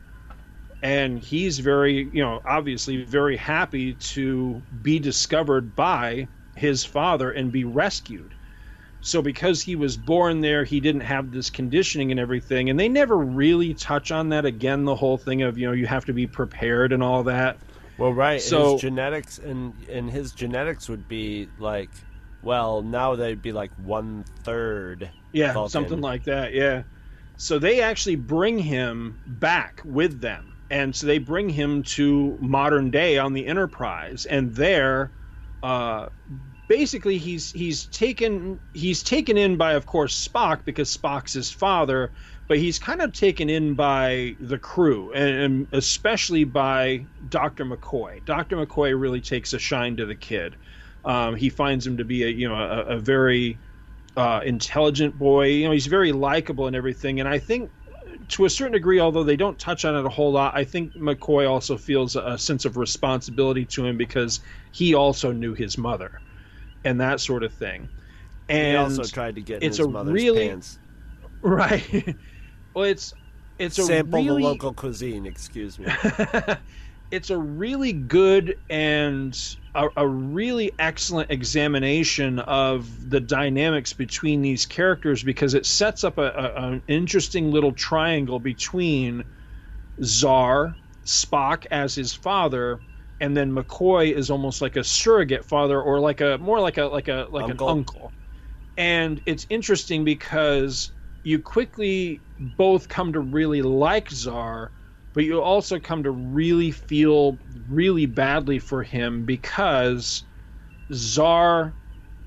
And 0.82 1.18
he's 1.18 1.60
very, 1.60 2.10
you 2.12 2.22
know, 2.22 2.42
obviously 2.44 3.06
very 3.06 3.38
happy 3.38 3.94
to 3.94 4.62
be 4.82 4.98
discovered 4.98 5.74
by 5.74 6.28
his 6.54 6.84
father 6.84 7.30
and 7.30 7.50
be 7.50 7.64
rescued. 7.64 8.34
So 9.00 9.22
because 9.22 9.62
he 9.62 9.76
was 9.76 9.96
born 9.96 10.42
there, 10.42 10.62
he 10.62 10.80
didn't 10.80 11.00
have 11.00 11.30
this 11.30 11.48
conditioning 11.48 12.10
and 12.10 12.20
everything. 12.20 12.68
And 12.68 12.78
they 12.78 12.90
never 12.90 13.16
really 13.16 13.72
touch 13.72 14.10
on 14.10 14.28
that 14.28 14.44
again, 14.44 14.84
the 14.84 14.94
whole 14.94 15.16
thing 15.16 15.40
of, 15.40 15.56
you 15.56 15.66
know, 15.66 15.72
you 15.72 15.86
have 15.86 16.04
to 16.04 16.12
be 16.12 16.26
prepared 16.26 16.92
and 16.92 17.02
all 17.02 17.24
that. 17.24 17.60
Well, 17.98 18.12
right. 18.12 18.40
So- 18.40 18.72
his 18.72 18.80
genetics 18.82 19.38
and 19.38 19.74
and 19.90 20.10
his 20.10 20.32
genetics 20.32 20.88
would 20.88 21.08
be 21.08 21.48
like, 21.58 21.90
well, 22.42 22.82
now 22.82 23.14
they'd 23.16 23.42
be 23.42 23.52
like 23.52 23.72
one 23.76 24.24
third. 24.42 25.10
Yeah, 25.32 25.52
Vulcan. 25.52 25.70
something 25.70 26.00
like 26.00 26.24
that. 26.24 26.52
Yeah. 26.52 26.82
So 27.36 27.58
they 27.58 27.80
actually 27.80 28.16
bring 28.16 28.58
him 28.58 29.18
back 29.26 29.80
with 29.84 30.20
them, 30.20 30.54
and 30.70 30.94
so 30.94 31.06
they 31.06 31.18
bring 31.18 31.48
him 31.48 31.82
to 31.82 32.38
modern 32.40 32.90
day 32.90 33.18
on 33.18 33.32
the 33.32 33.46
Enterprise, 33.46 34.24
and 34.26 34.54
there, 34.54 35.10
uh, 35.62 36.08
basically 36.68 37.18
he's 37.18 37.50
he's 37.52 37.86
taken 37.86 38.60
he's 38.72 39.02
taken 39.02 39.36
in 39.36 39.56
by 39.56 39.72
of 39.74 39.84
course 39.86 40.28
Spock 40.28 40.64
because 40.64 40.96
Spock's 40.96 41.32
his 41.32 41.50
father, 41.50 42.12
but 42.48 42.58
he's 42.58 42.78
kind 42.78 43.00
of 43.00 43.12
taken 43.12 43.48
in 43.48 43.74
by 43.74 44.36
the 44.40 44.58
crew, 44.58 45.12
and, 45.12 45.36
and 45.36 45.68
especially 45.72 46.44
by 46.44 47.08
Doctor 47.28 47.64
McCoy. 47.64 48.24
Doctor 48.24 48.56
McCoy 48.56 48.98
really 48.98 49.20
takes 49.20 49.52
a 49.52 49.58
shine 49.58 49.96
to 49.96 50.06
the 50.06 50.16
kid. 50.16 50.56
Um, 51.04 51.36
he 51.36 51.50
finds 51.50 51.86
him 51.86 51.96
to 51.98 52.04
be 52.04 52.24
a 52.24 52.28
you 52.28 52.48
know 52.48 52.56
a, 52.56 52.96
a 52.96 52.98
very 52.98 53.60
uh, 54.16 54.40
intelligent 54.44 55.16
boy. 55.18 55.46
You 55.48 55.66
know, 55.66 55.72
he's 55.72 55.86
very 55.86 56.12
likable 56.12 56.66
and 56.66 56.76
everything. 56.76 57.20
And 57.20 57.28
I 57.28 57.38
think, 57.38 57.72
to 58.28 58.44
a 58.44 58.50
certain 58.50 58.72
degree, 58.72 59.00
although 59.00 59.24
they 59.24 59.36
don't 59.36 59.58
touch 59.58 59.84
on 59.84 59.96
it 59.96 60.04
a 60.06 60.10
whole 60.10 60.32
lot, 60.32 60.54
I 60.56 60.64
think 60.64 60.94
McCoy 60.94 61.48
also 61.50 61.76
feels 61.76 62.16
a 62.16 62.38
sense 62.38 62.64
of 62.64 62.76
responsibility 62.76 63.66
to 63.66 63.84
him 63.86 63.96
because 63.96 64.40
he 64.72 64.94
also 64.94 65.32
knew 65.32 65.54
his 65.54 65.78
mother, 65.78 66.20
and 66.84 67.00
that 67.00 67.20
sort 67.20 67.42
of 67.44 67.54
thing. 67.54 67.90
And 68.48 68.68
he 68.68 68.74
also 68.76 69.06
tried 69.06 69.36
to 69.36 69.42
get 69.42 69.62
it's 69.62 69.78
his 69.78 69.86
a 69.86 69.88
mother's 69.88 70.24
really 70.24 70.38
pants. 70.48 70.78
right. 71.42 72.16
Well, 72.74 72.84
it's 72.84 73.14
it's 73.58 73.78
a 73.78 73.84
Sample 73.84 74.20
really 74.20 74.42
the 74.42 74.48
local 74.48 74.72
cuisine. 74.72 75.26
Excuse 75.26 75.78
me. 75.78 75.86
it's 77.10 77.30
a 77.30 77.38
really 77.38 77.92
good 77.92 78.56
and 78.68 79.56
a, 79.74 79.88
a 79.96 80.06
really 80.06 80.72
excellent 80.78 81.30
examination 81.30 82.40
of 82.40 83.10
the 83.10 83.20
dynamics 83.20 83.92
between 83.92 84.42
these 84.42 84.66
characters 84.66 85.22
because 85.22 85.54
it 85.54 85.66
sets 85.66 86.02
up 86.02 86.18
a, 86.18 86.22
a, 86.22 86.68
an 86.68 86.82
interesting 86.88 87.52
little 87.52 87.72
triangle 87.72 88.40
between 88.40 89.22
Zar, 90.02 90.74
Spock 91.04 91.66
as 91.70 91.94
his 91.94 92.12
father, 92.12 92.80
and 93.20 93.36
then 93.36 93.52
McCoy 93.52 94.12
is 94.12 94.30
almost 94.30 94.60
like 94.60 94.74
a 94.76 94.84
surrogate 94.84 95.44
father 95.44 95.80
or 95.80 96.00
like 96.00 96.20
a 96.20 96.38
more 96.38 96.60
like 96.60 96.78
a 96.78 96.86
like 96.86 97.08
a 97.08 97.28
like 97.30 97.44
Uncle. 97.44 97.68
an 97.68 97.78
uncle. 97.78 98.12
And 98.76 99.20
it's 99.24 99.46
interesting 99.50 100.04
because 100.04 100.90
you 101.24 101.40
quickly 101.40 102.20
both 102.38 102.88
come 102.88 103.12
to 103.12 103.20
really 103.20 103.62
like 103.62 104.10
Zar, 104.10 104.70
but 105.14 105.24
you 105.24 105.40
also 105.40 105.80
come 105.80 106.02
to 106.02 106.10
really 106.10 106.70
feel 106.70 107.38
really 107.68 108.06
badly 108.06 108.58
for 108.58 108.82
him 108.82 109.24
because 109.24 110.22
Zar 110.92 111.74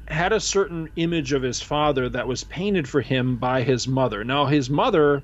had 0.08 0.34
a 0.34 0.40
certain 0.40 0.90
image 0.96 1.34
of 1.34 1.44
his 1.44 1.62
father 1.62 2.10
that 2.10 2.28
was 2.28 2.44
painted 2.44 2.88
for 2.88 3.02
him 3.02 3.38
by 3.38 3.62
his 3.62 3.88
mother. 3.88 4.24
Now, 4.24 4.46
his 4.46 4.70
mother, 4.70 5.22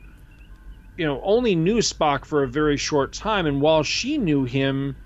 you 0.97 1.05
know, 1.05 1.21
only 1.23 1.55
knew 1.55 1.77
Spock 1.77 2.25
for 2.25 2.43
a 2.43 2.49
very 2.49 2.77
short 2.77 3.13
time, 3.13 3.45
and 3.45 3.61
while 3.61 3.83
she 3.83 4.17
knew 4.17 4.43
him, 4.43 4.97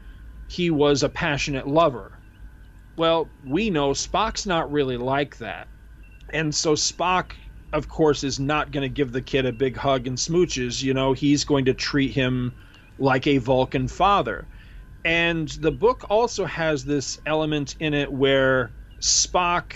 he 0.47 0.71
was 0.71 1.03
a 1.03 1.09
passionate 1.09 1.67
lover. 1.67 2.19
Well, 2.97 3.29
we 3.43 3.69
know 3.69 3.91
Spock's 3.91 4.45
not 4.45 4.71
really 4.71 4.97
like 4.97 5.37
that. 5.37 5.67
And 6.33 6.53
so 6.53 6.73
Spock, 6.73 7.33
of 7.73 7.87
course, 7.87 8.23
is 8.23 8.39
not 8.39 8.71
going 8.71 8.83
to 8.83 8.93
give 8.93 9.11
the 9.11 9.21
kid 9.21 9.45
a 9.45 9.51
big 9.51 9.75
hug 9.75 10.07
and 10.07 10.17
smooches. 10.17 10.81
You 10.81 10.93
know, 10.93 11.13
he's 11.13 11.43
going 11.43 11.65
to 11.65 11.73
treat 11.73 12.13
him 12.13 12.53
like 12.97 13.27
a 13.27 13.37
Vulcan 13.37 13.87
father. 13.87 14.47
And 15.03 15.47
the 15.49 15.71
book 15.71 16.05
also 16.09 16.45
has 16.45 16.83
this 16.85 17.19
element 17.25 17.75
in 17.79 17.93
it 17.93 18.11
where 18.11 18.73
Spock, 19.01 19.73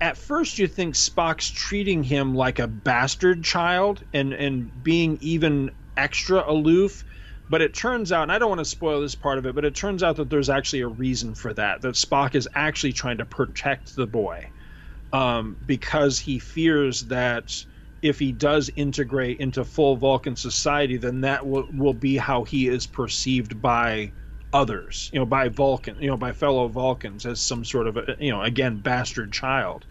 at 0.00 0.16
first, 0.16 0.58
you 0.58 0.66
think 0.66 0.94
Spock's 0.94 1.50
treating 1.50 2.02
him 2.02 2.34
like 2.34 2.58
a 2.58 2.68
bastard 2.68 3.42
child 3.42 4.02
and, 4.12 4.32
and 4.32 4.82
being 4.82 5.18
even 5.20 5.70
extra 5.96 6.44
aloof. 6.50 7.04
But 7.50 7.62
it 7.62 7.74
turns 7.74 8.12
out, 8.12 8.24
and 8.24 8.32
I 8.32 8.38
don't 8.38 8.50
want 8.50 8.60
to 8.60 8.64
spoil 8.66 9.00
this 9.00 9.14
part 9.14 9.38
of 9.38 9.46
it, 9.46 9.54
but 9.54 9.64
it 9.64 9.74
turns 9.74 10.02
out 10.02 10.16
that 10.16 10.28
there's 10.28 10.50
actually 10.50 10.82
a 10.82 10.88
reason 10.88 11.34
for 11.34 11.54
that. 11.54 11.80
That 11.80 11.94
Spock 11.94 12.34
is 12.34 12.48
actually 12.54 12.92
trying 12.92 13.18
to 13.18 13.24
protect 13.24 13.96
the 13.96 14.06
boy 14.06 14.50
um, 15.12 15.56
because 15.64 16.18
he 16.18 16.38
fears 16.38 17.02
that 17.02 17.64
if 18.02 18.18
he 18.18 18.32
does 18.32 18.70
integrate 18.76 19.38
into 19.38 19.64
full 19.64 19.96
Vulcan 19.96 20.36
society, 20.36 20.96
then 20.96 21.22
that 21.22 21.46
will, 21.46 21.94
be 21.94 22.16
how 22.16 22.44
he 22.44 22.68
is 22.68 22.86
perceived 22.86 23.60
by 23.60 24.12
others, 24.52 25.10
you 25.12 25.18
know, 25.18 25.26
by 25.26 25.48
Vulcan, 25.48 25.96
you 26.00 26.08
know, 26.08 26.16
by 26.16 26.32
fellow 26.32 26.68
Vulcans 26.68 27.26
as 27.26 27.40
some 27.40 27.64
sort 27.64 27.88
of, 27.88 27.96
a, 27.96 28.16
you 28.18 28.30
know, 28.30 28.42
again, 28.42 28.78
bastard 28.78 29.32
child. 29.32 29.84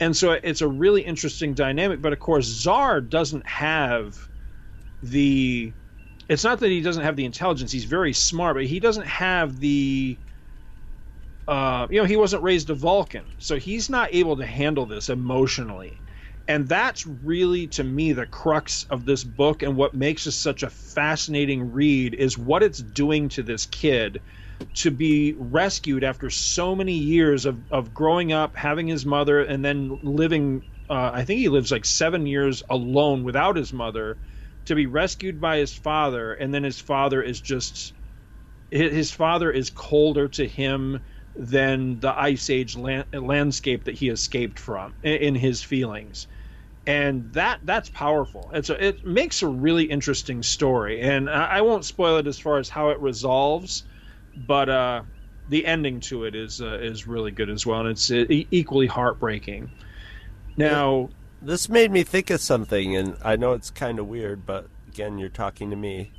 And 0.00 0.16
so 0.16 0.32
it's 0.32 0.62
a 0.62 0.68
really 0.68 1.02
interesting 1.02 1.54
dynamic. 1.54 2.00
But 2.00 2.12
of 2.12 2.18
course, 2.18 2.46
Zar 2.46 3.00
doesn't 3.00 3.46
have 3.46 4.16
the. 5.02 5.74
It's 6.28 6.44
not 6.44 6.60
that 6.60 6.70
he 6.70 6.80
doesn't 6.80 7.02
have 7.02 7.16
the 7.16 7.24
intelligence. 7.24 7.72
He's 7.72 7.84
very 7.84 8.12
smart, 8.12 8.56
but 8.56 8.64
he 8.64 8.80
doesn't 8.80 9.06
have 9.06 9.58
the. 9.60 10.18
Uh, 11.48 11.86
you 11.90 11.98
know, 12.00 12.06
he 12.06 12.16
wasn't 12.16 12.42
raised 12.42 12.70
a 12.70 12.74
Vulcan, 12.74 13.26
so 13.38 13.56
he's 13.56 13.90
not 13.90 14.14
able 14.14 14.36
to 14.36 14.46
handle 14.46 14.86
this 14.86 15.08
emotionally. 15.08 16.02
And 16.48 16.68
that's 16.68 17.06
really 17.06 17.68
to 17.68 17.84
me 17.84 18.12
the 18.12 18.26
crux 18.26 18.84
of 18.84 19.04
this 19.04 19.24
book 19.24 19.62
and 19.62 19.76
what 19.76 19.94
makes 19.94 20.26
it 20.26 20.32
such 20.32 20.62
a 20.62 20.70
fascinating 20.70 21.70
read 21.72 22.14
is 22.14 22.36
what 22.38 22.62
it's 22.62 22.78
doing 22.82 23.28
to 23.30 23.42
this 23.42 23.66
kid 23.66 24.22
to 24.74 24.90
be 24.90 25.34
rescued 25.38 26.04
after 26.04 26.30
so 26.30 26.74
many 26.74 26.94
years 26.94 27.46
of, 27.46 27.60
of 27.70 27.94
growing 27.94 28.32
up 28.32 28.56
having 28.56 28.86
his 28.88 29.04
mother 29.06 29.40
and 29.42 29.64
then 29.64 29.98
living 30.02 30.62
uh, 30.88 31.10
i 31.14 31.24
think 31.24 31.40
he 31.40 31.48
lives 31.48 31.72
like 31.72 31.84
seven 31.84 32.26
years 32.26 32.62
alone 32.70 33.24
without 33.24 33.56
his 33.56 33.72
mother 33.72 34.18
to 34.66 34.74
be 34.74 34.86
rescued 34.86 35.40
by 35.40 35.58
his 35.58 35.74
father. 35.74 36.32
And 36.34 36.52
then 36.52 36.64
his 36.64 36.80
father 36.80 37.22
is 37.22 37.40
just 37.40 37.94
his 38.70 39.10
father 39.10 39.50
is 39.50 39.70
colder 39.70 40.28
to 40.28 40.46
him 40.46 41.00
than 41.36 42.00
the 42.00 42.18
ice 42.18 42.50
age 42.50 42.76
land, 42.76 43.06
landscape 43.12 43.84
that 43.84 43.94
he 43.94 44.08
escaped 44.08 44.58
from 44.58 44.94
in, 45.02 45.14
in 45.14 45.34
his 45.34 45.62
feelings. 45.62 46.26
And 46.86 47.32
that 47.34 47.60
that's 47.64 47.88
powerful. 47.90 48.50
And 48.52 48.64
so 48.64 48.74
it 48.74 49.04
makes 49.04 49.42
a 49.42 49.46
really 49.46 49.84
interesting 49.84 50.42
story. 50.42 51.00
And 51.00 51.30
I, 51.30 51.58
I, 51.58 51.60
won't 51.60 51.84
spoil 51.84 52.16
it 52.16 52.26
as 52.26 52.38
far 52.38 52.58
as 52.58 52.68
how 52.68 52.88
it 52.88 52.98
resolves 52.98 53.84
but 54.36 54.68
uh, 54.68 55.02
the 55.48 55.66
ending 55.66 56.00
to 56.00 56.24
it 56.24 56.34
is 56.34 56.60
uh, 56.60 56.78
is 56.80 57.06
really 57.06 57.30
good 57.30 57.50
as 57.50 57.66
well. 57.66 57.80
And 57.80 57.88
it's 57.88 58.10
uh, 58.10 58.24
equally 58.28 58.86
heartbreaking. 58.86 59.70
Now 60.56 61.10
this 61.42 61.68
made 61.68 61.90
me 61.90 62.02
think 62.02 62.28
of 62.28 62.38
something 62.38 62.94
and 62.96 63.16
i 63.22 63.34
know 63.34 63.54
it's 63.54 63.70
kind 63.70 63.98
of 63.98 64.06
weird 64.06 64.44
but 64.44 64.66
again 64.88 65.18
you're 65.18 65.28
talking 65.28 65.70
to 65.70 65.76
me. 65.76 66.12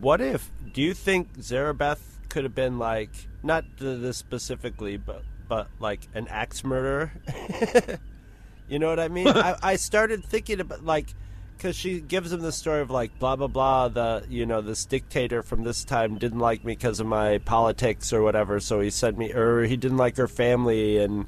What 0.00 0.20
if 0.20 0.50
do 0.72 0.80
you 0.80 0.94
think 0.94 1.38
zarabeth 1.38 2.11
could 2.32 2.44
have 2.44 2.54
been 2.54 2.78
like 2.78 3.10
not 3.42 3.64
this 3.78 4.16
specifically 4.16 4.96
but 4.96 5.22
but 5.48 5.68
like 5.78 6.08
an 6.14 6.26
axe 6.28 6.64
murderer 6.64 7.12
You 8.72 8.78
know 8.78 8.88
what 8.88 9.00
I 9.00 9.08
mean? 9.08 9.28
I, 9.28 9.56
I 9.62 9.76
started 9.76 10.24
thinking 10.24 10.58
about 10.58 10.82
like 10.82 11.14
because 11.56 11.76
she 11.76 12.00
gives 12.00 12.32
him 12.32 12.40
the 12.40 12.52
story 12.52 12.80
of 12.80 12.90
like 12.90 13.18
blah 13.18 13.36
blah 13.36 13.46
blah. 13.46 13.88
The 13.88 14.24
you 14.30 14.46
know 14.46 14.62
this 14.62 14.86
dictator 14.86 15.42
from 15.42 15.62
this 15.62 15.84
time 15.84 16.16
didn't 16.16 16.38
like 16.38 16.64
me 16.64 16.72
because 16.72 16.98
of 16.98 17.06
my 17.06 17.36
politics 17.36 18.14
or 18.14 18.22
whatever, 18.22 18.60
so 18.60 18.80
he 18.80 18.88
sent 18.88 19.18
me 19.18 19.32
or 19.32 19.64
he 19.64 19.76
didn't 19.76 19.98
like 19.98 20.16
her 20.16 20.26
family 20.26 20.96
and 20.96 21.26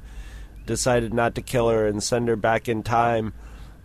decided 0.65 1.13
not 1.13 1.35
to 1.35 1.43
kill 1.43 1.69
her 1.69 1.85
and 1.85 2.01
send 2.01 2.27
her 2.27 2.35
back 2.35 2.67
in 2.67 2.81
time. 2.81 3.31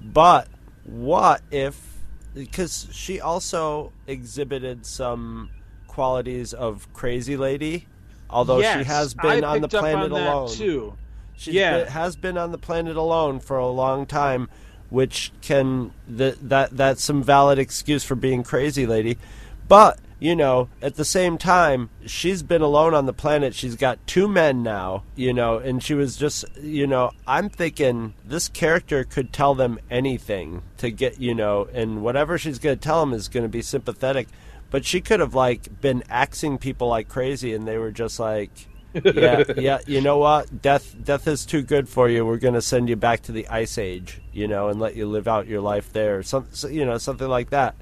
But 0.00 0.48
what 0.84 1.42
if? 1.50 1.98
Because 2.32 2.88
she 2.92 3.20
also 3.20 3.92
exhibited 4.06 4.86
some 4.86 5.50
qualities 5.90 6.54
of 6.54 6.90
crazy 6.92 7.36
lady, 7.36 7.86
although 8.30 8.60
yes, 8.60 8.78
she 8.78 8.84
has 8.84 9.12
been 9.12 9.44
I 9.44 9.56
on 9.56 9.60
the 9.60 9.68
planet 9.68 10.12
on 10.12 10.12
alone 10.12 10.48
too. 10.48 10.94
She 11.36 11.52
yeah. 11.52 11.88
has 11.88 12.16
been 12.16 12.38
on 12.38 12.52
the 12.52 12.58
planet 12.58 12.96
alone 12.96 13.40
for 13.40 13.58
a 13.58 13.66
long 13.66 14.06
time, 14.06 14.48
which 14.88 15.32
can 15.42 15.92
that 16.08 16.48
that 16.48 16.76
that's 16.76 17.02
some 17.02 17.22
valid 17.24 17.58
excuse 17.58 18.04
for 18.04 18.14
being 18.14 18.44
crazy, 18.44 18.86
lady. 18.86 19.18
But 19.66 19.98
you 20.20 20.36
know, 20.36 20.68
at 20.82 20.96
the 20.96 21.04
same 21.04 21.38
time, 21.38 21.88
she's 22.04 22.42
been 22.42 22.60
alone 22.60 22.92
on 22.92 23.06
the 23.06 23.12
planet. 23.12 23.54
She's 23.54 23.74
got 23.74 24.06
two 24.06 24.28
men 24.28 24.62
now, 24.62 25.02
you 25.16 25.32
know, 25.32 25.56
and 25.56 25.82
she 25.82 25.94
was 25.94 26.14
just, 26.16 26.44
you 26.60 26.86
know, 26.86 27.10
I'm 27.26 27.48
thinking 27.48 28.12
this 28.24 28.48
character 28.48 29.02
could 29.02 29.32
tell 29.32 29.54
them 29.54 29.80
anything 29.90 30.62
to 30.76 30.90
get, 30.90 31.18
you 31.18 31.34
know, 31.34 31.68
and 31.72 32.02
whatever 32.02 32.36
she's 32.36 32.58
going 32.58 32.76
to 32.76 32.82
tell 32.82 33.00
them 33.00 33.14
is 33.14 33.28
going 33.28 33.44
to 33.44 33.48
be 33.48 33.62
sympathetic. 33.62 34.28
But 34.70 34.84
she 34.84 35.00
could 35.00 35.20
have, 35.20 35.34
like, 35.34 35.80
been 35.80 36.04
axing 36.08 36.58
people 36.58 36.88
like 36.88 37.08
crazy, 37.08 37.54
and 37.54 37.66
they 37.66 37.76
were 37.76 37.90
just 37.90 38.20
like, 38.20 38.50
yeah, 39.04 39.44
yeah. 39.56 39.78
You 39.86 40.00
know 40.00 40.18
what? 40.18 40.62
Death, 40.62 40.96
death 41.02 41.28
is 41.28 41.46
too 41.46 41.62
good 41.62 41.88
for 41.88 42.08
you. 42.08 42.26
We're 42.26 42.38
going 42.38 42.54
to 42.54 42.62
send 42.62 42.88
you 42.88 42.96
back 42.96 43.22
to 43.22 43.32
the 43.32 43.46
ice 43.48 43.78
age, 43.78 44.20
you 44.32 44.48
know, 44.48 44.68
and 44.68 44.80
let 44.80 44.96
you 44.96 45.06
live 45.06 45.28
out 45.28 45.46
your 45.46 45.60
life 45.60 45.92
there. 45.92 46.22
Some, 46.22 46.48
you 46.68 46.84
know, 46.84 46.98
something 46.98 47.28
like 47.28 47.50
that. 47.50 47.76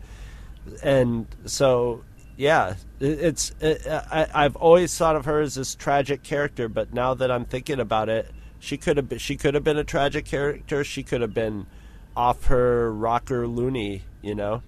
And 0.82 1.26
so, 1.46 2.04
yeah, 2.36 2.74
it's. 3.00 3.54
It, 3.60 3.86
I, 3.86 4.28
I've 4.34 4.56
always 4.56 4.96
thought 4.96 5.16
of 5.16 5.24
her 5.24 5.40
as 5.40 5.54
this 5.54 5.74
tragic 5.74 6.22
character, 6.22 6.68
but 6.68 6.92
now 6.92 7.14
that 7.14 7.30
I'm 7.30 7.46
thinking 7.46 7.80
about 7.80 8.10
it, 8.10 8.30
she 8.58 8.76
could 8.76 8.98
have. 8.98 9.08
Been, 9.08 9.18
she 9.18 9.36
could 9.36 9.54
have 9.54 9.64
been 9.64 9.78
a 9.78 9.84
tragic 9.84 10.26
character. 10.26 10.84
She 10.84 11.02
could 11.02 11.22
have 11.22 11.32
been 11.32 11.66
off 12.14 12.46
her 12.46 12.92
rocker 12.92 13.46
loony, 13.46 14.02
you 14.20 14.34
know. 14.34 14.62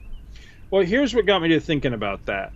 Well, 0.70 0.84
here's 0.84 1.14
what 1.14 1.26
got 1.26 1.42
me 1.42 1.48
to 1.48 1.60
thinking 1.60 1.94
about 1.94 2.26
that. 2.26 2.52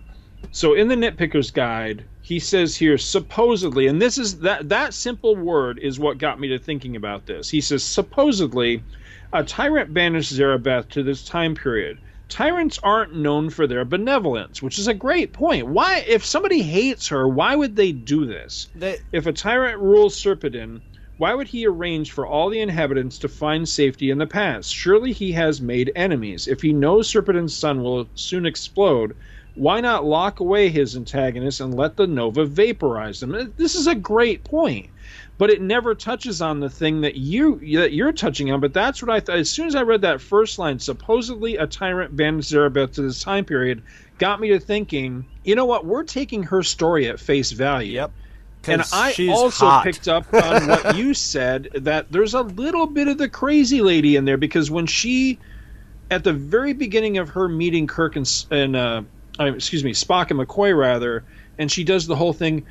So 0.53 0.75
in 0.75 0.87
the 0.89 0.95
Nitpicker's 0.95 1.51
Guide, 1.51 2.05
he 2.23 2.39
says 2.39 2.77
here 2.77 2.97
supposedly, 2.97 3.89
and 3.89 4.01
this 4.01 4.19
is 4.19 4.39
that 4.41 4.69
that 4.69 4.95
simple 4.95 5.35
word 5.35 5.79
is 5.81 5.99
what 5.99 6.19
got 6.19 6.39
me 6.39 6.49
to 6.49 6.59
thinking 6.59 6.95
about 6.95 7.27
this. 7.27 7.51
He 7.51 7.61
says 7.61 7.83
supposedly, 7.83 8.83
a 9.33 9.43
tyrant 9.43 9.93
banished 9.93 10.33
Zarabeth 10.33 10.91
to 10.91 11.03
this 11.03 11.25
time 11.25 11.57
period. 11.57 11.99
Tyrants 12.29 12.79
aren't 12.83 13.17
known 13.17 13.51
for 13.51 13.67
their 13.67 13.85
benevolence, 13.85 14.62
which 14.62 14.79
is 14.79 14.87
a 14.87 14.95
great 14.95 15.33
point. 15.33 15.67
Why, 15.67 16.05
if 16.07 16.25
somebody 16.25 16.62
hates 16.62 17.09
her, 17.09 17.27
why 17.29 17.57
would 17.57 17.75
they 17.75 17.91
do 17.91 18.27
this? 18.27 18.69
They, 18.77 18.99
if 19.12 19.27
a 19.27 19.33
tyrant 19.33 19.81
rules 19.81 20.17
Sarpeidon, 20.17 20.81
why 21.25 21.33
would 21.33 21.49
he 21.49 21.66
arrange 21.66 22.12
for 22.12 22.27
all 22.27 22.51
the 22.51 22.61
inhabitants 22.61 23.16
to 23.16 23.29
find 23.29 23.66
safety 23.66 24.11
in 24.11 24.18
the 24.18 24.27
past? 24.27 24.70
Surely 24.70 25.11
he 25.11 25.33
has 25.33 25.59
made 25.59 25.91
enemies. 25.97 26.47
If 26.47 26.61
he 26.61 26.75
knows 26.75 27.11
Sarpeidon's 27.11 27.57
sun 27.57 27.83
will 27.83 28.07
soon 28.14 28.45
explode, 28.45 29.16
why 29.55 29.81
not 29.81 30.05
lock 30.05 30.41
away 30.41 30.68
his 30.68 30.95
antagonists 30.95 31.61
and 31.61 31.72
let 31.72 31.97
the 31.97 32.07
nova 32.07 32.45
vaporize 32.45 33.20
them? 33.20 33.35
Uh, 33.35 33.45
this 33.57 33.75
is 33.75 33.87
a 33.87 33.95
great 33.95 34.45
point, 34.45 34.91
but 35.39 35.49
it 35.49 35.62
never 35.62 35.95
touches 35.95 36.43
on 36.43 36.61
the 36.61 36.68
thing 36.68 37.01
that 37.01 37.16
you 37.16 37.59
that 37.79 37.95
you're 37.95 38.12
touching 38.12 38.53
on. 38.53 38.61
But 38.61 38.75
that's 38.75 39.01
what 39.01 39.11
I 39.11 39.20
thought. 39.20 39.39
As 39.39 39.51
soon 39.51 39.66
as 39.66 39.75
I 39.75 39.81
read 39.81 40.03
that 40.03 40.20
first 40.20 40.59
line, 40.59 40.79
supposedly 40.79 41.57
a 41.57 41.66
tyrant 41.66 42.14
banished 42.14 42.53
Zarabeth 42.53 42.93
to 42.97 43.03
this 43.03 43.22
time 43.22 43.47
period, 43.47 43.83
got 44.18 44.41
me 44.41 44.49
to 44.49 44.61
thinking. 44.61 45.25
You 45.43 45.55
know 45.55 45.64
what? 45.64 45.87
We're 45.87 46.05
taking 46.05 46.43
her 46.43 46.62
story 46.62 47.09
at 47.09 47.18
face 47.18 47.51
value. 47.51 47.93
Yep. 47.93 48.12
And 48.69 48.83
I 48.93 49.15
also 49.31 49.67
hot. 49.67 49.85
picked 49.85 50.09
up 50.09 50.33
on 50.33 50.67
what 50.67 50.97
you 50.97 51.15
said 51.15 51.69
that 51.75 52.11
there's 52.11 52.35
a 52.35 52.43
little 52.43 52.87
bit 52.87 53.09
of 53.09 53.19
the 53.19 53.29
crazy 53.29 53.83
lady 53.83 54.17
in 54.17 54.25
there 54.25 54.37
because 54.37 54.71
when 54.71 54.87
she, 54.87 55.39
at 56.11 56.25
the 56.25 56.33
very 56.33 56.73
beginning 56.73 57.19
of 57.19 57.31
her 57.31 57.49
meeting 57.49 57.87
Kirk 57.87 58.17
and, 58.17 58.29
and 58.51 58.77
uh, 58.77 59.03
excuse 59.39 59.85
me, 59.85 59.93
Spock 59.93 60.31
and 60.31 60.41
McCoy 60.41 60.77
rather, 60.77 61.25
and 61.59 61.71
she 61.71 61.85
does 61.85 62.07
the 62.07 62.17
whole 62.17 62.33
thing. 62.33 62.67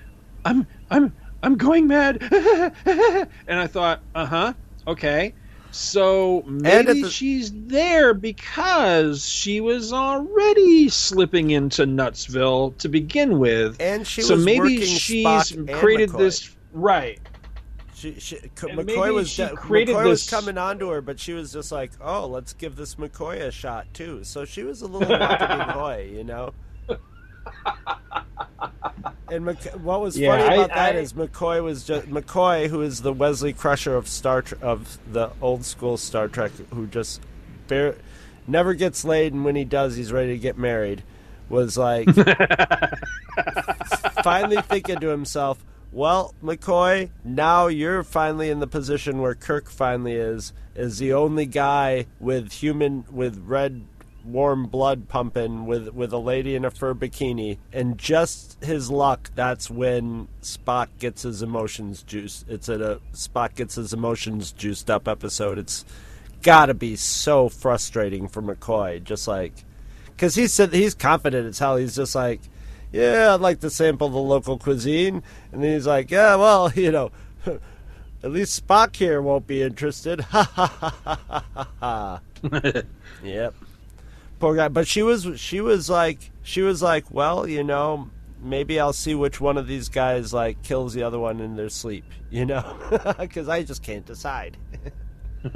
I'm 0.45 0.67
I'm 0.89 1.13
I'm 1.41 1.55
going 1.55 1.87
mad, 1.87 2.21
and 2.31 3.59
I 3.59 3.67
thought, 3.67 4.01
uh 4.15 4.25
huh, 4.25 4.53
okay. 4.87 5.33
So 5.73 6.43
maybe 6.45 7.01
the... 7.01 7.09
she's 7.09 7.51
there 7.51 8.13
because 8.13 9.25
she 9.25 9.59
was 9.59 9.91
already 9.91 10.87
slipping 10.87 11.49
into 11.49 11.87
Nutsville 11.87 12.77
to 12.77 12.87
begin 12.87 13.39
with, 13.39 13.77
and 13.79 14.05
she 14.05 14.21
so 14.21 14.35
was 14.35 14.45
maybe 14.45 14.85
she's 14.85 15.57
created 15.71 16.11
this 16.11 16.55
right. 16.73 17.19
She, 17.95 18.19
she, 18.19 18.35
McCoy 18.35 19.15
was 19.15 19.29
she 19.31 19.47
created 19.47 19.95
McCoy 19.95 20.09
was 20.09 20.29
coming 20.29 20.59
onto 20.59 20.89
her, 20.89 21.01
but 21.01 21.19
she 21.19 21.33
was 21.33 21.51
just 21.51 21.71
like, 21.71 21.91
"Oh, 21.99 22.27
let's 22.27 22.53
give 22.53 22.75
this 22.75 22.95
McCoy 22.95 23.41
a 23.41 23.49
shot 23.49 23.91
too." 23.95 24.23
So 24.23 24.45
she 24.45 24.61
was 24.61 24.83
a 24.83 24.87
little 24.87 25.07
McCoy, 25.17 26.11
you 26.15 26.23
know. 26.23 26.53
And 29.29 29.45
Mc- 29.45 29.73
what 29.81 30.01
was 30.01 30.17
Yeah, 30.17 30.37
funny 30.37 30.43
I- 30.43 30.53
about 30.55 30.69
that 30.75 30.95
I- 30.95 30.99
is 30.99 31.13
McCoy 31.13 31.63
was 31.63 31.83
just 31.83 32.07
McCoy, 32.07 32.67
who 32.67 32.81
is 32.81 33.01
the 33.01 33.11
Wesley 33.13 33.51
Crusher 33.51 33.95
of 33.95 34.07
Star 34.07 34.43
of 34.61 34.99
the 35.11 35.31
old 35.41 35.65
school 35.65 35.97
Star 35.97 36.27
Trek, 36.27 36.51
who 36.71 36.85
just 36.85 37.19
bare- 37.67 37.95
never 38.47 38.75
gets 38.75 39.03
laid, 39.03 39.33
and 39.33 39.43
when 39.43 39.55
he 39.55 39.65
does, 39.65 39.95
he's 39.95 40.11
ready 40.11 40.33
to 40.33 40.37
get 40.37 40.57
married. 40.57 41.01
Was 41.49 41.77
like 41.77 42.07
finally 44.23 44.61
thinking 44.61 44.99
to 44.99 45.07
himself, 45.09 45.63
"Well, 45.91 46.33
McCoy, 46.43 47.09
now 47.23 47.67
you're 47.67 48.03
finally 48.03 48.49
in 48.49 48.59
the 48.59 48.67
position 48.67 49.19
where 49.19 49.35
Kirk 49.35 49.69
finally 49.69 50.13
is, 50.13 50.53
is 50.75 50.99
the 50.99 51.13
only 51.13 51.45
guy 51.45 52.05
with 52.19 52.51
human 52.53 53.05
with 53.11 53.43
red 53.45 53.83
warm 54.23 54.65
blood 54.67 55.07
pumping 55.09 55.65
with 55.65 55.89
with 55.89 56.13
a 56.13 56.17
lady 56.17 56.55
in 56.55 56.65
a 56.65 56.71
fur 56.71 56.93
bikini, 56.93 57.57
and 57.71 57.97
just 57.97 58.63
his 58.63 58.89
luck, 58.89 59.31
that's 59.35 59.69
when 59.69 60.27
Spock 60.41 60.87
gets 60.99 61.23
his 61.23 61.41
emotions 61.41 62.03
juiced. 62.03 62.47
It's 62.49 62.69
at 62.69 62.81
a 62.81 62.99
Spock 63.13 63.55
gets 63.55 63.75
his 63.75 63.93
emotions 63.93 64.51
juiced 64.51 64.89
up 64.89 65.07
episode. 65.07 65.57
It's 65.57 65.85
got 66.41 66.67
to 66.67 66.73
be 66.73 66.95
so 66.95 67.49
frustrating 67.49 68.27
for 68.27 68.41
McCoy, 68.41 69.03
just 69.03 69.27
like 69.27 69.53
because 70.07 70.35
he 70.35 70.47
said 70.47 70.73
he's 70.73 70.93
confident 70.93 71.47
as 71.47 71.59
hell. 71.59 71.77
He's 71.77 71.95
just 71.95 72.15
like, 72.15 72.41
yeah, 72.91 73.33
I'd 73.33 73.41
like 73.41 73.59
to 73.61 73.69
sample 73.69 74.09
the 74.09 74.19
local 74.19 74.57
cuisine, 74.57 75.23
and 75.51 75.63
he's 75.63 75.87
like, 75.87 76.11
yeah, 76.11 76.35
well, 76.35 76.71
you 76.75 76.91
know. 76.91 77.11
At 78.23 78.31
least 78.31 78.65
Spock 78.65 78.95
here 78.95 79.21
won't 79.21 79.47
be 79.47 79.61
interested. 79.61 80.21
Ha 80.31 80.43
ha 80.43 80.67
ha 80.67 81.19
ha 81.27 81.45
ha 81.53 81.67
ha. 81.81 82.21
Yep. 83.21 83.53
Poor 84.43 84.57
guy. 84.57 84.67
But 84.67 84.89
she 84.89 85.03
was 85.03 85.39
she 85.39 85.61
was 85.61 85.89
like 85.89 86.29
she 86.41 86.61
was 86.61 86.81
like, 86.81 87.09
well, 87.09 87.47
you 87.47 87.63
know, 87.63 88.09
maybe 88.41 88.77
I'll 88.77 88.91
see 88.91 89.15
which 89.15 89.39
one 89.39 89.57
of 89.57 89.67
these 89.67 89.87
guys 89.87 90.33
like 90.33 90.61
kills 90.63 90.93
the 90.93 91.03
other 91.03 91.17
one 91.17 91.39
in 91.39 91.55
their 91.55 91.69
sleep, 91.69 92.03
you 92.29 92.45
know, 92.45 92.77
because 93.17 93.47
I 93.47 93.63
just 93.63 93.83
can't 93.83 94.05
decide. 94.05 94.57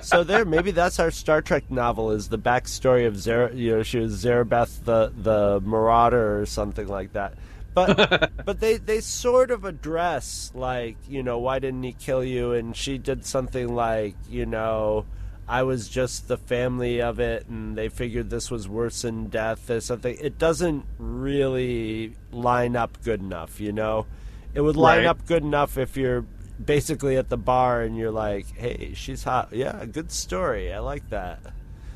so 0.00 0.24
there, 0.24 0.46
maybe 0.46 0.70
that's 0.70 0.98
our 0.98 1.10
Star 1.10 1.42
Trek 1.42 1.70
novel 1.70 2.12
is 2.12 2.30
the 2.30 2.38
backstory 2.38 3.06
of 3.06 3.18
Zer. 3.18 3.52
You 3.52 3.76
know, 3.76 3.82
she 3.82 3.98
was 3.98 4.24
Zarabeth 4.24 4.84
the 4.84 5.12
the 5.14 5.60
Marauder 5.60 6.40
or 6.40 6.46
something 6.46 6.88
like 6.88 7.12
that. 7.12 7.34
But 7.74 8.32
but 8.46 8.58
they 8.60 8.78
they 8.78 9.00
sort 9.00 9.50
of 9.50 9.66
address 9.66 10.50
like 10.54 10.96
you 11.06 11.22
know 11.22 11.38
why 11.40 11.58
didn't 11.58 11.82
he 11.82 11.92
kill 11.92 12.24
you? 12.24 12.52
And 12.52 12.74
she 12.74 12.96
did 12.96 13.26
something 13.26 13.74
like 13.74 14.14
you 14.30 14.46
know. 14.46 15.04
I 15.48 15.62
was 15.62 15.88
just 15.88 16.28
the 16.28 16.36
family 16.36 17.00
of 17.00 17.18
it, 17.20 17.46
and 17.48 17.76
they 17.76 17.88
figured 17.88 18.28
this 18.28 18.50
was 18.50 18.68
worse 18.68 19.02
than 19.02 19.28
death 19.28 19.70
or 19.70 19.80
something. 19.80 20.16
It 20.20 20.38
doesn't 20.38 20.84
really 20.98 22.14
line 22.32 22.76
up 22.76 23.02
good 23.02 23.20
enough, 23.20 23.58
you 23.60 23.72
know. 23.72 24.06
It 24.54 24.60
would 24.60 24.76
line 24.76 24.98
Right. 24.98 25.06
up 25.06 25.24
good 25.26 25.42
enough 25.42 25.78
if 25.78 25.96
you're 25.96 26.24
basically 26.62 27.16
at 27.16 27.28
the 27.30 27.36
bar 27.38 27.80
and 27.82 27.96
you're 27.96 28.10
like, 28.10 28.46
"Hey, 28.56 28.92
she's 28.94 29.24
hot. 29.24 29.48
Yeah, 29.52 29.84
good 29.86 30.10
story. 30.12 30.72
I 30.72 30.80
like 30.80 31.08
that." 31.10 31.40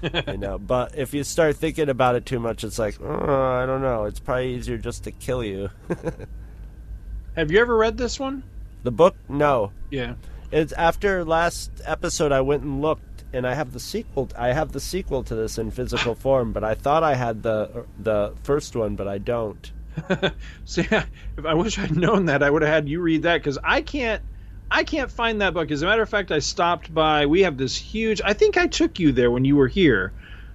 you 0.28 0.38
know, 0.38 0.58
but 0.58 0.96
if 0.98 1.12
you 1.14 1.22
start 1.22 1.56
thinking 1.56 1.88
about 1.88 2.16
it 2.16 2.26
too 2.26 2.40
much, 2.40 2.64
it's 2.64 2.78
like, 2.78 2.98
oh, 3.00 3.52
I 3.52 3.66
don't 3.66 3.82
know. 3.82 4.04
It's 4.04 4.18
probably 4.18 4.54
easier 4.54 4.76
just 4.78 5.04
to 5.04 5.12
kill 5.12 5.44
you. 5.44 5.68
Have 7.36 7.50
you 7.50 7.60
ever 7.60 7.76
read 7.76 7.96
this 7.98 8.18
one? 8.20 8.42
the 8.82 8.90
book, 8.90 9.14
no. 9.28 9.70
Yeah. 9.90 10.14
It's 10.50 10.72
after 10.72 11.24
last 11.24 11.70
episode. 11.84 12.32
I 12.32 12.40
went 12.40 12.64
and 12.64 12.82
looked, 12.82 13.11
and 13.32 13.46
I 13.46 13.54
have 13.54 13.72
the 13.72 13.80
sequel. 13.80 14.28
I 14.36 14.52
have 14.52 14.72
the 14.72 14.80
sequel 14.80 15.22
to 15.24 15.34
this 15.34 15.58
in 15.58 15.70
physical 15.70 16.14
form, 16.14 16.52
but 16.52 16.64
I 16.64 16.74
thought 16.74 17.02
I 17.02 17.14
had 17.14 17.42
the 17.42 17.86
the 17.98 18.34
first 18.42 18.76
one, 18.76 18.96
but 18.96 19.08
I 19.08 19.18
don't. 19.18 19.70
Yeah, 20.74 21.04
if 21.36 21.44
I 21.44 21.54
wish 21.54 21.78
I'd 21.78 21.96
known 21.96 22.26
that, 22.26 22.42
I 22.42 22.48
would 22.50 22.62
have 22.62 22.70
had 22.70 22.88
you 22.88 23.00
read 23.00 23.22
that 23.22 23.38
because 23.38 23.58
I 23.62 23.82
can't. 23.82 24.22
I 24.70 24.84
can't 24.84 25.10
find 25.10 25.42
that 25.42 25.52
book. 25.52 25.70
As 25.70 25.82
a 25.82 25.86
matter 25.86 26.00
of 26.00 26.08
fact, 26.08 26.32
I 26.32 26.38
stopped 26.38 26.94
by. 26.94 27.26
We 27.26 27.42
have 27.42 27.58
this 27.58 27.76
huge. 27.76 28.22
I 28.24 28.32
think 28.32 28.56
I 28.56 28.68
took 28.68 28.98
you 28.98 29.12
there 29.12 29.30
when 29.30 29.44
you 29.44 29.56
were 29.56 29.68
here. 29.68 30.12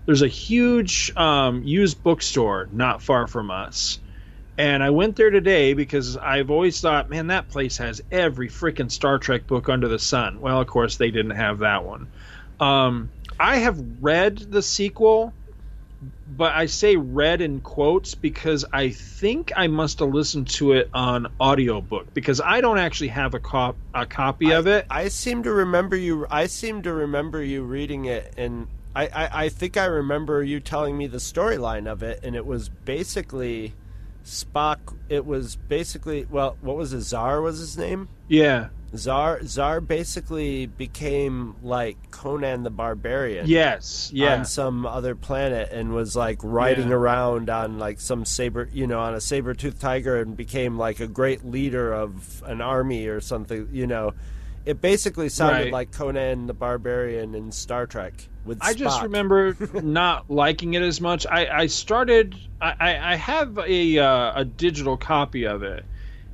There's 0.07 0.23
a 0.23 0.27
huge 0.27 1.15
um, 1.15 1.63
used 1.63 2.01
bookstore 2.01 2.67
not 2.71 3.03
far 3.03 3.27
from 3.27 3.51
us, 3.51 3.99
and 4.57 4.81
I 4.81 4.89
went 4.89 5.17
there 5.17 5.29
today 5.29 5.73
because 5.73 6.17
I've 6.17 6.49
always 6.49 6.81
thought, 6.81 7.11
man, 7.11 7.27
that 7.27 7.49
place 7.49 7.77
has 7.77 8.01
every 8.11 8.47
freaking 8.49 8.89
Star 8.89 9.19
Trek 9.19 9.45
book 9.45 9.69
under 9.69 9.87
the 9.87 9.99
sun. 9.99 10.41
Well, 10.41 10.59
of 10.59 10.67
course, 10.67 10.97
they 10.97 11.11
didn't 11.11 11.35
have 11.35 11.59
that 11.59 11.85
one. 11.85 12.07
Um, 12.59 13.09
I 13.39 13.57
have 13.57 13.79
read 14.01 14.37
the 14.37 14.61
sequel, 14.61 15.33
but 16.35 16.53
I 16.53 16.65
say 16.65 16.95
read 16.95 17.41
in 17.41 17.61
quotes 17.61 18.15
because 18.15 18.65
I 18.71 18.89
think 18.89 19.51
I 19.55 19.67
must 19.67 19.99
have 19.99 20.09
listened 20.09 20.49
to 20.49 20.73
it 20.73 20.89
on 20.93 21.27
audiobook 21.39 22.13
because 22.13 22.41
I 22.41 22.61
don't 22.61 22.77
actually 22.77 23.09
have 23.09 23.33
a 23.33 23.39
cop 23.39 23.75
a 23.93 24.05
copy 24.05 24.51
of 24.51 24.67
it. 24.67 24.85
I 24.89 25.07
seem 25.07 25.43
to 25.43 25.51
remember 25.51 25.95
you. 25.95 26.25
I 26.29 26.47
seem 26.47 26.81
to 26.83 26.93
remember 26.93 27.41
you 27.43 27.63
reading 27.63 28.05
it, 28.05 28.33
and 28.37 28.67
I, 28.95 29.07
I, 29.07 29.43
I 29.45 29.49
think 29.49 29.77
I 29.77 29.85
remember 29.85 30.43
you 30.43 30.59
telling 30.59 30.97
me 30.97 31.07
the 31.07 31.17
storyline 31.17 31.87
of 31.87 32.03
it, 32.03 32.19
and 32.23 32.35
it 32.35 32.45
was 32.45 32.69
basically 32.69 33.73
Spock. 34.25 34.77
It 35.09 35.25
was 35.25 35.55
basically 35.55 36.25
well, 36.29 36.57
what 36.61 36.75
was 36.75 36.93
it? 36.93 37.01
Zar 37.01 37.41
was 37.41 37.59
his 37.59 37.77
name. 37.77 38.09
Yeah. 38.27 38.69
Zar 38.95 39.43
Zar 39.43 39.81
basically 39.81 40.65
became 40.65 41.55
like 41.61 41.97
Conan 42.11 42.63
the 42.63 42.69
Barbarian. 42.69 43.47
Yes. 43.47 44.09
Yeah. 44.13 44.35
On 44.35 44.45
some 44.45 44.85
other 44.85 45.13
planet 45.15 45.71
and 45.71 45.93
was 45.93 46.15
like 46.15 46.39
riding 46.41 46.89
Yeah. 46.89 46.95
around 46.95 47.49
on 47.49 47.79
like 47.79 47.99
some 47.99 48.23
saber, 48.25 48.69
you 48.71 48.87
know, 48.87 48.99
on 48.99 49.13
a 49.13 49.21
saber 49.21 49.53
toothed 49.53 49.81
tiger 49.81 50.17
and 50.21 50.37
became 50.37 50.77
like 50.77 50.99
a 50.99 51.07
great 51.07 51.45
leader 51.45 51.93
of 51.93 52.41
an 52.45 52.61
army 52.61 53.07
or 53.07 53.19
something. 53.19 53.67
You 53.71 53.87
know, 53.87 54.13
it 54.65 54.81
basically 54.81 55.29
sounded 55.29 55.63
Right. 55.65 55.71
like 55.73 55.91
Conan 55.91 56.47
the 56.47 56.53
Barbarian 56.53 57.35
in 57.35 57.51
Star 57.51 57.85
Trek 57.87 58.13
with. 58.45 58.57
I 58.61 58.73
just 58.73 59.01
remember 59.03 59.55
not 59.83 60.29
liking 60.29 60.73
it 60.75 60.81
as 60.81 61.01
much. 61.01 61.25
I, 61.27 61.47
I 61.47 61.67
started. 61.67 62.35
I, 62.61 62.73
I- 62.79 63.11
I 63.13 63.15
have 63.15 63.57
a 63.59 63.99
uh, 63.99 64.31
a 64.41 64.45
digital 64.45 64.97
copy 64.97 65.45
of 65.45 65.61
it, 65.63 65.85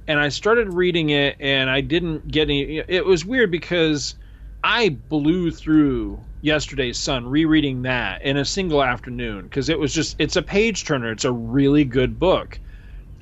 and 0.08 0.20
I 0.20 0.30
started 0.30 0.74
reading 0.74 1.10
it, 1.10 1.36
and 1.40 1.70
I 1.70 1.82
didn't 1.82 2.28
get 2.28 2.44
any. 2.44 2.84
It 2.88 3.06
was 3.06 3.26
weird 3.26 3.52
because 3.52 4.16
I 4.64 4.90
blew 4.90 5.52
through 5.52 6.24
Yesterday's 6.42 6.98
Son 6.98 7.26
rereading 7.26 7.84
that 7.84 8.22
in 8.22 8.38
a 8.38 8.46
single 8.46 8.84
afternoon 8.84 9.44
because 9.44 9.70
it 9.70 9.80
was 9.80 9.94
just 9.94 10.16
it's 10.20 10.36
a 10.36 10.42
page 10.42 10.86
turner. 10.86 11.12
It's 11.12 11.26
a 11.26 11.32
really 11.32 11.84
good 11.84 12.20
book. 12.20 12.60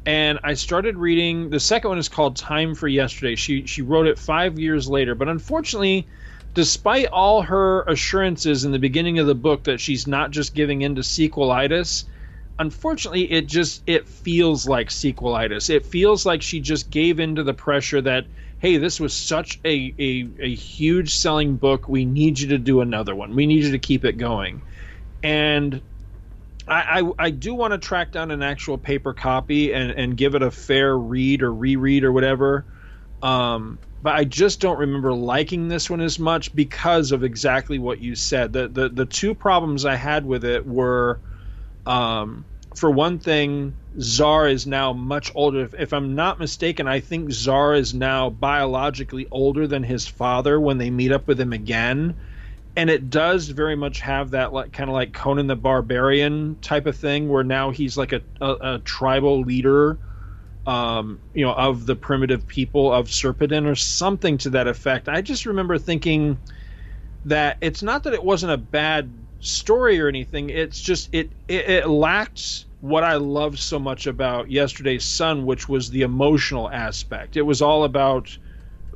And 0.05 0.39
I 0.43 0.55
started 0.55 0.97
reading 0.97 1.49
the 1.51 1.59
second 1.59 1.89
one 1.89 1.99
is 1.99 2.09
called 2.09 2.36
Time 2.36 2.73
for 2.75 2.88
Yesterday. 2.88 3.36
She 3.36 3.65
she 3.67 3.82
wrote 3.82 4.07
it 4.07 4.17
5 4.17 4.59
years 4.59 4.89
later, 4.89 5.15
but 5.15 5.29
unfortunately 5.29 6.07
despite 6.53 7.07
all 7.07 7.41
her 7.41 7.84
assurances 7.84 8.65
in 8.65 8.71
the 8.71 8.79
beginning 8.79 9.19
of 9.19 9.27
the 9.27 9.36
book 9.36 9.63
that 9.63 9.79
she's 9.79 10.07
not 10.07 10.32
just 10.32 10.53
giving 10.53 10.82
in 10.82 10.95
to 10.95 11.01
sequelitis, 11.01 12.05
unfortunately 12.62 13.32
it 13.32 13.47
just 13.47 13.84
it 13.88 14.07
feels 14.07 14.68
like 14.68 14.89
sequelitis. 14.89 15.70
It 15.70 15.86
feels 15.86 16.26
like 16.26 16.41
she 16.41 16.59
just 16.59 16.89
gave 16.91 17.20
in 17.20 17.36
to 17.36 17.43
the 17.43 17.53
pressure 17.53 18.01
that 18.01 18.28
hey, 18.59 18.78
this 18.78 18.99
was 18.99 19.16
such 19.16 19.59
a, 19.66 19.91
a, 19.97 20.30
a 20.39 20.53
huge 20.53 21.16
selling 21.16 21.57
book. 21.57 21.89
We 21.89 22.05
need 22.05 22.39
you 22.39 22.47
to 22.49 22.59
do 22.59 22.82
another 22.82 23.16
one. 23.16 23.36
We 23.36 23.47
need 23.47 23.64
you 23.64 23.72
to 23.72 23.80
keep 23.80 24.05
it 24.05 24.20
going. 24.20 24.62
And 25.24 25.82
I, 26.68 27.01
I, 27.01 27.12
I 27.18 27.30
do 27.32 27.55
want 27.55 27.74
to 27.74 27.80
track 27.80 28.12
down 28.12 28.30
an 28.30 28.43
actual 28.43 28.78
paper 28.78 29.16
copy 29.16 29.74
and, 29.74 29.89
and 29.89 30.16
give 30.16 30.36
it 30.36 30.43
a 30.43 30.51
fair 30.51 30.95
read 30.95 31.41
or 31.41 31.51
reread 31.51 32.03
or 32.03 32.12
whatever. 32.12 32.68
Um, 33.24 33.80
but 34.03 34.16
I 34.16 34.26
just 34.26 34.62
don't 34.62 34.78
remember 34.78 35.12
liking 35.12 35.68
this 35.68 35.89
one 35.89 36.01
as 36.01 36.20
much 36.20 36.53
because 36.55 37.12
of 37.12 37.24
exactly 37.24 37.80
what 37.80 37.99
you 37.99 38.14
said. 38.14 38.53
The 38.53 38.68
the, 38.68 38.89
the 38.89 39.05
two 39.07 39.34
problems 39.34 39.86
I 39.86 39.95
had 39.95 40.24
with 40.24 40.45
it 40.45 40.66
were, 40.68 41.20
um, 41.88 42.45
for 42.76 42.89
one 42.89 43.19
thing, 43.19 43.76
Zar 43.99 44.47
is 44.47 44.65
now 44.65 44.93
much 44.93 45.32
older. 45.36 45.61
If, 45.61 45.74
if 45.74 45.93
I'm 45.93 46.15
not 46.15 46.39
mistaken, 46.39 46.88
I 46.88 46.99
think 46.99 47.32
Zar 47.32 47.74
is 47.74 47.93
now 47.93 48.30
biologically 48.30 49.28
older 49.32 49.67
than 49.67 49.84
his 49.84 50.07
father 50.07 50.59
when 50.59 50.78
they 50.78 50.89
meet 50.89 51.11
up 51.11 51.28
with 51.28 51.39
him 51.39 51.53
again. 51.53 52.15
And 52.76 52.89
it 52.89 53.09
does 53.09 53.49
very 53.49 53.76
much 53.76 53.99
have 53.99 54.32
that 54.32 54.53
like 54.53 54.72
kind 54.72 54.89
of 54.89 54.93
like 54.93 55.13
Conan 55.13 55.47
the 55.47 55.55
Barbarian 55.57 56.57
type 56.61 56.86
of 56.86 56.97
thing, 56.97 57.28
where 57.28 57.43
now 57.43 57.72
he's 57.72 57.97
like 57.97 58.13
a, 58.13 58.22
a, 58.39 58.76
a 58.76 58.80
tribal 58.80 59.41
leader 59.41 59.99
um, 60.65 61.19
you 61.34 61.45
know, 61.45 61.53
of 61.53 61.86
the 61.86 61.95
primitive 61.95 62.47
people 62.47 62.93
of 62.93 63.07
Sarpeidon 63.07 63.65
or 63.65 63.76
something 63.76 64.38
to 64.39 64.51
that 64.51 64.67
effect. 64.67 65.09
I 65.09 65.22
just 65.22 65.45
remember 65.45 65.78
thinking 65.78 66.38
that 67.26 67.57
it's 67.61 67.84
not 67.84 68.03
that 68.03 68.13
it 68.13 68.24
wasn't 68.24 68.53
a 68.53 68.57
bad 68.57 69.11
story 69.41 69.99
or 70.01 70.07
anything. 70.07 70.49
It's 70.49 70.81
just 70.81 71.09
it 71.13 71.33
it, 71.47 71.69
it 71.69 71.89
lacked 71.89 72.65
what 72.79 73.03
I 73.03 73.15
loved 73.15 73.59
so 73.59 73.79
much 73.79 74.07
about 74.07 74.49
Yesterday's 74.51 75.05
Son, 75.05 75.45
which 75.45 75.69
was 75.69 75.89
the 75.89 76.03
emotional 76.03 76.69
aspect. 76.71 77.37
It 77.37 77.43
was 77.43 77.61
all 77.61 77.83
about 77.83 78.37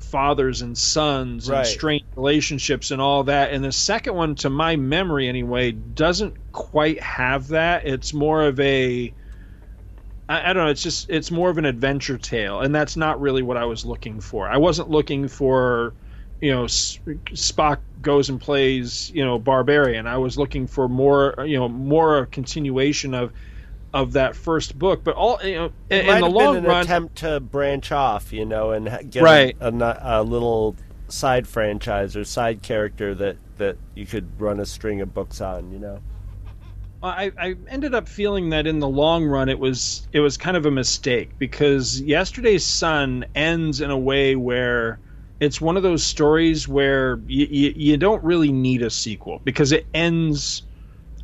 fathers 0.02 0.62
and 0.62 0.78
sons 0.78 1.48
Right. 1.48 1.58
and 1.58 1.66
strained 1.68 2.04
relationships 2.16 2.92
and 2.92 3.02
all 3.02 3.26
that. 3.26 3.54
And 3.54 3.64
the 3.64 3.72
second 3.72 4.16
one, 4.16 4.36
to 4.38 4.50
my 4.50 4.76
memory 4.78 5.28
anyway, 5.30 5.72
doesn't 5.74 6.36
quite 6.54 7.02
have 7.04 7.50
that. 7.50 7.88
It's 7.88 8.14
more 8.14 8.44
of 8.44 8.60
a 8.60 9.16
I, 10.28 10.50
I 10.50 10.54
don't 10.54 10.66
know. 10.66 10.72
It's 10.72 10.82
just 10.84 11.10
it's 11.10 11.32
more 11.32 11.50
of 11.50 11.58
an 11.58 11.66
adventure 11.66 12.18
tale, 12.18 12.60
and 12.62 12.74
that's 12.74 12.98
not 12.98 13.20
really 13.22 13.44
what 13.44 13.58
I 13.58 13.66
was 13.66 13.86
looking 13.86 14.20
for. 14.22 14.48
I 14.48 14.58
wasn't 14.58 14.90
looking 14.90 15.28
for, 15.28 15.96
you 16.42 16.52
know, 16.52 16.66
S- 16.66 17.00
Spock 17.34 17.80
goes 18.02 18.30
and 18.30 18.40
plays, 18.40 19.12
you 19.14 19.24
know, 19.26 19.40
barbarian. 19.40 20.08
I 20.08 20.18
was 20.18 20.38
looking 20.38 20.68
for 20.68 20.88
more, 20.88 21.36
you 21.46 21.58
know, 21.58 21.68
more 21.70 22.20
a 22.20 22.28
continuation 22.28 23.14
of 23.14 23.32
of 23.94 24.14
that 24.14 24.36
first 24.36 24.78
book. 24.78 25.04
But 25.04 25.16
all 25.16 25.40
you 25.44 25.56
know, 25.56 25.72
It 25.90 26.02
in, 26.02 26.06
might 26.06 26.16
in 26.16 26.20
the 26.20 26.26
have 26.26 26.34
long 26.34 26.56
been 26.56 26.66
an 26.66 26.66
run, 26.66 26.84
attempt 26.84 27.16
to 27.18 27.40
branch 27.40 27.92
off, 27.92 28.34
you 28.34 28.46
know, 28.46 28.72
and 28.72 29.10
get 29.10 29.24
Right. 29.24 29.56
a, 29.60 29.70
a, 29.70 30.22
a 30.22 30.24
little 30.24 30.76
side 31.08 31.48
franchise 31.48 32.16
or 32.16 32.24
side 32.26 32.62
character 32.62 33.16
that 33.16 33.38
that 33.58 33.78
you 33.96 34.06
could 34.06 34.40
run 34.40 34.60
a 34.60 34.66
string 34.66 35.02
of 35.02 35.14
books 35.14 35.42
on. 35.42 35.72
You 35.72 35.80
know. 35.80 36.00
I, 37.04 37.32
I 37.38 37.56
ended 37.68 37.94
up 37.94 38.08
feeling 38.08 38.50
that 38.50 38.66
in 38.66 38.80
the 38.80 38.88
long 38.88 39.26
run 39.26 39.48
it 39.48 39.60
was 39.60 40.08
it 40.12 40.22
was 40.22 40.38
kind 40.38 40.58
of 40.58 40.66
a 40.66 40.72
mistake 40.72 41.38
because 41.38 42.02
Yesterday's 42.02 42.66
Son 42.66 43.26
ends 43.36 43.80
in 43.80 43.92
a 43.92 43.98
way 43.98 44.36
where 44.36 45.00
it's 45.40 45.60
one 45.60 45.78
of 45.78 45.84
those 45.84 46.04
stories 46.04 46.68
where 46.68 47.20
you, 47.28 47.48
you, 47.50 47.74
you 47.76 47.98
don't 47.98 48.24
really 48.24 48.52
need 48.52 48.82
a 48.82 48.90
sequel 48.90 49.42
because 49.44 49.72
it 49.72 49.86
ends 49.94 50.64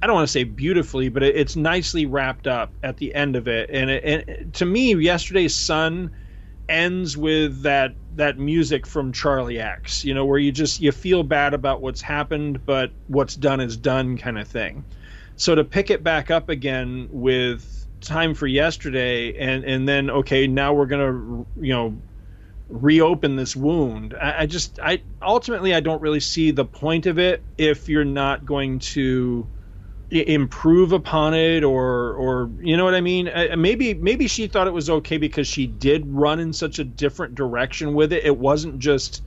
I 0.01 0.07
don't 0.07 0.16
want 0.16 0.28
to 0.28 0.32
say 0.32 0.43
beautifully, 0.43 1.09
but 1.09 1.22
it, 1.22 1.36
it's 1.36 1.55
nicely 1.55 2.05
wrapped 2.05 2.47
up 2.47 2.74
at 2.82 2.97
the 2.97 3.14
end 3.14 3.36
of 3.36 3.47
it. 3.47 3.70
And, 3.72 3.89
it, 3.91 4.28
and 4.28 4.53
to 4.55 4.66
me, 4.66 4.95
Yesterday's 4.95 5.55
Son 5.55 6.12
ends 6.70 7.18
with 7.18 7.62
that 7.64 7.95
that 8.16 8.39
music 8.39 8.88
from 8.88 9.12
Charlie 9.12 9.59
X. 9.59 10.03
You 10.03 10.14
know, 10.14 10.26
where 10.26 10.39
you 10.39 10.51
just 10.51 10.80
you 10.80 10.91
feel 10.91 11.22
bad 11.24 11.53
about 11.53 11.82
what's 11.82 12.01
happened, 12.01 12.66
but 12.66 12.91
what's 13.07 13.36
done 13.36 13.59
is 13.59 13.78
done, 13.78 14.18
kind 14.18 14.39
of 14.39 14.47
thing. 14.47 14.84
So 15.36 15.53
to 15.53 15.64
pick 15.64 15.91
it 15.91 16.03
back 16.03 16.32
up 16.32 16.49
again 16.49 17.07
with 17.12 17.88
time 17.99 18.34
for 18.34 18.47
yesterday, 18.47 19.38
and 19.38 19.64
and 19.64 19.88
then 19.88 20.09
okay, 20.09 20.47
now 20.47 20.74
we're 20.74 20.88
gonna 20.88 21.45
you 21.59 21.74
know 21.74 21.95
reopen 22.72 23.36
this 23.36 23.55
wound. 23.55 24.15
I, 24.22 24.41
I 24.43 24.45
just 24.45 24.80
I 24.82 25.03
ultimately 25.22 25.74
I 25.76 25.82
don't 25.82 26.01
really 26.01 26.19
see 26.19 26.51
the 26.51 26.65
point 26.65 27.05
of 27.05 27.19
it 27.19 27.45
if 27.57 27.89
you're 27.89 28.05
not 28.05 28.45
going 28.45 28.80
to 28.80 29.49
improve 30.09 30.91
upon 30.91 31.34
it 31.34 31.63
or 31.63 32.13
or 32.15 32.51
you 32.59 32.76
know 32.78 32.84
what 32.84 32.95
I 32.95 33.01
mean 33.01 33.30
uh, 33.30 33.55
maybe 33.57 33.93
maybe 33.93 34.28
she 34.28 34.47
thought 34.47 34.67
it 34.67 34.74
was 34.74 34.89
okay 34.89 35.17
because 35.17 35.47
she 35.47 35.67
did 35.67 36.03
run 36.05 36.39
in 36.39 36.51
such 36.51 36.80
a 36.80 36.84
different 36.84 37.36
direction 37.36 37.93
with 37.93 38.11
it 38.11 38.26
it 38.26 38.38
wasn't 38.38 38.80
just 38.80 39.22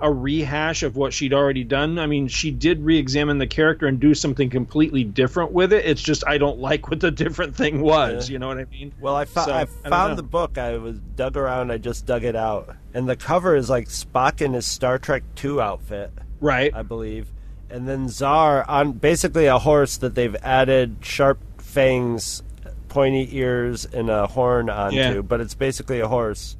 a 0.00 0.12
rehash 0.12 0.82
of 0.82 0.96
what 0.96 1.12
she'd 1.12 1.32
already 1.32 1.64
done 1.64 1.98
I 1.98 2.06
mean 2.06 2.28
she 2.28 2.50
did 2.50 2.80
re-examine 2.82 3.38
the 3.38 3.46
character 3.46 3.86
and 3.86 4.00
do 4.00 4.12
something 4.12 4.50
completely 4.50 5.04
different 5.04 5.52
with 5.52 5.72
it 5.72 5.84
it's 5.86 6.02
just 6.02 6.24
I 6.26 6.36
don't 6.38 6.58
like 6.58 6.90
what 6.90 7.00
the 7.00 7.10
different 7.10 7.54
thing 7.54 7.80
was 7.80 8.28
yeah. 8.28 8.32
you 8.32 8.38
know 8.38 8.48
what 8.48 8.58
I 8.58 8.64
mean 8.64 8.92
well 9.00 9.14
I, 9.14 9.24
fo- 9.24 9.44
so, 9.44 9.54
I 9.54 9.66
found 9.66 10.12
I 10.12 10.14
the 10.16 10.22
book 10.24 10.58
I 10.58 10.76
was 10.78 10.98
dug 10.98 11.36
around 11.36 11.70
I 11.70 11.78
just 11.78 12.06
dug 12.06 12.24
it 12.24 12.34
out 12.34 12.74
and 12.92 13.08
the 13.08 13.16
cover 13.16 13.54
is 13.54 13.70
like 13.70 13.88
Spock 13.88 14.40
in 14.40 14.52
his 14.52 14.66
Star 14.66 14.98
Trek 14.98 15.22
2 15.36 15.60
outfit 15.60 16.10
right 16.40 16.74
I 16.74 16.82
believe 16.82 17.28
and 17.70 17.88
then 17.88 18.08
Zar 18.08 18.68
on 18.68 18.92
basically 18.92 19.46
a 19.46 19.58
horse 19.58 19.96
that 19.98 20.14
they've 20.14 20.36
added 20.42 20.98
sharp 21.00 21.40
fangs, 21.74 22.42
pointy 22.88 23.36
ears, 23.36 23.84
and 23.84 24.08
a 24.08 24.28
horn 24.28 24.70
onto. 24.70 24.96
Yeah. 24.96 25.20
But 25.20 25.40
it's 25.40 25.54
basically 25.54 26.00
a 26.00 26.08
horse. 26.08 26.56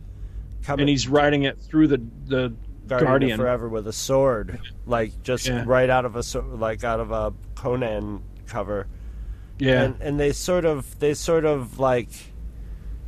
Coming, 0.64 0.82
and 0.82 0.88
he's 0.88 1.06
riding 1.06 1.44
it 1.44 1.60
through 1.60 1.88
the 1.88 2.02
the 2.26 2.52
Guardian, 2.86 3.08
Guardian. 3.08 3.38
forever 3.38 3.68
with 3.68 3.86
a 3.86 3.92
sword, 3.92 4.60
like 4.86 5.22
just 5.22 5.46
yeah. 5.46 5.64
right 5.66 5.88
out 5.88 6.04
of 6.04 6.16
a 6.16 6.40
like 6.40 6.84
out 6.84 7.00
of 7.00 7.10
a 7.10 7.32
Conan 7.54 8.22
cover. 8.46 8.86
Yeah, 9.58 9.82
and, 9.82 10.00
and 10.00 10.20
they 10.20 10.32
sort 10.32 10.64
of 10.64 10.98
they 10.98 11.14
sort 11.14 11.44
of 11.44 11.78
like 11.78 12.08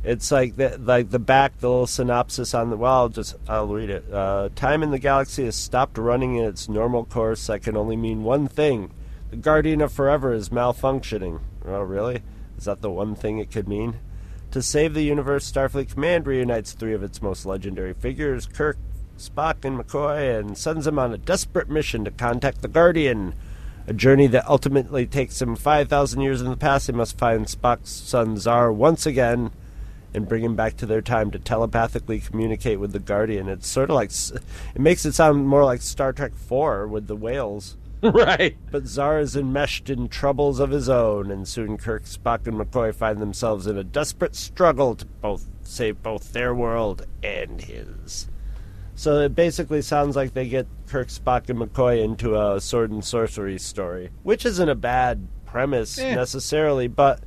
it's 0.03 0.31
like 0.31 0.55
the 0.55 0.77
like 0.77 1.09
the 1.09 1.19
back, 1.19 1.59
the 1.59 1.69
little 1.69 1.87
synopsis 1.87 2.53
on 2.53 2.69
the. 2.69 2.77
Well, 2.77 2.93
I'll 2.93 3.09
just 3.09 3.35
I'll 3.47 3.67
read 3.67 3.89
it. 3.89 4.11
Uh, 4.11 4.49
Time 4.55 4.83
in 4.83 4.91
the 4.91 4.99
galaxy 4.99 5.45
has 5.45 5.55
stopped 5.55 5.97
running 5.97 6.35
in 6.35 6.45
its 6.45 6.69
normal 6.69 7.03
course. 7.05 7.47
That 7.47 7.63
can 7.63 7.75
only 7.75 7.97
mean 7.97 8.23
one 8.23 8.47
thing: 8.47 8.91
the 9.31 9.37
Guardian 9.37 9.81
of 9.81 9.91
Forever 9.91 10.33
is 10.33 10.49
malfunctioning. 10.49 11.41
Oh, 11.65 11.81
really? 11.81 12.21
Is 12.57 12.65
that 12.65 12.81
the 12.81 12.89
one 12.89 13.15
thing 13.15 13.39
it 13.39 13.51
could 13.51 13.67
mean? 13.67 13.99
To 14.51 14.61
save 14.61 14.93
the 14.93 15.03
universe, 15.03 15.51
Starfleet 15.51 15.93
Command 15.93 16.25
reunites 16.25 16.71
three 16.71 16.93
of 16.93 17.03
its 17.03 17.21
most 17.21 17.45
legendary 17.45 17.93
figures: 17.93 18.45
Kirk, 18.45 18.77
Spock, 19.19 19.63
and 19.63 19.79
McCoy, 19.79 20.39
and 20.39 20.57
sends 20.57 20.85
them 20.85 20.99
on 20.99 21.13
a 21.13 21.17
desperate 21.17 21.69
mission 21.69 22.05
to 22.05 22.11
contact 22.11 22.61
the 22.61 22.67
Guardian. 22.67 23.33
A 23.87 23.93
journey 23.93 24.27
that 24.27 24.47
ultimately 24.47 25.05
takes 25.05 25.39
them 25.39 25.55
5,000 25.55 26.21
years 26.21 26.41
in 26.41 26.49
the 26.49 26.57
past. 26.57 26.87
They 26.87 26.93
must 26.93 27.17
find 27.17 27.45
Spock's 27.45 27.89
son 27.89 28.37
Zar 28.37 28.71
once 28.71 29.05
again 29.05 29.51
and 30.13 30.27
bring 30.27 30.43
him 30.43 30.55
back 30.55 30.75
to 30.77 30.85
their 30.85 31.01
time 31.01 31.31
to 31.31 31.39
telepathically 31.39 32.19
communicate 32.19 32.79
with 32.79 32.91
the 32.91 32.99
Guardian. 32.99 33.47
It's 33.47 33.67
sort 33.67 33.89
of 33.89 33.95
like 33.95 34.11
it 34.75 34.81
makes 34.81 35.05
it 35.05 35.13
sound 35.13 35.47
more 35.47 35.63
like 35.63 35.81
Star 35.81 36.11
Trek 36.11 36.33
Four 36.35 36.87
with 36.87 37.07
the 37.07 37.15
whales. 37.15 37.77
Right. 38.03 38.55
But 38.69 38.85
Zar 38.85 39.19
is 39.19 39.35
enmeshed 39.35 39.89
in 39.89 40.07
troubles 40.07 40.59
of 40.59 40.69
his 40.69 40.87
own, 40.87 41.31
and 41.31 41.47
soon 41.47 41.77
Kirk, 41.77 42.03
Spock, 42.03 42.45
and 42.45 42.55
McCoy 42.55 42.93
find 42.93 43.19
themselves 43.19 43.65
in 43.65 43.75
a 43.75 43.83
desperate 43.83 44.35
struggle 44.35 44.93
to 44.95 45.05
both 45.05 45.47
save 45.63 46.03
both 46.03 46.31
their 46.31 46.53
world 46.53 47.07
and 47.23 47.59
his. 47.59 48.27
So 48.97 49.19
it 49.19 49.35
basically 49.35 49.83
sounds 49.83 50.15
like 50.15 50.33
they 50.33 50.49
get 50.49 50.65
Kirk, 50.87 51.09
Spock, 51.09 51.51
and 51.51 51.59
McCoy 51.59 52.03
into 52.03 52.35
a 52.35 52.59
sword 52.59 52.89
and 52.89 53.05
sorcery 53.05 53.59
story, 53.59 54.09
which 54.23 54.43
isn't 54.43 54.67
a 54.67 54.73
bad 54.73 55.27
premise 55.45 55.99
eh. 55.99 56.15
necessarily, 56.15 56.87
but 56.87 57.21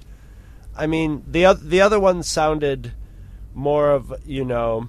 I 0.77 0.89
mean, 0.89 1.23
the 1.29 1.57
the 1.63 1.81
other 1.81 2.01
one 2.01 2.25
sounded 2.25 2.93
more 3.55 3.93
of 3.93 4.13
you 4.27 4.45
know, 4.45 4.89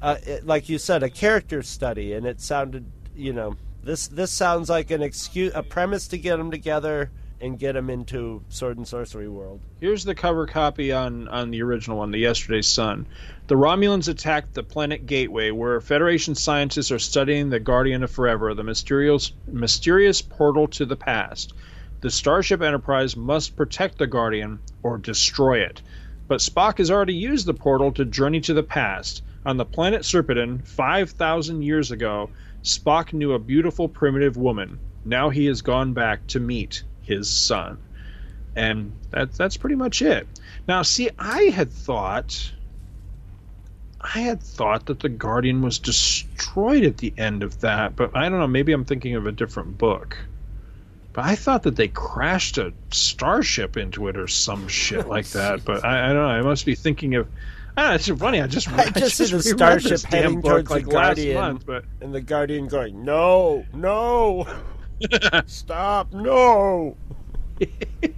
uh, 0.00 0.16
it, 0.22 0.46
like 0.46 0.70
you 0.70 0.78
said, 0.78 1.02
a 1.02 1.10
character 1.10 1.62
study, 1.62 2.14
and 2.14 2.24
it 2.24 2.40
sounded 2.40 2.86
you 3.14 3.34
know 3.34 3.56
this 3.82 4.08
this 4.08 4.30
sounds 4.30 4.70
like 4.70 4.90
an 4.90 5.02
excuse, 5.02 5.52
a 5.54 5.62
premise 5.62 6.08
to 6.08 6.16
get 6.16 6.38
them 6.38 6.50
together 6.50 7.10
and 7.40 7.58
get 7.58 7.72
them 7.72 7.88
into 7.88 8.42
sword 8.48 8.76
and 8.76 8.88
sorcery 8.88 9.28
world. 9.28 9.60
Here's 9.80 10.04
the 10.04 10.14
cover 10.14 10.46
copy 10.46 10.92
on 10.92 11.28
on 11.28 11.50
the 11.50 11.62
original 11.62 11.98
one, 11.98 12.10
the 12.10 12.18
Yesterday's 12.18 12.66
Son. 12.66 13.06
The 13.46 13.54
Romulans 13.54 14.08
attacked 14.08 14.54
the 14.54 14.62
planet 14.62 15.06
Gateway, 15.06 15.50
where 15.50 15.80
Federation 15.80 16.34
scientists 16.34 16.90
are 16.90 16.98
studying 16.98 17.48
the 17.48 17.60
Guardian 17.60 18.02
of 18.02 18.10
Forever, 18.10 18.54
the 18.54 18.64
mysterious 18.64 19.32
mysterious 19.46 20.20
portal 20.20 20.66
to 20.68 20.84
the 20.84 20.96
past. 20.96 21.52
The 22.00 22.10
Starship 22.10 22.62
Enterprise 22.62 23.16
must 23.16 23.56
protect 23.56 23.98
the 23.98 24.06
Guardian 24.06 24.58
or 24.82 24.98
destroy 24.98 25.60
it. 25.60 25.82
But 26.26 26.40
Spock 26.40 26.78
has 26.78 26.90
already 26.90 27.14
used 27.14 27.46
the 27.46 27.54
portal 27.54 27.92
to 27.92 28.04
journey 28.04 28.40
to 28.42 28.54
the 28.54 28.62
past. 28.62 29.22
On 29.46 29.56
the 29.56 29.64
planet 29.64 30.02
Sarpeidon, 30.02 30.64
5,000 30.66 31.62
years 31.62 31.90
ago, 31.90 32.30
Spock 32.62 33.12
knew 33.12 33.32
a 33.32 33.38
beautiful 33.38 33.88
primitive 33.88 34.36
woman. 34.36 34.78
Now 35.04 35.30
he 35.30 35.46
has 35.46 35.62
gone 35.62 35.94
back 35.94 36.26
to 36.28 36.40
meet 36.40 36.82
his 37.08 37.28
son. 37.28 37.78
And 38.54 38.92
that, 39.10 39.32
that's 39.32 39.56
pretty 39.56 39.76
much 39.76 40.02
it. 40.02 40.28
Now, 40.66 40.82
see, 40.82 41.10
I 41.18 41.44
had 41.44 41.72
thought. 41.72 42.52
I 44.00 44.20
had 44.20 44.40
thought 44.40 44.86
that 44.86 45.00
the 45.00 45.08
Guardian 45.08 45.62
was 45.62 45.78
destroyed 45.78 46.84
at 46.84 46.98
the 46.98 47.12
end 47.18 47.42
of 47.42 47.60
that, 47.60 47.96
but 47.96 48.16
I 48.16 48.28
don't 48.28 48.38
know. 48.38 48.46
Maybe 48.46 48.72
I'm 48.72 48.84
thinking 48.84 49.16
of 49.16 49.26
a 49.26 49.32
different 49.32 49.76
book. 49.76 50.16
But 51.12 51.24
I 51.24 51.34
thought 51.34 51.64
that 51.64 51.74
they 51.74 51.88
crashed 51.88 52.58
a 52.58 52.72
starship 52.92 53.76
into 53.76 54.06
it 54.06 54.16
or 54.16 54.28
some 54.28 54.68
shit 54.68 55.08
like 55.08 55.26
that. 55.30 55.64
But 55.64 55.84
I, 55.84 56.04
I 56.04 56.12
don't 56.12 56.22
know. 56.22 56.28
I 56.28 56.42
must 56.42 56.64
be 56.64 56.74
thinking 56.74 57.16
of. 57.16 57.28
Ah, 57.76 57.94
it's 57.94 58.08
funny. 58.08 58.40
I 58.40 58.48
just 58.48 58.68
I 58.68 58.90
just, 58.90 59.16
see 59.16 59.24
the 59.26 59.42
starship 59.42 60.02
heading 60.02 60.42
towards 60.42 60.68
like 60.68 60.84
the 60.84 60.90
Guardian, 60.90 61.34
month, 61.36 61.64
but... 61.64 61.84
and 62.00 62.12
the 62.12 62.20
Guardian 62.20 62.66
going, 62.66 63.04
"No, 63.04 63.64
no, 63.72 64.48
stop, 65.46 66.12
no." 66.12 66.96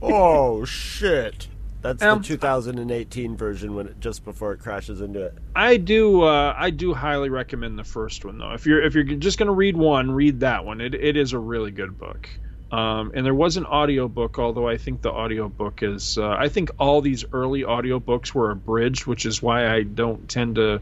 oh 0.03 0.65
shit! 0.65 1.49
That's 1.83 2.03
um, 2.03 2.21
the 2.21 2.29
2018 2.29 3.37
version 3.37 3.75
when 3.75 3.87
it 3.87 4.01
just 4.01 4.25
before 4.25 4.53
it 4.53 4.59
crashes 4.59 5.01
into 5.01 5.25
it. 5.25 5.35
I 5.57 5.79
do 5.79 6.23
uh, 6.23 6.55
I 6.57 6.71
do 6.71 6.93
highly 6.93 7.31
recommend 7.31 7.79
the 7.79 7.85
first 7.85 8.25
one 8.25 8.39
though. 8.39 8.53
If 8.53 8.67
you're 8.67 8.83
if 8.83 8.95
you're 8.95 9.05
just 9.05 9.39
gonna 9.39 9.53
read 9.53 9.77
one, 9.77 10.11
read 10.11 10.41
that 10.41 10.65
one. 10.65 10.81
It 10.81 10.95
it 10.95 11.17
is 11.17 11.33
a 11.33 11.39
really 11.39 11.71
good 11.71 11.99
book. 11.99 12.29
Um, 12.71 13.11
and 13.15 13.27
there 13.27 13.35
was 13.35 13.57
an 13.57 13.67
audiobook, 13.67 14.39
although 14.39 14.69
I 14.69 14.77
think 14.77 15.03
the 15.03 15.11
audiobook 15.11 15.83
is. 15.83 16.19
Uh, 16.19 16.29
I 16.29 16.49
think 16.49 16.71
all 16.79 17.01
these 17.01 17.25
early 17.33 17.63
audiobooks 17.63 18.33
were 18.33 18.53
abridged, 18.53 19.07
which 19.07 19.27
is 19.27 19.43
why 19.43 19.75
I 19.75 19.83
don't 19.83 20.29
tend 20.29 20.57
to 20.57 20.81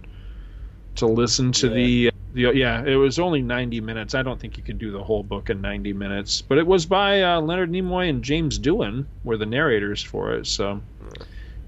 to 0.96 1.07
listen 1.07 1.53
to 1.53 1.68
yeah. 1.68 1.74
the 1.74 2.17
the. 2.39 2.57
Yeah, 2.57 2.84
it 2.84 2.97
was 2.97 3.18
only 3.18 3.43
ninety 3.43 3.80
minutes. 3.80 4.14
I 4.14 4.22
don't 4.22 4.41
think 4.41 4.57
you 4.57 4.62
could 4.62 4.78
do 4.78 4.91
the 4.91 5.03
whole 5.03 5.22
book 5.22 5.51
in 5.51 5.61
ninety 5.61 5.93
minutes, 5.93 6.43
but 6.43 6.59
it 6.59 6.66
was 6.66 6.86
by 6.86 7.22
uh, 7.22 7.41
Leonard 7.41 7.70
Nimoy 7.70 8.09
and 8.09 8.22
James 8.22 8.59
Doohan 8.59 9.07
were 9.24 9.36
the 9.36 9.47
narrators 9.47 10.03
for 10.03 10.34
it. 10.34 10.47
So 10.47 10.80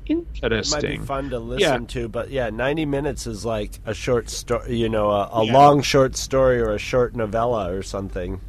interesting. 0.06 0.52
It 0.52 0.70
might 0.70 0.82
be 0.82 0.98
fun 0.98 1.30
to 1.30 1.38
listen 1.38 1.82
yeah. 1.82 1.86
to, 1.88 2.08
but 2.08 2.30
yeah, 2.30 2.50
ninety 2.50 2.86
minutes 2.86 3.26
is 3.26 3.44
like 3.44 3.78
a 3.84 3.94
short 3.94 4.30
story. 4.30 4.76
You 4.76 4.88
know, 4.88 5.10
a, 5.10 5.28
a 5.32 5.44
yeah. 5.46 5.52
long 5.52 5.82
short 5.82 6.16
story 6.16 6.60
or 6.60 6.70
a 6.70 6.78
short 6.78 7.14
novella 7.14 7.72
or 7.72 7.82
something. 7.82 8.40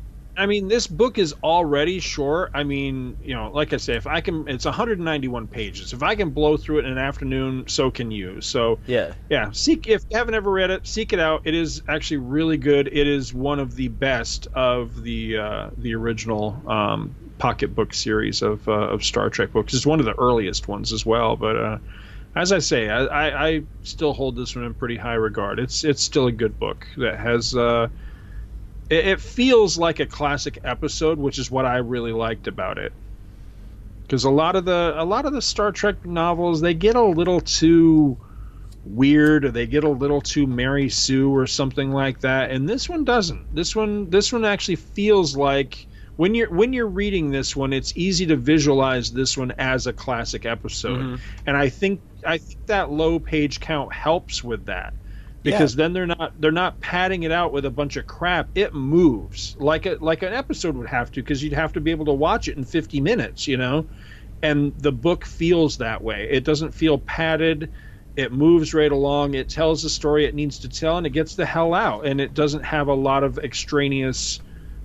I 0.42 0.48
mean, 0.48 0.68
this 0.68 0.88
book 0.88 1.20
is 1.20 1.36
already 1.44 2.00
short. 2.00 2.50
I 2.56 2.64
mean, 2.64 3.16
you 3.22 3.36
know, 3.36 3.52
like 3.54 3.74
I 3.74 3.78
say, 3.78 3.94
if 3.94 4.08
I 4.08 4.22
can, 4.22 4.48
it's 4.48 4.66
191 4.66 5.48
pages. 5.48 5.94
If 5.94 6.02
I 6.02 6.16
can 6.16 6.32
blow 6.32 6.58
through 6.58 6.80
it 6.80 6.86
in 6.86 6.94
an 6.94 6.98
afternoon, 6.98 7.66
so 7.68 7.92
can 7.92 8.10
you. 8.10 8.42
So 8.42 8.80
yeah, 8.88 9.14
yeah. 9.30 9.52
Seek 9.52 9.88
if 9.88 10.04
you 10.10 10.18
haven't 10.18 10.34
ever 10.34 10.50
read 10.50 10.72
it, 10.72 10.88
seek 10.88 11.14
it 11.14 11.20
out. 11.20 11.42
It 11.44 11.54
is 11.54 11.84
actually 11.88 12.18
really 12.18 12.58
good. 12.58 12.88
It 12.88 13.06
is 13.06 13.36
one 13.36 13.60
of 13.60 13.76
the 13.76 13.90
best 13.90 14.48
of 14.56 15.04
the 15.04 15.38
uh, 15.38 15.70
the 15.78 15.94
original 15.94 16.60
um, 16.66 17.16
pocketbook 17.38 17.94
series 17.94 18.42
of 18.42 18.68
uh, 18.68 18.72
of 18.72 19.04
Star 19.04 19.30
Trek 19.30 19.54
books. 19.54 19.76
It's 19.76 19.86
one 19.86 20.00
of 20.00 20.08
the 20.08 20.18
earliest 20.18 20.68
ones 20.68 20.92
as 20.92 21.06
well. 21.06 21.36
But 21.36 21.56
uh, 21.56 21.78
as 22.36 22.52
I 22.52 22.58
say, 22.58 22.90
I, 22.90 23.04
I, 23.06 23.48
I, 23.48 23.64
still 23.84 24.14
hold 24.14 24.38
this 24.38 24.56
one 24.56 24.66
in 24.66 24.74
pretty 24.74 24.98
high 24.98 25.14
regard. 25.14 25.60
It's 25.60 25.84
it's 25.84 26.02
still 26.02 26.26
a 26.26 26.32
good 26.32 26.58
book 26.58 26.88
that 26.98 27.20
has. 27.20 27.56
Uh, 27.56 27.90
It, 28.92 29.08
it 29.08 29.22
feels 29.22 29.78
like 29.78 30.00
a 30.00 30.06
classic 30.06 30.60
episode, 30.64 31.18
which 31.18 31.40
is 31.40 31.50
what 31.50 31.66
I 31.66 31.78
really 31.78 32.12
liked 32.12 32.48
about 32.48 32.78
it. 32.78 32.92
Because 34.04 34.26
a 34.26 34.30
lot 34.30 34.56
of 34.56 34.66
the 34.66 34.94
a 34.98 35.06
lot 35.06 35.26
of 35.26 35.34
the 35.34 35.42
Star 35.42 35.72
Trek 35.72 36.06
novels 36.06 36.60
they 36.62 36.74
get 36.74 36.96
a 36.98 37.02
little 37.02 37.40
too 37.40 38.20
weird 38.84 39.46
or 39.46 39.52
they 39.52 39.68
get 39.68 39.84
a 39.84 39.90
little 39.90 40.22
too 40.22 40.46
Mary 40.48 40.90
Sue 40.90 41.34
or 41.34 41.48
something 41.48 41.92
like 41.92 42.20
that, 42.20 42.52
and 42.52 42.68
this 42.68 42.90
one 42.90 43.06
doesn't. 43.06 43.48
This 43.56 43.76
one 43.76 44.10
this 44.10 44.34
one 44.34 44.44
actually 44.44 44.76
feels 44.76 45.38
like 45.38 45.88
when 46.18 46.36
you're 46.36 46.52
when 46.54 46.74
you're 46.74 46.88
reading 46.90 47.32
this 47.32 47.56
one, 47.56 47.72
it's 47.72 47.96
easy 47.96 48.26
to 48.26 48.36
visualize 48.36 49.12
this 49.12 49.38
one 49.38 49.54
as 49.58 49.88
a 49.88 49.94
classic 49.94 50.46
episode, 50.46 51.00
Mhm. 51.00 51.22
and 51.46 51.56
I 51.56 51.70
think 51.70 52.02
I 52.26 52.38
think 52.40 52.60
that 52.68 52.92
low 52.92 53.20
page 53.20 53.62
count 53.62 53.94
helps 53.94 54.44
with 54.44 54.66
that 54.66 54.94
because 55.44 55.76
then 55.76 55.94
they're 55.94 56.08
not 56.08 56.34
they're 56.40 56.52
not 56.52 56.80
padding 56.82 57.24
it 57.24 57.32
out 57.32 57.52
with 57.52 57.66
a 57.66 57.72
bunch 57.72 57.96
of 57.98 58.06
crap. 58.08 58.50
It 58.56 58.74
moves 58.74 59.56
like 59.60 59.86
a 59.86 59.98
like 60.00 60.22
an 60.24 60.34
episode 60.34 60.76
would 60.76 60.90
have 60.90 61.12
to 61.12 61.22
because 61.22 61.42
you'd 61.44 61.54
have 61.54 61.74
to 61.74 61.82
be 61.82 61.92
able 61.92 62.06
to 62.06 62.14
watch 62.14 62.48
it 62.48 62.58
in 62.58 62.64
50 62.64 63.02
minutes, 63.02 63.48
you 63.48 63.58
know. 63.58 63.88
And 64.44 64.74
the 64.78 64.92
book 64.92 65.26
feels 65.26 65.78
that 65.78 66.04
way. 66.04 66.28
It 66.30 66.44
doesn't 66.44 66.74
feel 66.74 66.98
padded. 67.00 67.72
It 68.16 68.32
moves 68.32 68.74
right 68.74 68.92
along. 68.92 69.36
It 69.36 69.50
tells 69.50 69.84
the 69.84 69.90
story 69.90 70.26
it 70.26 70.36
needs 70.36 70.60
to 70.60 70.70
tell, 70.70 70.98
and 70.98 71.08
it 71.08 71.12
gets 71.12 71.36
the 71.36 71.46
hell 71.46 71.74
out. 71.74 72.06
And 72.06 72.20
it 72.20 72.34
doesn't 72.34 72.66
have 72.66 72.88
a 72.88 72.94
lot 72.94 73.24
of 73.24 73.38
extraneous 73.40 74.42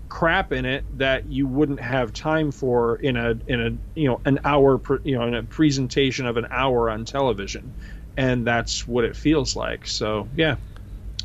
crap 0.08 0.52
in 0.52 0.64
it 0.64 0.86
that 0.98 1.26
you 1.26 1.48
wouldn't 1.48 1.80
have 1.80 2.12
time 2.12 2.52
for 2.52 2.96
in 2.96 3.16
a 3.16 3.34
in 3.46 3.60
a 3.60 3.98
you 3.98 4.08
know 4.08 4.20
an 4.24 4.38
hour 4.44 4.78
per, 4.78 5.00
you 5.04 5.18
know 5.18 5.26
in 5.26 5.34
a 5.34 5.42
presentation 5.42 6.26
of 6.26 6.36
an 6.36 6.46
hour 6.50 6.88
on 6.88 7.04
television 7.04 7.74
and 8.16 8.46
that's 8.46 8.86
what 8.86 9.04
it 9.04 9.14
feels 9.16 9.56
like 9.56 9.86
so 9.86 10.28
yeah 10.36 10.56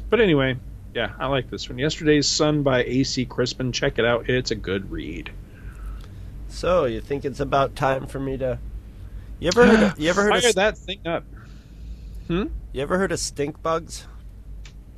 but 0.09 0.19
anyway 0.19 0.55
yeah 0.93 1.11
i 1.19 1.25
like 1.27 1.49
this 1.49 1.69
one 1.69 1.77
yesterday's 1.77 2.27
son 2.27 2.63
by 2.63 2.83
ac 2.83 3.25
crispin 3.25 3.71
check 3.71 3.97
it 3.97 4.05
out 4.05 4.29
it's 4.29 4.51
a 4.51 4.55
good 4.55 4.89
read 4.91 5.31
So 6.49 6.85
you 6.85 7.01
think 7.01 7.23
it's 7.25 7.39
about 7.39 7.75
time 7.75 8.05
for 8.07 8.19
me 8.19 8.37
to? 8.37 8.59
You 9.39 9.47
ever 9.47 9.65
heard? 9.65 9.83
Of, 9.83 9.99
you 9.99 10.09
ever 10.09 10.23
heard? 10.23 10.41
fire 10.41 10.49
Of, 10.49 10.55
that 10.55 10.77
thing 10.77 10.99
up 11.05 11.23
hmm 12.27 12.43
You 12.73 12.81
ever 12.81 12.97
heard 12.97 13.11
of 13.11 13.19
stink 13.19 13.61
bugs? 13.63 14.05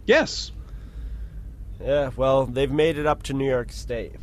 yes 0.06 0.52
Yeah. 1.80 2.12
Well, 2.16 2.46
they've 2.46 2.72
made 2.72 2.98
it 2.98 3.06
up 3.06 3.24
to 3.24 3.34
New 3.34 3.48
York 3.48 3.72
State. 3.72 4.14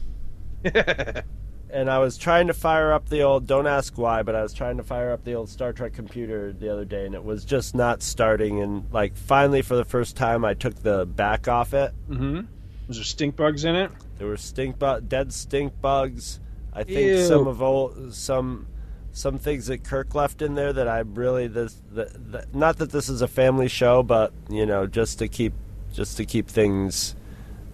and 1.73 1.91
I 1.91 1.99
was 1.99 2.17
trying 2.17 2.47
to 2.49 2.55
fire 2.55 2.93
up 2.93 3.09
the 3.09 3.23
old. 3.23 3.47
Don't 3.47 3.67
ask 3.67 3.97
why, 3.97 4.23
but 4.23 4.35
I 4.35 4.43
was 4.43 4.53
trying 4.53 4.77
to 4.77 4.83
fire 4.83 5.13
up 5.13 5.25
the 5.25 5.35
old 5.35 5.49
Star 5.49 5.73
Trek 5.73 5.93
computer 5.93 6.53
the 6.53 6.73
other 6.73 6.85
day, 6.85 7.07
and 7.07 7.15
it 7.15 7.25
was 7.25 7.45
just 7.45 7.75
not 7.75 8.03
starting. 8.03 8.61
And 8.61 8.85
like, 8.93 9.17
finally, 9.17 9.63
for 9.63 9.77
the 9.77 9.85
first 9.85 10.17
time, 10.17 10.45
I 10.45 10.55
took 10.55 10.77
the 10.77 11.07
back 11.07 11.49
off 11.49 11.75
it. 11.75 11.93
mm-hmm 12.09 12.41
was 12.91 12.97
there 12.97 13.05
stink 13.05 13.37
bugs 13.37 13.65
in 13.65 13.77
it 13.77 13.91
There 14.19 14.27
were 14.27 14.37
stink 14.37 14.79
bu- 14.79 15.01
dead 15.01 15.33
stink 15.33 15.81
bugs. 15.81 16.41
I 16.73 16.83
think 16.83 16.99
Ew. 16.99 17.25
some 17.25 17.47
of 17.47 17.63
old 17.63 18.13
some 18.13 18.67
some 19.13 19.39
things 19.39 19.67
that 19.67 19.85
Kirk 19.85 20.15
left 20.15 20.43
in 20.43 20.55
there 20.55 20.73
that 20.73 20.89
I 20.89 21.01
really 21.01 21.47
this 21.47 21.81
the, 21.93 22.05
the, 22.05 22.47
not 22.53 22.79
that 22.79 22.91
this 22.91 23.09
is 23.09 23.23
a 23.23 23.29
family 23.29 23.69
show, 23.69 24.03
but 24.03 24.33
you 24.49 24.67
know 24.67 24.87
just 24.87 25.21
to 25.21 25.29
keep 25.29 25.53
just 25.93 26.17
to 26.17 26.25
keep 26.25 26.49
things 26.49 27.15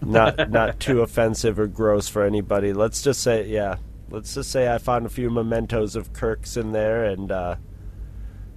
not 0.01 0.51
not 0.51 0.79
too 0.79 1.01
offensive 1.01 1.57
or 1.59 1.67
gross 1.67 2.07
for 2.07 2.23
anybody. 2.23 2.73
Let's 2.73 3.01
just 3.01 3.21
say 3.21 3.47
yeah. 3.47 3.77
Let's 4.09 4.33
just 4.33 4.51
say 4.51 4.73
I 4.73 4.77
found 4.77 5.05
a 5.05 5.09
few 5.09 5.29
mementos 5.29 5.95
of 5.95 6.13
Kirk's 6.13 6.57
in 6.57 6.71
there 6.71 7.05
and 7.05 7.31
uh 7.31 7.55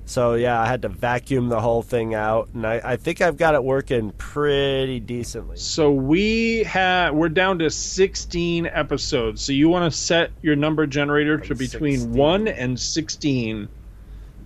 so 0.06 0.34
yeah, 0.34 0.60
I 0.60 0.66
had 0.66 0.82
to 0.82 0.88
vacuum 0.88 1.50
the 1.50 1.60
whole 1.60 1.82
thing 1.82 2.16
out, 2.16 2.48
and 2.52 2.66
I, 2.66 2.80
I 2.82 2.96
think 2.96 3.20
I've 3.20 3.36
got 3.36 3.54
it 3.54 3.62
working 3.62 4.10
pretty 4.18 4.98
decently. 4.98 5.56
so 5.56 5.92
we 5.92 6.64
have 6.64 7.14
we're 7.14 7.28
down 7.28 7.60
to 7.60 7.70
16 7.70 8.66
episodes 8.66 9.40
so 9.40 9.52
you 9.52 9.68
want 9.68 9.92
to 9.92 9.96
set 9.96 10.32
your 10.42 10.56
number 10.56 10.84
generator 10.88 11.38
to 11.38 11.54
between 11.54 11.98
16. 11.98 12.12
1 12.12 12.48
and 12.48 12.80
16 12.80 13.68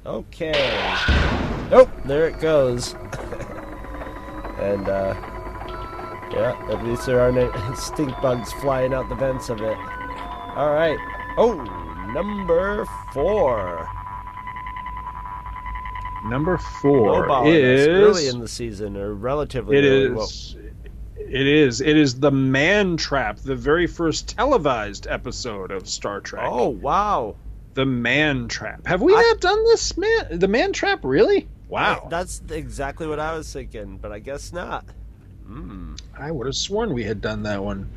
Okay. 0.07 0.53
Oh, 1.73 1.91
there 2.05 2.29
it 2.29 2.39
goes. 2.41 2.93
and 4.59 4.87
uh 4.87 5.15
yeah, 6.31 6.59
at 6.69 6.85
least 6.85 7.07
there 7.07 7.21
aren't 7.21 7.39
any 7.39 7.77
stink 7.77 8.11
bugs 8.21 8.53
flying 8.55 8.93
out 8.93 9.09
the 9.09 9.15
vents 9.15 9.49
of 9.49 9.63
it. 9.63 9.79
All 10.57 10.71
right. 10.73 10.99
Oh, 11.37 11.55
number 12.13 12.85
four. 13.13 13.89
number 16.27 16.57
4 16.59 17.27
Lowballer, 17.27 17.55
is 17.55 17.87
early 17.89 18.29
in 18.29 18.39
the 18.41 18.49
season, 18.49 18.97
or 18.97 19.15
relatively 19.15 19.77
It 19.77 19.85
early. 19.85 20.11
Well, 20.15 20.25
is. 20.25 20.57
It 21.17 21.47
is. 21.47 21.81
It 21.81 21.97
is 21.97 22.21
the 22.21 22.31
Man 22.31 22.97
Trap, 22.97 23.39
the 23.39 23.57
very 23.57 23.87
first 23.87 24.29
televised 24.37 25.07
episode 25.09 25.71
of 25.73 25.89
Star 25.89 26.21
Trek. 26.21 26.45
oh 26.47 26.69
wow! 26.69 27.35
the 27.75 27.85
Man 27.85 28.47
Trap. 28.47 28.87
Have 28.87 29.03
we 29.03 29.13
I- 29.15 29.21
not 29.21 29.41
done 29.41 29.65
this, 29.65 29.97
man? 29.99 30.39
The 30.39 30.49
Man 30.49 30.73
Trap, 30.73 31.01
really? 31.03 31.49
Wow. 31.69 32.07
That's 32.11 32.41
exactly 32.51 33.07
what 33.09 33.19
I 33.19 33.37
was 33.37 33.53
thinking, 33.53 33.99
but 34.01 34.13
I 34.13 34.21
guess 34.21 34.53
not. 34.53 34.85
Mm. 35.49 36.01
I 36.17 36.31
would 36.31 36.47
have 36.47 36.55
sworn 36.55 36.93
we 36.95 37.03
had 37.05 37.21
done 37.21 37.43
that 37.43 37.63
one. 37.65 37.91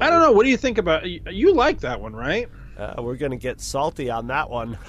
I 0.00 0.10
don't 0.10 0.20
know. 0.20 0.32
What 0.32 0.44
do 0.44 0.50
you 0.50 0.56
think 0.56 0.78
about? 0.78 1.08
You, 1.08 1.20
you 1.30 1.52
like 1.54 1.80
that 1.80 2.00
one, 2.00 2.14
right? 2.14 2.48
Uh, 2.76 2.94
we're 3.02 3.16
gonna 3.16 3.36
get 3.36 3.60
salty 3.60 4.10
on 4.10 4.26
that 4.28 4.48
one. 4.50 4.78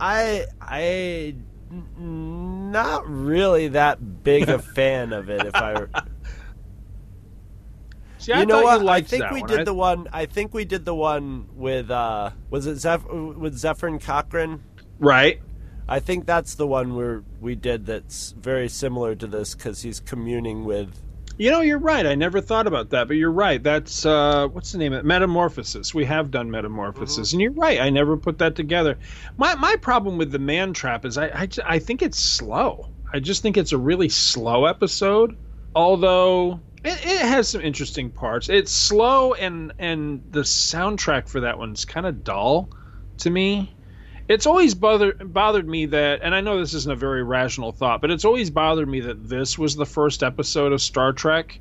I 0.00 0.46
I 0.60 1.34
not 1.98 3.08
really 3.08 3.68
that 3.68 4.22
big 4.24 4.48
a 4.48 4.58
fan 4.74 5.12
of 5.12 5.30
it. 5.30 5.44
If 5.46 5.54
I, 5.54 5.86
See, 8.18 8.32
I 8.32 8.40
you 8.40 8.46
know 8.46 8.62
what, 8.62 8.80
you 8.82 8.88
I 8.88 9.00
think 9.02 9.30
we 9.30 9.40
one. 9.40 9.48
did 9.50 9.60
I- 9.60 9.64
the 9.64 9.74
one. 9.74 10.08
I 10.12 10.26
think 10.26 10.52
we 10.52 10.64
did 10.64 10.84
the 10.84 10.94
one 10.94 11.48
with 11.54 11.90
uh, 11.90 12.30
was 12.50 12.66
it 12.66 12.76
Zeph- 12.76 13.06
with 13.08 13.54
Zefram 13.54 14.02
Cochrane? 14.02 14.62
right. 14.98 15.40
I 15.88 15.98
think 15.98 16.24
that's 16.24 16.54
the 16.54 16.68
one 16.68 16.94
where 16.94 17.24
we 17.40 17.56
did 17.56 17.84
that's 17.86 18.30
very 18.30 18.68
similar 18.68 19.16
to 19.16 19.26
this 19.26 19.56
because 19.56 19.82
he's 19.82 19.98
communing 19.98 20.64
with. 20.64 20.94
You 21.40 21.50
know, 21.50 21.62
you're 21.62 21.78
right. 21.78 22.04
I 22.04 22.16
never 22.16 22.42
thought 22.42 22.66
about 22.66 22.90
that, 22.90 23.08
but 23.08 23.16
you're 23.16 23.32
right. 23.32 23.62
That's 23.62 24.04
uh, 24.04 24.48
what's 24.48 24.72
the 24.72 24.78
name 24.78 24.92
of 24.92 24.98
it? 24.98 25.04
Metamorphosis. 25.06 25.94
We 25.94 26.04
have 26.04 26.30
done 26.30 26.50
Metamorphosis, 26.50 27.32
and 27.32 27.40
you're 27.40 27.52
right. 27.52 27.80
I 27.80 27.88
never 27.88 28.18
put 28.18 28.36
that 28.40 28.54
together. 28.54 28.98
My 29.38 29.54
my 29.54 29.76
problem 29.76 30.18
with 30.18 30.32
the 30.32 30.38
Man 30.38 30.74
Trap 30.74 31.06
is 31.06 31.16
I 31.16 31.28
I, 31.28 31.48
I 31.64 31.78
think 31.78 32.02
it's 32.02 32.18
slow. 32.18 32.90
I 33.10 33.20
just 33.20 33.40
think 33.40 33.56
it's 33.56 33.72
a 33.72 33.78
really 33.78 34.10
slow 34.10 34.66
episode. 34.66 35.34
Although 35.74 36.60
it, 36.84 37.00
it 37.06 37.22
has 37.22 37.48
some 37.48 37.62
interesting 37.62 38.10
parts. 38.10 38.50
It's 38.50 38.70
slow, 38.70 39.32
and 39.32 39.72
and 39.78 40.22
the 40.32 40.42
soundtrack 40.42 41.26
for 41.26 41.40
that 41.40 41.58
one's 41.58 41.86
kind 41.86 42.04
of 42.04 42.22
dull 42.22 42.68
to 43.16 43.30
me. 43.30 43.74
It's 44.30 44.46
always 44.46 44.76
bothered 44.76 45.32
bothered 45.32 45.68
me 45.68 45.86
that, 45.86 46.20
and 46.22 46.36
I 46.36 46.40
know 46.40 46.60
this 46.60 46.72
isn't 46.72 46.92
a 46.92 46.94
very 46.94 47.24
rational 47.24 47.72
thought, 47.72 48.00
but 48.00 48.12
it's 48.12 48.24
always 48.24 48.48
bothered 48.48 48.88
me 48.88 49.00
that 49.00 49.28
this 49.28 49.58
was 49.58 49.74
the 49.74 49.84
first 49.84 50.22
episode 50.22 50.72
of 50.72 50.80
Star 50.80 51.12
Trek. 51.12 51.58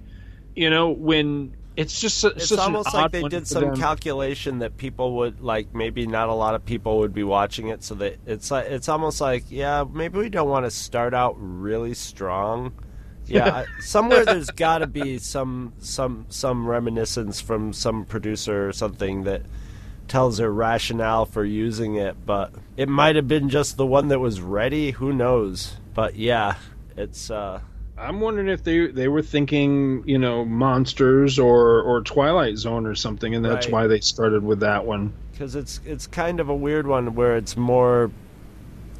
You 0.55 0.69
know, 0.69 0.91
when 0.91 1.55
it's 1.75 1.99
just 1.99 2.23
It's 2.23 2.51
almost 2.51 2.93
like 2.93 3.11
they 3.11 3.23
did 3.23 3.47
some 3.47 3.63
them. 3.63 3.75
calculation 3.77 4.59
that 4.59 4.77
people 4.77 5.15
would 5.17 5.41
like. 5.41 5.73
Maybe 5.73 6.05
not 6.05 6.29
a 6.29 6.33
lot 6.33 6.53
of 6.53 6.63
people 6.63 6.99
would 6.99 7.13
be 7.13 7.23
watching 7.23 7.69
it, 7.69 7.83
so 7.83 7.95
that 7.95 8.17
it's 8.27 8.51
like 8.51 8.67
it's 8.67 8.87
almost 8.87 9.19
like 9.19 9.45
yeah, 9.49 9.83
maybe 9.91 10.19
we 10.19 10.29
don't 10.29 10.49
want 10.49 10.65
to 10.65 10.71
start 10.71 11.15
out 11.15 11.37
really 11.39 11.95
strong. 11.95 12.73
Yeah, 13.25 13.63
I- 13.65 13.65
somewhere 13.81 14.25
there's 14.25 14.51
got 14.51 14.79
to 14.79 14.87
be 14.87 15.17
some 15.17 15.73
some 15.79 16.27
some 16.29 16.67
reminiscence 16.67 17.41
from 17.41 17.73
some 17.73 18.05
producer 18.05 18.67
or 18.67 18.73
something 18.73 19.23
that 19.23 19.41
tells 20.09 20.37
their 20.37 20.51
rationale 20.51 21.25
for 21.25 21.45
using 21.45 21.95
it, 21.95 22.17
but 22.25 22.51
it 22.75 22.89
might 22.89 23.15
have 23.15 23.27
been 23.27 23.49
just 23.49 23.77
the 23.77 23.85
one 23.85 24.09
that 24.09 24.19
was 24.19 24.41
ready. 24.41 24.91
Who 24.91 25.13
knows? 25.13 25.77
But 25.93 26.15
yeah, 26.15 26.55
it's 26.97 27.29
uh, 27.31 27.61
I'm 27.97 28.19
wondering 28.19 28.47
if 28.49 28.63
they 28.63 28.87
they 28.87 29.07
were 29.07 29.21
thinking, 29.21 30.03
you 30.05 30.17
know, 30.17 30.43
monsters 30.45 31.37
or 31.39 31.81
or 31.81 32.01
Twilight 32.01 32.57
Zone 32.57 32.85
or 32.85 32.95
something, 32.95 33.33
and 33.35 33.43
that's 33.45 33.67
Right. 33.67 33.73
why 33.73 33.87
they 33.87 33.99
started 33.99 34.43
with 34.43 34.59
that 34.61 34.85
one. 34.85 35.13
because 35.31 35.55
it's 35.55 35.79
it's 35.85 36.05
kind 36.07 36.39
of 36.41 36.49
a 36.49 36.55
weird 36.55 36.85
one 36.87 37.15
where 37.15 37.37
it's 37.37 37.55
more. 37.55 38.11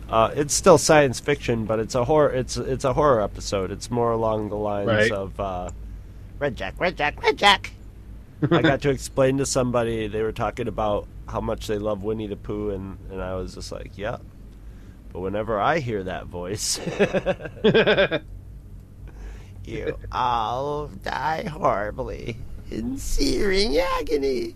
Uh, 0.10 0.32
it's 0.36 0.54
still 0.56 0.78
science 0.80 1.20
fiction, 1.20 1.66
but 1.66 1.78
it's 1.80 1.94
a 1.96 2.04
horror. 2.06 2.32
It's 2.32 2.58
it's 2.58 2.84
a 2.84 2.94
horror 2.94 3.22
episode. 3.22 3.72
It's 3.72 3.92
more 3.92 4.12
along 4.12 4.50
the 4.50 4.56
lines 4.56 4.88
Right. 4.88 5.12
of 5.12 5.40
uh, 5.40 5.70
Redjac, 6.40 6.80
Red 6.80 6.98
Jack, 6.98 7.22
Redjac. 7.22 7.70
I 8.52 8.62
got 8.62 8.82
to 8.82 8.90
explain 8.90 9.38
to 9.38 9.46
somebody. 9.46 10.08
They 10.08 10.22
were 10.22 10.32
talking 10.32 10.68
about 10.68 11.08
how 11.28 11.42
much 11.42 11.68
they 11.68 11.78
love 11.78 12.04
Winnie 12.04 12.28
the 12.28 12.36
Pooh, 12.36 12.72
and 12.72 12.98
and 13.12 13.22
I 13.22 13.36
was 13.36 13.56
just 13.56 13.72
like, 13.72 13.98
yeah. 13.98 14.18
But 15.12 15.22
whenever 15.22 15.60
I 15.60 15.80
hear 15.80 16.04
that 16.04 16.28
voice, 16.28 16.80
you 19.66 19.98
all 20.12 20.88
die 21.04 21.44
horribly 21.44 22.38
in 22.70 22.98
searing 22.98 23.78
agony. 23.78 24.56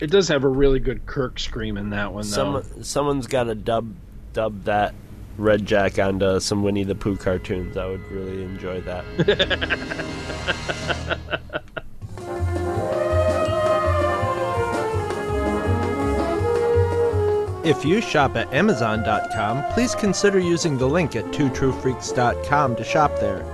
It 0.00 0.10
does 0.10 0.26
have 0.28 0.42
a 0.42 0.48
really 0.48 0.80
good 0.80 1.06
Kirk 1.06 1.38
scream 1.38 1.76
in 1.76 1.90
that 1.90 2.12
one, 2.12 2.24
though. 2.24 2.62
Some 2.62 2.82
someone's 2.82 3.28
got 3.28 3.44
to 3.44 3.54
dub 3.54 3.94
dub 4.32 4.64
that 4.64 4.94
Redjac 5.38 6.04
onto 6.04 6.24
uh, 6.24 6.40
some 6.40 6.62
Winnie 6.62 6.84
the 6.84 6.94
Pooh 6.94 7.16
cartoons. 7.16 7.76
I 7.76 7.86
would 7.86 8.06
really 8.10 8.42
enjoy 8.42 8.80
that. 8.82 9.04
If 17.64 17.84
you 17.84 18.00
shop 18.00 18.34
at 18.34 18.52
Amazon.com, 18.52 19.72
please 19.72 19.94
consider 19.94 20.40
using 20.40 20.76
the 20.76 20.88
link 20.88 21.14
at 21.14 21.26
twotruefreaks.com 21.26 22.74
to 22.74 22.82
shop 22.82 23.20
there. 23.20 23.44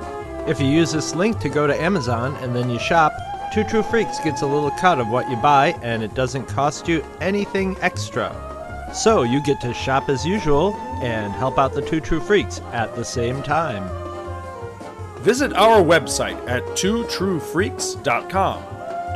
If 0.48 0.60
you 0.60 0.66
use 0.66 0.92
this 0.92 1.14
link 1.14 1.38
to 1.40 1.50
go 1.50 1.66
to 1.66 1.78
Amazon 1.78 2.34
and 2.36 2.56
then 2.56 2.70
you 2.70 2.78
shop, 2.78 3.12
Two 3.52 3.64
True 3.64 3.82
Freaks 3.82 4.18
gets 4.20 4.40
a 4.40 4.46
little 4.46 4.70
cut 4.72 4.98
of 4.98 5.08
what 5.08 5.28
you 5.28 5.36
buy 5.36 5.78
and 5.82 6.02
it 6.02 6.14
doesn't 6.14 6.46
cost 6.46 6.88
you 6.88 7.04
anything 7.20 7.76
extra. 7.82 8.57
So 8.92 9.22
you 9.22 9.40
get 9.40 9.60
to 9.60 9.72
shop 9.74 10.08
as 10.08 10.26
usual 10.26 10.74
and 11.02 11.32
help 11.32 11.58
out 11.58 11.72
the 11.72 11.82
Two 11.82 12.00
True 12.00 12.20
Freaks 12.20 12.60
at 12.72 12.94
the 12.94 13.04
same 13.04 13.42
time. 13.42 13.88
Visit 15.20 15.52
our 15.52 15.82
website 15.82 16.38
at 16.48 16.62
twotruefreaks.com. 16.68 18.62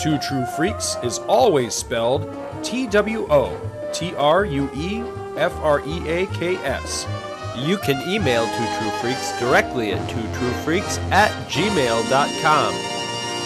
Two 0.00 0.18
True 0.18 0.46
Freaks 0.56 0.96
is 1.02 1.18
always 1.20 1.74
spelled 1.74 2.28
T 2.62 2.86
W 2.86 3.26
O 3.30 3.60
T 3.92 4.14
R 4.16 4.44
U 4.44 4.70
E 4.74 5.02
F 5.36 5.54
R 5.60 5.80
E 5.86 6.08
A 6.08 6.26
K 6.26 6.56
S. 6.56 7.06
You 7.56 7.76
can 7.76 8.00
email 8.08 8.44
Two 8.46 8.66
True 8.78 8.90
Freaks 9.00 9.38
directly 9.38 9.92
at 9.92 10.10
twotruefreaks 10.10 10.98
at 11.10 11.30
gmail.com. 11.48 12.91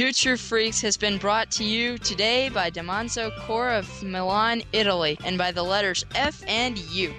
True 0.00 0.38
Freaks 0.38 0.80
has 0.80 0.96
been 0.96 1.18
brought 1.18 1.50
to 1.50 1.62
you 1.62 1.98
today 1.98 2.48
by 2.48 2.70
Damanzo 2.70 3.30
Core 3.40 3.68
of 3.68 4.02
Milan, 4.02 4.62
Italy, 4.72 5.18
and 5.26 5.36
by 5.36 5.52
the 5.52 5.62
letters 5.62 6.06
F 6.14 6.42
and 6.48 6.78
U. 6.78 7.12